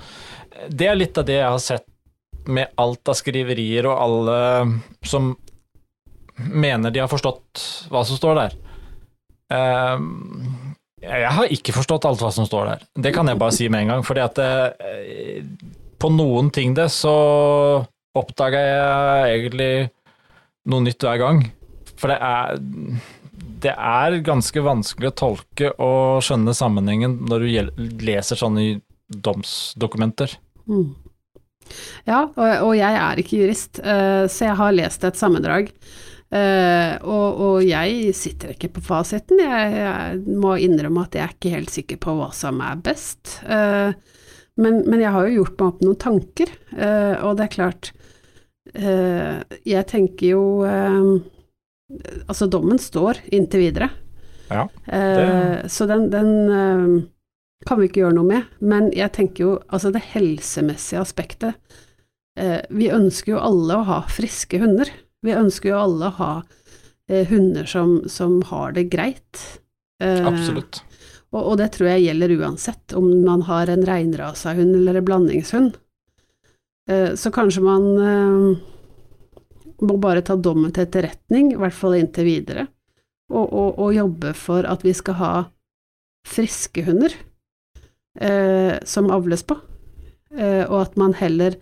det 0.70 0.86
er 0.86 0.94
litt 0.94 1.18
av 1.18 1.24
det 1.26 1.40
jeg 1.40 1.50
har 1.50 1.58
sett 1.58 1.86
med 2.46 2.68
alt 2.78 3.08
av 3.08 3.14
skriverier 3.14 3.86
og 3.86 3.98
alle 3.98 4.80
som 5.04 5.36
mener 6.38 6.90
de 6.90 7.00
har 7.02 7.08
forstått 7.10 7.88
hva 7.90 8.04
som 8.06 8.16
står 8.16 8.34
der. 8.38 8.54
Ehm, 9.52 10.74
jeg 11.02 11.32
har 11.36 11.54
ikke 11.54 11.74
forstått 11.74 12.06
alt 12.08 12.22
hva 12.22 12.30
som 12.34 12.46
står 12.48 12.68
der. 12.70 12.84
Det 13.06 13.14
kan 13.14 13.28
jeg 13.28 13.40
bare 13.40 13.54
si 13.54 13.68
med 13.68 13.84
en 13.84 13.94
gang. 13.94 14.04
fordi 14.06 14.22
at 14.24 14.38
eh, 14.42 15.42
på 15.98 16.10
noen 16.10 16.50
ting 16.50 16.74
det 16.74 16.88
så 16.94 17.16
oppdager 18.18 18.62
jeg 18.68 19.34
egentlig 19.34 19.72
noe 20.70 20.86
nytt 20.86 21.02
hver 21.02 21.18
gang. 21.22 21.42
For 21.96 22.12
det 22.12 22.18
er 22.22 22.56
det 23.62 23.74
er 23.78 24.18
ganske 24.26 24.62
vanskelig 24.64 25.12
å 25.12 25.14
tolke 25.14 25.68
og 25.82 26.22
skjønne 26.26 26.54
sammenhengen 26.56 27.20
når 27.30 27.44
du 27.44 27.78
leser 28.02 28.38
sånne 28.40 28.80
domsdokumenter. 29.06 30.34
Mm. 30.66 30.90
Ja, 32.08 32.24
og, 32.26 32.48
og 32.66 32.72
jeg 32.74 32.98
er 32.98 33.20
ikke 33.22 33.38
jurist, 33.38 33.78
eh, 33.78 34.24
så 34.26 34.48
jeg 34.48 34.58
har 34.58 34.74
lest 34.74 35.06
et 35.06 35.18
sammendrag. 35.18 35.70
Eh, 36.32 36.94
og, 37.04 37.40
og 37.44 37.56
jeg 37.66 38.14
sitter 38.16 38.54
ikke 38.54 38.72
på 38.76 38.84
fasiten. 38.86 39.40
Jeg, 39.42 39.76
jeg 39.76 40.38
må 40.40 40.56
innrømme 40.60 41.04
at 41.06 41.18
jeg 41.18 41.24
er 41.26 41.36
ikke 41.36 41.54
helt 41.54 41.72
sikker 41.74 42.00
på 42.02 42.16
hva 42.18 42.30
som 42.36 42.62
er 42.64 42.80
best. 42.84 43.38
Uh, 43.44 43.92
men, 44.60 44.82
men 44.84 45.00
jeg 45.00 45.12
har 45.14 45.28
jo 45.28 45.40
gjort 45.40 45.58
meg 45.58 45.68
opp 45.68 45.84
noen 45.84 46.00
tanker, 46.00 46.54
uh, 46.76 47.14
og 47.24 47.38
det 47.38 47.48
er 47.48 47.54
klart 47.58 47.92
Jeg 48.72 49.82
tenker 49.90 50.26
jo 50.30 50.42
Altså, 52.30 52.46
dommen 52.48 52.78
står 52.80 53.18
inntil 53.34 53.66
videre. 53.66 53.88
Ja, 54.48 54.62
Eh, 54.86 55.66
så 55.68 55.84
den, 55.90 56.06
den 56.12 56.30
kan 57.66 57.80
vi 57.80 57.88
ikke 57.90 58.04
gjøre 58.04 58.16
noe 58.16 58.28
med. 58.30 58.54
Men 58.64 58.88
jeg 58.96 59.12
tenker 59.18 59.44
jo, 59.44 59.50
altså 59.68 59.90
det 59.92 60.04
helsemessige 60.14 61.02
aspektet 61.02 61.58
Vi 62.70 62.88
ønsker 62.94 63.34
jo 63.34 63.42
alle 63.42 63.76
å 63.76 63.86
ha 63.90 63.98
friske 64.08 64.62
hunder. 64.62 64.88
Vi 65.22 65.34
ønsker 65.36 65.72
jo 65.72 65.80
alle 65.80 66.08
å 66.10 66.16
ha 66.18 66.32
eh, 67.08 67.26
hunder 67.30 67.68
som, 67.68 68.00
som 68.10 68.40
har 68.50 68.74
det 68.76 68.88
greit. 68.92 69.42
Eh, 70.02 70.26
absolutt. 70.26 70.82
og, 71.30 71.40
og 71.44 71.56
det 71.60 71.70
tror 71.76 71.92
jeg 71.92 72.08
gjelder 72.08 72.36
uansett 72.40 72.96
om 72.98 73.06
man 73.22 73.44
har 73.46 73.70
en 73.70 73.86
reinrasa 73.86 74.56
hund 74.58 74.74
eller 74.80 74.98
en 74.98 75.06
blandingshund. 75.06 75.78
Eh, 76.90 77.14
så 77.14 77.30
kanskje 77.34 77.62
man 77.62 77.88
eh, 78.02 78.62
må 79.82 79.98
bare 80.02 80.22
ta 80.26 80.36
dommen 80.36 80.72
til 80.74 80.86
etterretning, 80.86 81.52
i 81.52 81.60
hvert 81.60 81.76
fall 81.76 81.98
inntil 81.98 82.26
videre, 82.28 82.66
og, 83.32 83.46
og, 83.46 83.78
og 83.82 83.94
jobbe 83.96 84.32
for 84.38 84.66
at 84.68 84.84
vi 84.86 84.94
skal 84.96 85.18
ha 85.18 85.32
friske 86.28 86.84
hunder 86.86 87.14
eh, 88.20 88.78
som 88.86 89.10
avles 89.14 89.42
på, 89.46 89.56
eh, 90.36 90.62
og 90.68 90.78
at 90.84 90.98
man 91.00 91.16
heller 91.18 91.58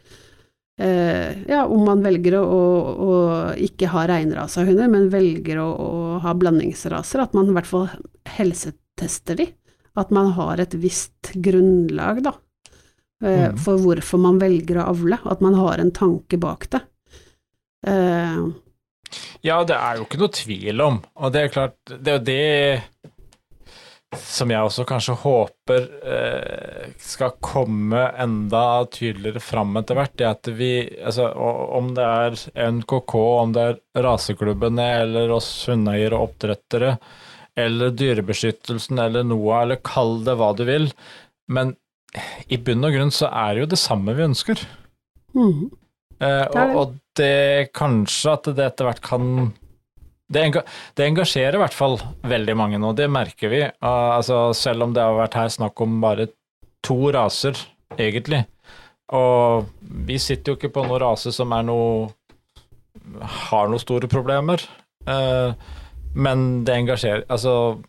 ja, 0.81 1.65
om 1.67 1.85
man 1.85 2.01
velger 2.05 2.39
å, 2.41 2.45
å, 2.47 3.15
ikke 3.61 3.91
ha 3.93 4.07
reinrasa 4.09 4.65
hunder, 4.65 4.89
men 4.89 5.11
velger 5.13 5.59
å, 5.61 5.67
å 5.77 6.19
ha 6.25 6.33
blandingsraser, 6.35 7.21
at 7.21 7.35
man 7.37 7.51
i 7.51 7.57
hvert 7.59 7.69
fall 7.69 7.89
helsetester 8.37 9.37
de. 9.43 9.49
At 10.01 10.13
man 10.15 10.31
har 10.37 10.63
et 10.63 10.73
visst 10.81 11.33
grunnlag, 11.43 12.23
da, 12.25 12.33
eh, 13.23 13.51
Mhm. 13.51 13.59
for 13.59 13.77
hvorfor 13.83 14.19
man 14.23 14.39
velger 14.41 14.79
å 14.81 14.89
avle. 14.95 15.19
At 15.27 15.41
man 15.45 15.55
har 15.59 15.79
en 15.83 15.91
tanke 15.93 16.39
bak 16.41 16.69
det. 16.71 16.81
Eh, 17.87 18.47
Ja, 19.43 19.65
det 19.65 19.75
er 19.75 19.97
jo 19.97 20.05
ikke 20.05 20.19
noe 20.21 20.29
tvil 20.31 20.81
om, 20.85 21.01
og 21.17 21.33
det 21.33 21.41
er 21.43 21.49
klart, 21.49 21.75
det 21.91 22.07
er 22.07 22.19
jo 22.19 22.25
det 22.25 22.83
som 24.19 24.51
jeg 24.51 24.67
også 24.67 24.85
kanskje 24.89 25.15
håper 25.23 25.85
eh, 26.03 26.87
skal 26.99 27.37
komme 27.45 28.09
enda 28.19 28.63
tydeligere 28.91 29.43
fram 29.45 29.77
etter 29.79 29.99
hvert, 29.99 30.17
det 30.19 30.27
at 30.27 30.51
vi, 30.59 30.73
altså 30.99 31.29
om 31.31 31.93
det 31.95 32.07
er 32.07 32.39
NKK, 32.81 33.15
om 33.15 33.55
det 33.55 33.67
er 33.69 34.03
raseklubbene 34.07 34.89
eller 35.05 35.31
oss 35.37 35.51
hundeeiere 35.71 36.19
og 36.19 36.31
oppdrettere, 36.31 36.97
eller 37.61 37.95
Dyrebeskyttelsen 37.95 38.99
eller 38.99 39.27
NOAH, 39.27 39.63
eller 39.63 39.83
kall 39.87 40.19
det 40.27 40.37
hva 40.41 40.51
du 40.59 40.65
vil, 40.67 40.91
men 41.51 41.77
i 42.51 42.59
bunn 42.59 42.87
og 42.87 42.97
grunn 42.97 43.15
så 43.15 43.31
er 43.31 43.55
det 43.55 43.63
jo 43.63 43.73
det 43.77 43.79
samme 43.79 44.17
vi 44.19 44.27
ønsker. 44.27 44.67
Mm. 45.39 45.69
Eh, 46.19 46.47
og, 46.51 46.77
og 46.81 46.99
det 47.19 47.71
kanskje 47.79 48.35
at 48.35 48.51
det 48.59 48.67
etter 48.67 48.91
hvert 48.91 49.05
kan 49.07 49.53
det, 50.31 50.45
enga, 50.47 50.63
det, 50.95 51.09
engasjerer 51.11 51.59
i 51.59 51.63
hvert 51.65 51.75
fall 51.75 51.99
veldig 52.31 52.55
mange 52.59 52.79
nå, 52.81 52.93
det 52.99 53.09
merker 53.11 53.51
vi. 53.53 53.65
Uh, 53.83 54.17
altså, 54.17 54.51
selv 54.57 54.87
om 54.87 54.95
det 54.95 55.03
har 55.03 55.19
vært 55.19 55.39
her 55.41 55.51
snakk 55.53 55.83
om 55.83 55.99
bare 56.03 56.31
to 56.87 57.11
raser, 57.15 57.59
egentlig. 57.99 58.45
Og 59.17 59.67
vi 60.07 60.21
sitter 60.23 60.53
jo 60.53 60.59
ikke 60.59 60.73
på 60.77 60.87
noen 60.87 61.03
rase 61.03 61.35
som 61.35 61.51
er 61.57 61.67
noe 61.67 62.09
har 63.51 63.71
noen 63.71 63.83
store 63.83 64.11
problemer. 64.11 64.63
Uh, 65.09 65.53
men 66.15 66.65
det 66.67 66.75
engasjerer 66.77 67.23
Altså, 67.31 67.81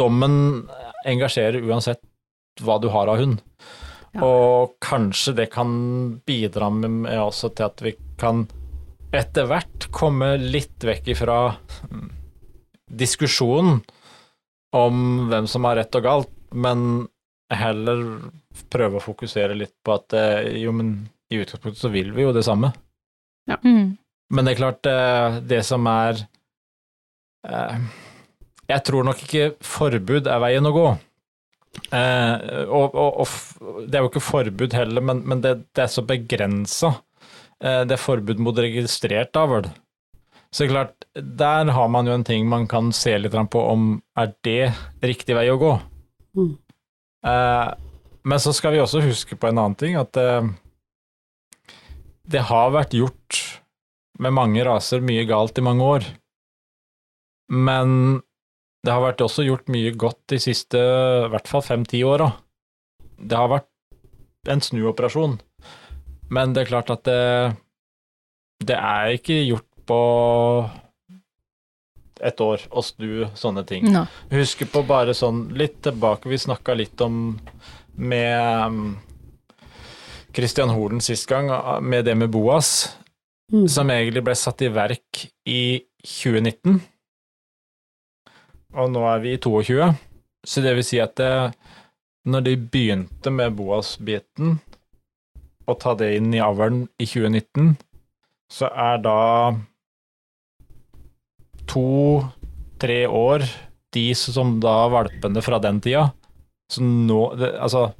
dommen 0.00 0.66
engasjerer 1.08 1.62
uansett 1.64 2.00
hva 2.60 2.76
du 2.82 2.90
har 2.92 3.08
av 3.08 3.20
hund. 3.20 3.40
Ja. 4.12 4.26
Og 4.26 4.74
kanskje 4.82 5.36
det 5.38 5.50
kan 5.54 5.70
bidra 6.26 6.70
med, 6.74 7.04
med 7.06 7.20
også 7.22 7.52
til 7.54 7.68
at 7.68 7.84
vi 7.84 7.94
kan 8.20 8.44
etter 9.10 9.48
hvert 9.50 9.88
komme 9.94 10.34
litt 10.38 10.84
vekk 10.86 11.10
ifra 11.14 11.38
diskusjonen 12.90 13.80
om 14.76 15.30
hvem 15.30 15.48
som 15.50 15.66
har 15.66 15.80
rett 15.80 15.96
og 15.98 16.06
galt, 16.06 16.36
men 16.54 17.08
heller 17.50 18.04
prøve 18.70 18.98
å 18.98 19.04
fokusere 19.04 19.56
litt 19.58 19.74
på 19.84 19.94
at 19.96 20.14
eh, 20.14 20.52
jo, 20.62 20.72
men 20.74 20.92
i 21.30 21.40
utgangspunktet 21.42 21.82
så 21.82 21.90
vil 21.90 22.12
vi 22.14 22.22
jo 22.22 22.34
det 22.34 22.44
samme. 22.46 22.72
Ja. 23.50 23.58
Mm. 23.64 23.96
Men 24.30 24.46
det 24.46 24.54
er 24.54 24.60
klart, 24.60 24.82
det, 24.86 25.58
eh, 25.58 25.66
som 25.66 25.86
er 25.90 26.22
eh, 27.48 27.78
Jeg 28.70 28.84
tror 28.86 29.06
nok 29.06 29.22
ikke 29.26 29.52
forbud 29.66 30.30
er 30.30 30.42
veien 30.42 30.70
å 30.70 30.74
gå. 30.74 30.88
og, 31.90 32.94
og, 32.98 33.20
og 33.22 33.86
det 33.86 33.98
er 33.98 34.02
jo 34.04 34.10
ikke 34.10 34.22
forbud 34.22 34.74
heller, 34.74 35.02
men, 35.06 35.22
men 35.26 35.42
det, 35.42 35.56
det, 35.70 35.84
er 35.84 35.90
så 35.90 36.02
begrensa 36.06 36.92
det 37.60 37.92
er 37.92 38.00
forbud 38.00 38.38
mot 38.40 38.56
registrert 38.56 39.36
avl. 39.36 39.66
Så 40.50 40.66
klart, 40.66 41.04
der 41.14 41.70
har 41.70 41.88
man 41.88 42.08
jo 42.08 42.14
en 42.16 42.24
ting 42.26 42.48
man 42.48 42.66
kan 42.66 42.90
se 42.96 43.12
litt 43.18 43.36
på 43.52 43.60
om 43.70 44.00
er 44.18 44.32
det 44.42 44.72
riktig 45.04 45.36
vei 45.38 45.46
å 45.52 45.58
gå. 45.60 45.74
Mm. 46.34 46.54
Eh, 47.26 47.68
men 48.26 48.42
så 48.42 48.52
skal 48.56 48.74
vi 48.74 48.82
også 48.82 49.02
huske 49.04 49.38
på 49.38 49.48
en 49.48 49.60
annen 49.60 49.78
ting, 49.78 49.94
at 50.00 50.16
eh, 50.18 50.48
det 52.30 52.42
har 52.50 52.74
vært 52.74 52.96
gjort 52.98 53.38
med 54.20 54.34
mange 54.36 54.64
raser 54.66 55.04
mye 55.04 55.22
galt 55.28 55.58
i 55.58 55.64
mange 55.64 55.86
år. 55.86 56.08
Men 57.50 58.20
det 58.84 58.92
har 58.94 59.04
vært 59.04 59.22
også 59.24 59.46
gjort 59.46 59.70
mye 59.72 59.92
godt 59.98 60.20
de 60.32 60.40
siste 60.42 60.80
i 60.80 61.30
hvert 61.30 61.48
fall 61.50 61.64
fem-ti 61.64 62.02
åra. 62.06 62.30
Det 63.20 63.38
har 63.38 63.50
vært 63.52 64.50
en 64.50 64.62
snuoperasjon. 64.64 65.38
Men 66.30 66.54
det 66.54 66.64
er 66.64 66.70
klart 66.70 66.92
at 66.94 67.02
det, 67.08 67.56
det 68.66 68.76
er 68.78 69.16
ikke 69.16 69.40
gjort 69.42 69.66
på 69.90 70.00
et 72.20 72.40
år 72.44 72.64
å 72.70 72.82
snu 72.84 73.26
sånne 73.38 73.64
ting. 73.68 73.88
No. 73.90 74.04
Husker 74.32 74.68
på 74.70 74.82
bare 74.86 75.14
sånn 75.16 75.48
litt 75.56 75.80
tilbake, 75.84 76.30
vi 76.30 76.38
snakka 76.40 76.76
litt 76.76 77.00
om 77.04 77.38
med 78.00 78.66
um, 78.70 78.98
Holen 80.70 81.02
sist 81.02 81.26
gang, 81.28 81.50
med 81.82 82.06
det 82.06 82.14
med 82.14 82.30
Boas, 82.30 82.92
mm. 83.52 83.66
som 83.68 83.90
egentlig 83.90 84.22
ble 84.28 84.36
satt 84.38 84.62
i 84.62 84.70
verk 84.72 85.24
i 85.48 85.82
2019. 86.06 86.78
Og 88.78 88.92
nå 88.94 89.02
er 89.10 89.24
vi 89.24 89.34
i 89.34 89.40
22, 89.42 89.90
så 90.46 90.62
det 90.62 90.76
vil 90.78 90.86
si 90.86 91.00
at 91.02 91.16
det, 91.18 91.32
når 92.30 92.46
de 92.46 92.54
begynte 92.70 93.32
med 93.34 93.56
Boas-biten, 93.58 94.60
å 95.68 95.76
ta 95.78 95.94
det 95.98 96.14
inn 96.16 96.32
i 96.34 96.42
avlen 96.42 96.84
i 96.98 97.06
2019, 97.08 97.74
så 98.50 98.70
er 98.70 99.02
da 99.04 99.18
to-tre 101.70 103.04
år 103.06 103.44
de 103.94 104.06
som 104.18 104.56
da 104.62 104.88
valpene 104.90 105.42
fra 105.44 105.60
den 105.62 105.80
tida. 105.82 106.10
Så 106.70 106.82
nå 106.82 107.34
det, 107.38 107.52
Altså, 107.58 107.90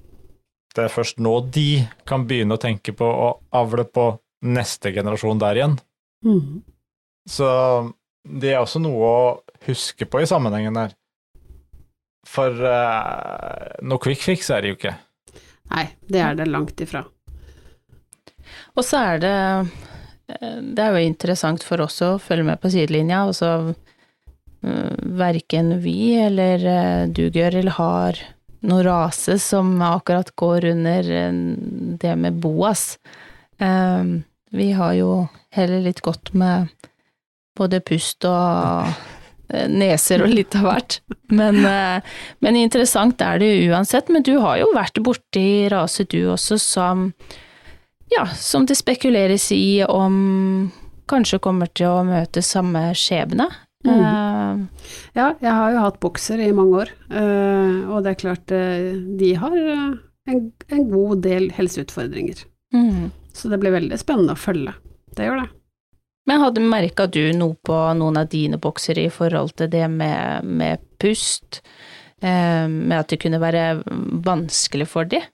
det 0.74 0.86
er 0.86 0.94
først 0.94 1.18
nå 1.22 1.34
de 1.50 1.82
kan 2.06 2.26
begynne 2.26 2.54
å 2.54 2.62
tenke 2.62 2.94
på 2.94 3.06
å 3.06 3.30
avle 3.58 3.84
på 3.86 4.12
neste 4.46 4.92
generasjon 4.94 5.40
der 5.42 5.58
igjen. 5.58 5.76
Mm. 6.24 6.62
Så 7.28 7.48
det 8.22 8.54
er 8.54 8.62
også 8.62 8.82
noe 8.82 9.10
å 9.10 9.20
huske 9.66 10.06
på 10.06 10.22
i 10.22 10.28
sammenhengen 10.28 10.78
der. 10.78 10.94
For 12.28 12.52
uh, 12.52 13.80
noe 13.82 14.02
quick 14.02 14.22
fix 14.22 14.50
er 14.52 14.62
det 14.62 14.72
jo 14.72 14.78
ikke. 14.78 14.94
Nei, 15.70 15.86
det 16.10 16.22
er 16.22 16.36
det 16.38 16.50
langt 16.50 16.80
ifra. 16.82 17.04
Og 18.76 18.86
så 18.86 19.04
er 19.12 19.22
det 19.22 19.36
eh, 20.30 20.58
Det 20.62 20.84
er 20.84 20.96
jo 20.96 21.06
interessant 21.06 21.64
for 21.66 21.82
oss 21.84 22.00
å 22.06 22.16
følge 22.22 22.48
med 22.50 22.60
på 22.62 22.72
sidelinja. 22.72 23.24
Altså 23.28 23.74
eh, 24.64 24.92
verken 25.20 25.76
vi 25.84 26.14
eller 26.20 26.66
eh, 26.74 27.06
du, 27.08 27.26
Gøril, 27.34 27.72
har 27.78 28.20
noen 28.60 28.84
rase 28.84 29.38
som 29.40 29.72
akkurat 29.82 30.34
går 30.36 30.66
under 30.74 31.06
det 31.96 32.10
med 32.20 32.42
Boas. 32.44 32.98
Vi 34.52 34.66
har 34.76 34.92
jo 34.98 35.14
heller 35.56 35.80
litt 35.86 36.02
godt 36.04 36.34
med 36.36 36.68
både 37.56 37.80
pust 37.80 38.26
og 38.28 38.92
neser 39.48 40.26
og 40.26 40.34
litt 40.36 40.58
av 40.60 40.66
hvert. 40.68 40.98
Men, 41.32 41.62
men, 42.44 42.60
interessant 42.60 43.24
er 43.24 43.40
det 43.40 43.48
uansett. 43.70 44.12
Men 44.12 44.28
du 44.28 44.34
har 44.44 44.60
jo 44.60 44.68
vært 44.76 45.00
borti 45.08 45.70
rase 45.72 46.04
du 46.04 46.20
også 46.34 46.60
som 46.60 47.08
ja, 48.10 48.26
som 48.36 48.66
det 48.66 48.74
spekuleres 48.78 49.52
i 49.52 49.84
om 49.88 50.70
kanskje 51.10 51.40
kommer 51.42 51.70
til 51.74 51.90
å 51.90 52.06
møte 52.06 52.42
samme 52.44 52.90
skjebne. 52.98 53.48
Mm. 53.86 54.00
Uh, 54.00 54.90
ja, 55.16 55.30
jeg 55.40 55.52
har 55.56 55.72
jo 55.72 55.84
hatt 55.86 56.00
bokser 56.02 56.42
i 56.44 56.50
mange 56.52 56.82
år, 56.82 56.90
uh, 57.14 57.88
og 57.94 58.04
det 58.04 58.12
er 58.12 58.20
klart 58.20 58.52
uh, 58.52 58.90
de 59.20 59.30
har 59.40 59.56
en, 59.56 60.42
en, 60.68 60.84
god 60.90 61.22
del 61.24 61.48
helseutfordringer. 61.56 62.44
Mm. 62.76 63.08
Så 63.32 63.48
det 63.48 63.60
blir 63.62 63.74
veldig 63.74 63.98
spennende 64.00 64.36
å 64.36 64.40
følge. 64.40 64.74
Det 65.16 65.26
gjør 65.26 65.42
det. 65.42 65.48
Men 66.28 66.44
hadde 66.44 66.62
merka 66.62 67.08
du 67.08 67.22
noe 67.34 67.56
på 67.66 67.78
noen 67.96 68.20
av 68.20 68.28
dine 68.30 68.60
bokser 68.60 69.00
i 69.00 69.08
forhold 69.10 69.56
til 69.58 69.70
det 69.72 69.86
med, 69.90 70.44
med 70.44 70.82
pust, 71.00 71.62
med 72.20 72.92
at 72.92 73.08
det 73.08 73.16
kunne 73.22 73.40
være 73.40 73.62
vanskelig 74.28 74.86
for 74.92 75.08
dem? 75.08 75.24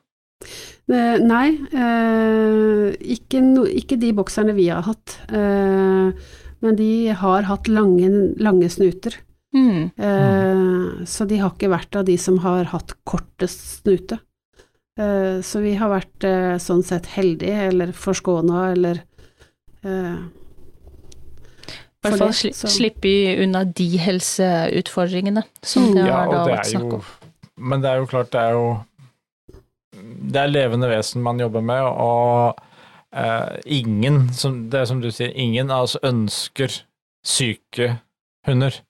Eh, 0.86 1.18
nei, 1.18 1.48
eh, 1.74 2.94
ikke, 3.16 3.40
no, 3.42 3.64
ikke, 3.66 3.98
de 3.98 4.12
bokserne 4.14 4.54
vi 4.54 4.68
har 4.70 4.86
hatt. 4.86 5.16
Eh, 5.34 6.10
men 6.62 6.78
de 6.78 6.90
har 7.10 7.48
hatt 7.48 7.70
lange, 7.70 8.10
lange 8.42 8.70
snuter. 8.72 9.22
Mm. 9.56 9.94
så 11.08 11.24
de 11.24 11.38
har 11.40 11.54
ikke 11.54 11.70
vært 11.72 11.96
av 11.96 12.02
de 12.04 12.16
som 12.20 12.34
har 12.42 12.66
hatt 12.74 12.92
kortest 13.08 13.62
snute. 13.78 14.18
så 14.96 15.60
vi 15.62 15.72
har 15.80 15.88
vært 15.88 16.26
sånn 16.60 16.82
sett 16.84 17.06
heldige, 17.14 17.70
eller 17.70 17.94
forskåna, 17.96 18.72
eller 18.74 19.00
i 19.86 19.88
hvert 22.04 22.18
fall 22.18 22.34
sli, 22.36 22.52
slippe 22.52 23.14
unna 23.46 23.64
de 23.64 23.88
helseutfordringene 24.02 25.46
som 25.62 25.88
mm. 25.88 25.94
det 25.94 26.04
har 26.10 26.28
da 26.34 26.44
vært 26.50 26.72
snakk 26.74 26.98
om. 26.98 27.08
Men 27.56 27.86
det 27.86 27.94
er 27.94 28.02
jo 28.02 28.10
klart, 28.12 28.32
det 28.34 28.42
er 28.42 28.58
jo 28.58 28.68
det 29.96 30.42
er 30.42 30.52
levende 30.52 30.90
vesen 30.90 31.24
man 31.24 31.40
jobber 31.40 31.64
med, 31.64 31.84
og 31.86 32.60
eh, 33.16 33.56
ingen, 33.78 34.26
som, 34.34 34.66
det 34.70 34.82
er 34.82 34.90
som 34.90 35.02
du 35.02 35.10
sier, 35.10 35.32
ingen 35.34 35.72
av 35.72 35.88
oss 35.88 35.96
ønsker 36.04 36.82
syke 37.26 37.96
hunder. 38.46 38.82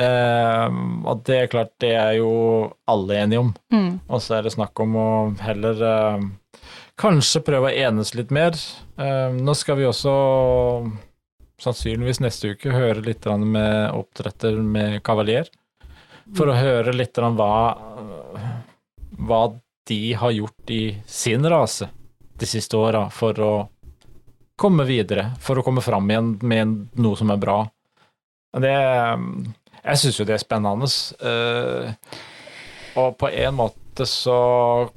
Eh, 0.00 0.68
og 1.04 1.22
det 1.26 1.36
er 1.36 1.50
klart, 1.50 1.72
det 1.82 1.94
er 1.98 2.14
jo 2.20 2.30
alle 2.88 3.18
enige 3.20 3.42
om. 3.42 3.52
Mm. 3.74 3.92
Og 4.08 4.22
så 4.22 4.38
er 4.38 4.46
det 4.46 4.54
snakk 4.54 4.80
om 4.82 4.96
å 4.96 5.10
heller 5.42 5.82
eh, 5.86 6.26
kanskje 7.00 7.44
prøve 7.46 7.70
å 7.70 7.86
enes 7.88 8.14
litt 8.16 8.32
mer. 8.34 8.56
Eh, 9.00 9.36
nå 9.36 9.56
skal 9.58 9.80
vi 9.80 9.88
også 9.88 10.14
sannsynligvis 11.60 12.22
neste 12.24 12.54
uke 12.54 12.72
høre 12.72 13.02
litt 13.04 13.26
med 13.42 13.90
oppdretter 13.92 14.56
med 14.64 15.02
kavalier. 15.04 15.50
For 16.36 16.48
å 16.48 16.56
høre 16.56 16.94
litt 16.94 17.18
hva, 17.18 17.54
hva 19.18 19.40
de 19.90 20.14
har 20.14 20.30
gjort 20.30 20.70
i 20.70 20.84
sin 21.06 21.46
rase 21.50 21.90
de 22.38 22.46
siste 22.46 22.78
åra 22.78 23.08
for 23.10 23.40
å 23.42 23.52
komme 24.60 24.84
videre, 24.86 25.32
for 25.42 25.58
å 25.58 25.64
komme 25.66 25.82
fram 25.82 26.10
igjen 26.10 26.34
med 26.46 26.74
noe 27.00 27.18
som 27.18 27.32
er 27.32 27.40
bra. 27.42 27.58
Det 28.54 28.76
Jeg 29.80 29.98
syns 29.98 30.18
jo 30.20 30.26
det 30.28 30.34
er 30.36 30.42
spennende. 30.42 30.88
Uh, 31.24 31.90
og 33.00 33.16
på 33.18 33.30
en 33.30 33.56
måte 33.56 34.06
så 34.06 34.36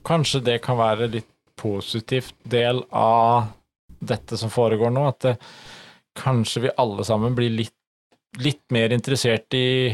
kanskje 0.06 0.44
det 0.44 0.58
kan 0.66 0.78
være 0.78 1.08
litt 1.12 1.30
positivt 1.60 2.36
del 2.44 2.84
av 2.92 3.54
dette 4.04 4.38
som 4.38 4.52
foregår 4.52 4.92
nå, 4.92 5.06
at 5.08 5.20
det, 5.24 5.36
kanskje 6.20 6.68
vi 6.68 6.76
alle 6.78 7.06
sammen 7.08 7.36
blir 7.38 7.54
litt, 7.54 7.76
litt 8.44 8.64
mer 8.74 8.94
interessert 8.94 9.54
i 9.58 9.94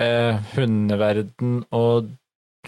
eh, 0.00 0.42
hundeverden 0.54 1.60
og 1.76 2.08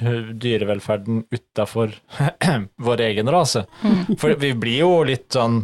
dyrevelferden 0.01 1.25
utafor 1.31 1.95
vår 2.89 3.05
egen 3.11 3.31
rase. 3.33 3.67
Mm. 3.83 4.17
For 4.21 4.37
vi 4.41 4.55
blir 4.55 4.83
jo 4.85 4.93
litt 5.09 5.31
sånn 5.37 5.63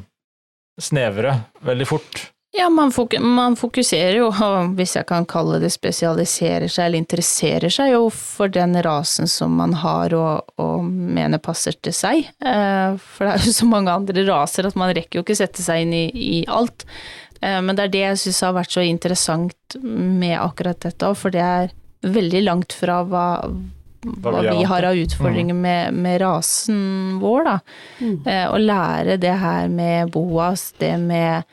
snevre 0.81 1.37
veldig 1.61 1.89
fort. 1.89 2.29
Ja, 2.55 2.69
man, 2.69 2.91
fok 2.93 3.15
man, 3.21 3.55
fokuserer 3.57 4.19
jo, 4.19 4.27
hvis 4.77 4.93
jeg 4.99 5.07
kan 5.09 5.25
kalle 5.25 5.57
det 5.63 5.71
spesialiserer 5.73 6.69
seg, 6.69 6.85
eller 6.85 7.01
interesserer 7.01 7.73
seg 7.73 7.95
jo 7.95 8.11
for 8.13 8.53
den 8.53 8.77
rasen 8.85 9.31
som 9.31 9.55
man 9.57 9.73
har 9.81 10.13
og, 10.13 10.53
og 10.61 10.85
mener 10.85 11.41
passer 11.41 11.79
til 11.81 11.97
seg. 11.97 12.29
Eh, 12.45 12.99
for 13.01 13.25
det 13.25 13.39
er 13.39 13.47
jo 13.49 13.55
så 13.57 13.69
mange 13.71 13.95
andre 13.95 14.27
raser 14.29 14.69
at 14.69 14.77
man 14.77 14.93
rekker 14.93 15.21
jo 15.21 15.25
ikke 15.25 15.39
sette 15.41 15.65
seg 15.65 15.87
inn 15.87 15.97
i, 15.97 16.05
i 16.13 16.43
alt. 16.45 16.85
Eh, 17.41 17.57
men 17.65 17.73
det 17.73 17.87
er 17.87 17.95
det 17.95 18.05
jeg 18.05 18.21
syns 18.27 18.43
har 18.45 18.59
vært 18.61 18.77
så 18.77 18.85
interessant 18.85 19.79
med 19.81 20.37
akkurat 20.37 20.85
dette, 20.85 21.15
for 21.17 21.33
det 21.33 21.47
er 21.47 21.73
veldig 22.05 22.45
langt 22.45 22.77
fra 22.77 23.01
hva, 23.09 23.27
hva 24.03 24.41
vi 24.43 24.65
har 24.67 24.87
av 24.89 24.97
utfordringer 24.99 25.55
mm. 25.55 25.61
med, 25.63 25.95
med, 25.95 26.21
rasen 26.21 27.19
vår, 27.23 27.45
da. 27.47 27.59
Mm. 28.01 28.17
Eh, 28.27 28.47
å 28.51 28.59
lære 28.59 29.19
det 29.23 29.35
her 29.43 29.69
med 29.71 30.11
boas, 30.15 30.73
det 30.79 30.97
med 31.03 31.47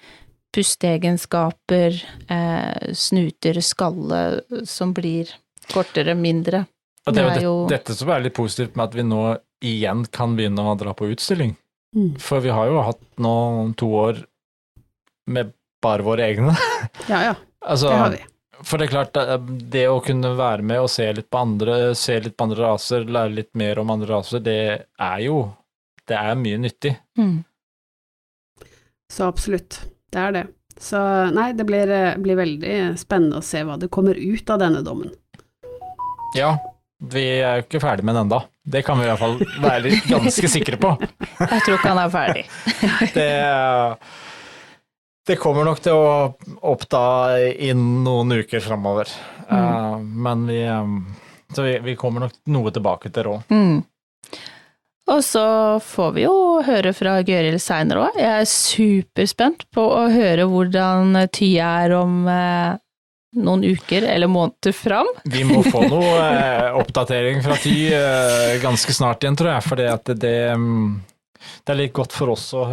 pusteegenskaper, 0.56 2.00
eh, 2.28 2.94
snuter, 2.94 3.62
skalle 3.62 4.42
som 4.66 4.94
blir 4.98 5.30
kortere, 5.70 6.16
mindre. 6.18 6.66
Og 7.06 7.16
det 7.16 7.26
er 7.26 7.46
jo 7.46 7.54
det, 7.70 7.80
dette 7.80 7.98
som 7.98 8.10
er 8.14 8.26
litt 8.26 8.38
positivt 8.38 8.76
med 8.78 8.90
at 8.90 8.98
vi 8.98 9.06
nå 9.06 9.24
igjen 9.66 10.06
kan 10.14 10.36
begynne 10.38 10.66
å 10.66 10.76
dra 10.80 10.96
på 10.98 11.10
utstilling. 11.14 11.54
Mm. 11.96 12.18
For 12.22 12.42
vi 12.44 12.52
har 12.54 12.70
jo 12.70 12.82
hatt 12.86 13.02
nå 13.22 13.36
to 13.78 13.90
år 13.98 14.24
med 15.30 15.54
bare 15.84 16.06
våre 16.06 16.26
egne. 16.28 16.56
Ja, 17.08 17.22
ja. 17.30 17.36
altså, 17.72 17.90
det 17.90 18.02
har 18.02 18.14
vi. 18.18 18.22
For 18.66 18.80
det 18.80 18.90
er 18.90 18.92
klart, 18.92 19.18
det 19.72 19.86
å 19.88 20.02
kunne 20.04 20.34
være 20.38 20.66
med 20.68 20.84
og 20.84 20.90
se 20.92 21.06
litt 21.16 21.30
på 21.32 21.40
andre, 21.40 21.78
se 21.96 22.18
litt 22.20 22.36
på 22.38 22.50
andre 22.50 22.66
raser, 22.66 23.06
lære 23.08 23.36
litt 23.38 23.52
mer 23.60 23.80
om 23.80 23.94
andre 23.94 24.10
raser, 24.18 24.44
det 24.44 24.62
er 25.00 25.20
jo 25.24 25.48
Det 26.10 26.18
er 26.18 26.40
mye 26.42 26.58
nyttig. 26.58 26.96
Mm. 27.22 27.44
Så 29.14 29.28
absolutt. 29.30 29.76
Det 30.10 30.18
er 30.20 30.32
det. 30.34 30.42
Så 30.82 30.98
nei, 31.36 31.52
det 31.54 31.68
blir, 31.70 31.92
blir, 32.18 32.38
veldig 32.40 32.78
spennende 32.98 33.42
å 33.42 33.46
se 33.46 33.62
hva 33.68 33.76
det 33.78 33.92
kommer 33.94 34.18
ut 34.18 34.50
av 34.50 34.58
denne 34.64 34.82
dommen. 34.82 35.12
Ja, 36.34 36.56
vi 37.14 37.26
er 37.44 37.60
jo 37.60 37.66
ikke 37.68 37.84
ferdig 37.84 38.08
med 38.08 38.18
den 38.18 38.26
ennå. 38.26 38.42
Det 38.70 38.82
kan 38.88 38.98
vi 39.00 39.06
i 39.06 39.10
hvert 39.12 39.22
fall 39.22 39.38
være 39.64 39.94
ganske 40.08 40.50
sikre 40.52 40.80
på. 40.82 40.96
Jeg 41.44 41.62
tror 41.66 41.78
ikke 41.78 41.94
han 41.94 42.02
er 42.02 42.12
ferdig. 42.14 42.44
det, 43.16 43.30
det, 45.30 45.38
kommer 45.38 45.68
nok 45.68 45.82
til 45.86 45.94
å 45.94 46.10
oppta 46.66 47.02
innen 47.38 48.02
noen 48.06 48.40
uker 48.42 48.64
framover. 48.64 49.12
Mm. 49.50 49.60
Uh, 49.60 50.00
men 50.26 50.48
vi, 50.50 50.64
um, 50.66 50.98
så 51.54 51.66
vi, 51.66 51.78
vi, 51.86 51.96
kommer 52.00 52.26
nok 52.26 52.36
noe 52.50 52.74
tilbake 52.74 53.12
til 53.14 53.30
råd. 53.30 53.54
Mm. 53.54 53.80
Og 55.10 55.24
så 55.26 55.46
får 55.82 56.12
vi 56.18 56.26
jo 56.28 56.36
høre 56.66 56.94
fra 56.94 57.16
Gøril 57.26 57.58
seinere 57.62 58.08
òg. 58.08 58.20
Jeg 58.22 58.44
er 58.44 58.50
superspent 58.50 59.66
på 59.74 59.86
å 59.96 60.04
høre 60.14 60.46
hvordan 60.50 61.18
Tya 61.34 61.72
er 61.86 61.96
om 61.98 62.22
uh, 62.30 62.78
noen 63.38 63.66
uker 63.66 64.06
eller 64.10 64.30
måneder 64.30 64.74
fram. 64.74 65.10
Vi 65.30 65.46
må 65.46 65.64
få 65.66 65.82
noe 65.94 66.14
eh, 66.26 66.78
oppdatering 66.78 67.44
fra 67.46 67.58
Ty 67.62 67.76
ganske 68.62 68.94
snart 68.98 69.22
igjen, 69.22 69.38
tror 69.38 69.54
jeg. 69.54 69.66
For 69.66 69.82
det, 69.82 70.18
det, 70.22 70.38
mm, 70.58 70.96
det 71.62 71.74
er 71.74 71.82
litt 71.84 71.94
godt 71.98 72.18
for 72.18 72.34
oss 72.34 72.48
å 72.58 72.66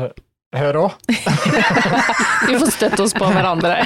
høre 0.60 0.86
òg. 0.86 0.96
vi 2.48 2.58
får 2.58 2.70
støtte 2.74 3.04
oss 3.04 3.14
på 3.16 3.30
hverandre. 3.30 3.80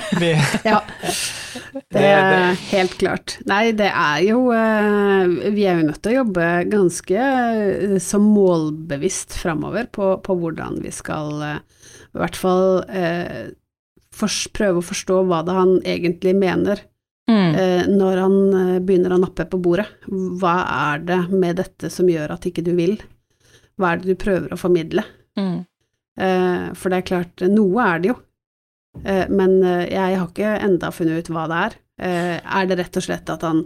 ja. 0.67 0.81
Det 1.91 2.03
er 2.03 2.55
helt 2.71 2.97
klart. 3.01 3.37
Nei, 3.49 3.73
det 3.77 3.89
er 3.91 4.21
jo 4.27 4.51
eh, 4.55 5.51
Vi 5.55 5.67
er 5.67 5.81
jo 5.81 5.89
nødt 5.89 6.01
til 6.03 6.13
å 6.13 6.19
jobbe 6.21 6.49
ganske 6.71 7.25
eh, 7.25 7.97
så 8.03 8.21
målbevisst 8.23 9.37
framover 9.41 9.91
på, 9.93 10.13
på, 10.25 10.37
hvordan 10.43 10.81
vi 10.85 10.93
skal 10.95 11.33
eh, 11.47 11.59
i 12.11 12.21
hvert 12.21 12.39
fall 12.39 12.65
prøve 14.57 14.81
å 14.81 14.85
forstå 14.85 15.21
hva 15.29 15.45
det 15.47 15.55
han 15.55 15.77
egentlig 15.87 16.35
mener. 16.37 16.83
Mm. 17.31 17.55
Når 17.95 18.19
han 18.19 18.35
begynner 18.83 19.15
å 19.15 19.21
nappe 19.23 19.47
på 19.47 19.61
bordet. 19.63 19.87
Hva 20.11 20.57
er 20.67 21.05
det 21.07 21.21
med 21.31 21.61
dette 21.61 21.89
som 21.95 22.11
gjør 22.11 22.35
at 22.35 22.49
ikke 22.51 22.65
du 22.67 22.73
vil? 22.75 22.97
Hva 23.79 23.93
er 23.93 24.03
det 24.03 24.11
du 24.11 24.19
prøver 24.19 24.51
å 24.51 24.59
formidle? 24.59 25.07
Mm. 25.39 25.63
For 26.21 26.93
det 26.93 26.99
er 26.99 27.07
klart, 27.09 27.43
noe 27.49 27.85
er 27.87 28.03
det 28.03 28.11
jo. 28.11 28.17
Eh, 29.05 29.29
men 29.29 29.63
eh, 29.63 29.87
jeg 29.93 30.19
har 30.19 30.29
ikke 30.29 30.55
enda 30.67 30.91
funnet 30.95 31.23
ut 31.23 31.33
hva 31.35 31.47
det 31.51 31.61
er. 31.67 31.77
Eh, 32.01 32.37
er 32.41 32.69
det 32.69 32.81
rett 32.81 32.99
og 32.99 33.07
slett 33.07 33.33
at 33.33 33.45
han 33.47 33.65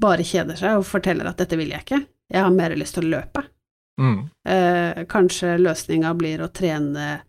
bare 0.00 0.26
kjeder 0.26 0.58
seg 0.58 0.80
og 0.80 0.88
forteller 0.88 1.28
at 1.30 1.40
dette 1.40 1.56
vil 1.58 1.72
jeg 1.72 1.86
ikke, 1.86 2.02
jeg 2.32 2.44
har 2.44 2.52
mer 2.52 2.76
lyst 2.76 2.98
til 2.98 3.06
å 3.08 3.14
løpe? 3.16 3.46
Mm. 3.96 4.26
Kanskje 5.08 5.54
løsninga 5.56 6.10
blir 6.18 6.42
å 6.44 6.50
trene 6.52 7.22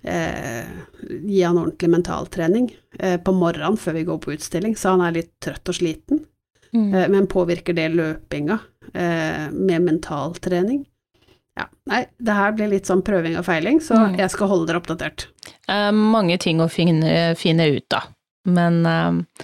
Gi 0.00 1.40
han 1.42 1.58
ordentlig 1.58 1.88
mentaltrening 1.90 2.68
på 3.24 3.32
morgenen 3.34 3.74
før 3.76 3.96
vi 3.98 4.04
går 4.06 4.20
på 4.22 4.30
utstilling, 4.36 4.76
så 4.78 4.94
han 4.94 5.02
er 5.02 5.16
litt 5.16 5.32
trøtt 5.42 5.72
og 5.72 5.76
sliten. 5.76 6.22
Mm. 6.70 6.94
Men 7.10 7.26
påvirker 7.28 7.74
det 7.76 7.88
løpinga 7.98 8.60
med 9.50 9.88
mentaltrening? 9.88 10.86
Ja, 11.58 11.66
nei, 11.90 12.04
det 12.22 12.36
her 12.36 12.54
blir 12.56 12.70
litt 12.70 12.88
sånn 12.88 13.02
prøving 13.04 13.34
og 13.40 13.44
feiling, 13.48 13.80
så 13.82 13.98
mm. 13.98 14.20
jeg 14.20 14.32
skal 14.32 14.50
holde 14.52 14.68
dere 14.70 14.80
oppdatert. 14.80 15.26
Eh, 15.66 15.90
mange 15.90 16.38
ting 16.40 16.62
å 16.62 16.68
finne, 16.70 17.34
finne 17.38 17.66
ut 17.74 17.96
av, 17.96 18.12
men 18.48 18.78
eh, 18.86 19.42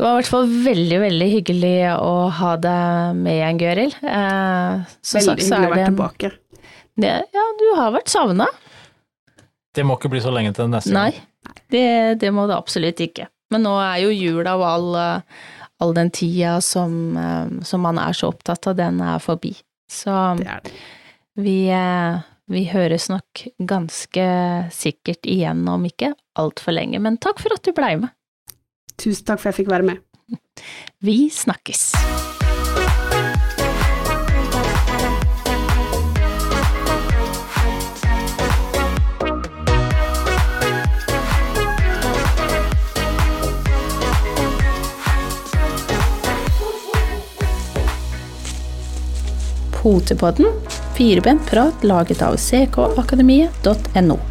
det 0.00 0.06
var 0.06 0.14
i 0.14 0.20
hvert 0.22 0.30
fall 0.32 0.46
veldig, 0.64 0.98
veldig 1.02 1.26
hyggelig 1.28 1.74
å 2.00 2.12
ha 2.38 2.54
deg 2.56 3.18
med 3.18 3.34
igjen, 3.34 3.58
Gøril. 3.60 3.96
Eh, 4.00 4.86
veldig 4.86 5.26
sagt, 5.26 5.42
hyggelig 5.42 5.58
å 5.58 5.74
være 5.74 5.88
tilbake. 5.90 6.30
Det, 7.00 7.10
ja, 7.36 7.42
du 7.60 7.66
har 7.76 7.92
vært 7.92 8.12
savna. 8.12 8.46
Det 9.76 9.84
må 9.84 9.98
ikke 9.98 10.10
bli 10.14 10.22
så 10.24 10.32
lenge 10.32 10.54
til 10.56 10.70
neste 10.72 10.94
gang. 10.94 11.10
Nei, 11.10 11.58
det, 11.74 11.84
det, 12.22 12.30
må 12.32 12.46
det 12.48 12.56
absolutt 12.56 13.02
ikke. 13.04 13.28
Men 13.52 13.66
nå 13.66 13.74
er 13.82 13.98
jo 14.06 14.14
jula 14.14 14.54
og 14.56 14.64
all, 14.70 14.88
all 15.84 15.94
den 15.98 16.14
tida 16.16 16.56
som, 16.64 16.96
eh, 17.20 17.60
som, 17.66 17.84
man 17.84 18.00
er 18.00 18.16
så 18.16 18.32
opptatt 18.32 18.70
av, 18.70 18.78
den 18.80 19.02
er 19.04 19.20
forbi. 19.20 19.52
Så 19.90 20.14
det 20.40 20.48
er 20.48 20.64
det. 20.64 20.74
Vi, 21.38 21.68
eh, 21.70 22.18
vi 22.50 22.64
høres 22.66 23.08
nok 23.10 23.44
ganske 23.58 24.24
sikkert 24.74 25.26
igjen 25.30 25.62
om 25.70 25.84
ikke 25.86 26.14
altfor 26.40 26.74
lenge, 26.74 26.98
men 26.98 27.20
takk 27.22 27.38
for 27.42 27.54
at 27.54 27.62
du 27.62 27.74
blei 27.76 27.94
med. 28.00 28.10
Tusen 28.98 29.28
takk 29.28 29.40
for 29.40 29.52
jeg 29.52 29.62
fikk 29.62 29.70
være 29.70 29.86
med. 29.86 30.02
Vi 31.06 31.30
snakkes. 31.32 31.94
Potepodden 49.80 50.50
firebent 50.96 51.46
prat 51.50 51.84
laget 51.84 52.22
av 52.22 52.36
ckakademiet.no. 52.36 54.29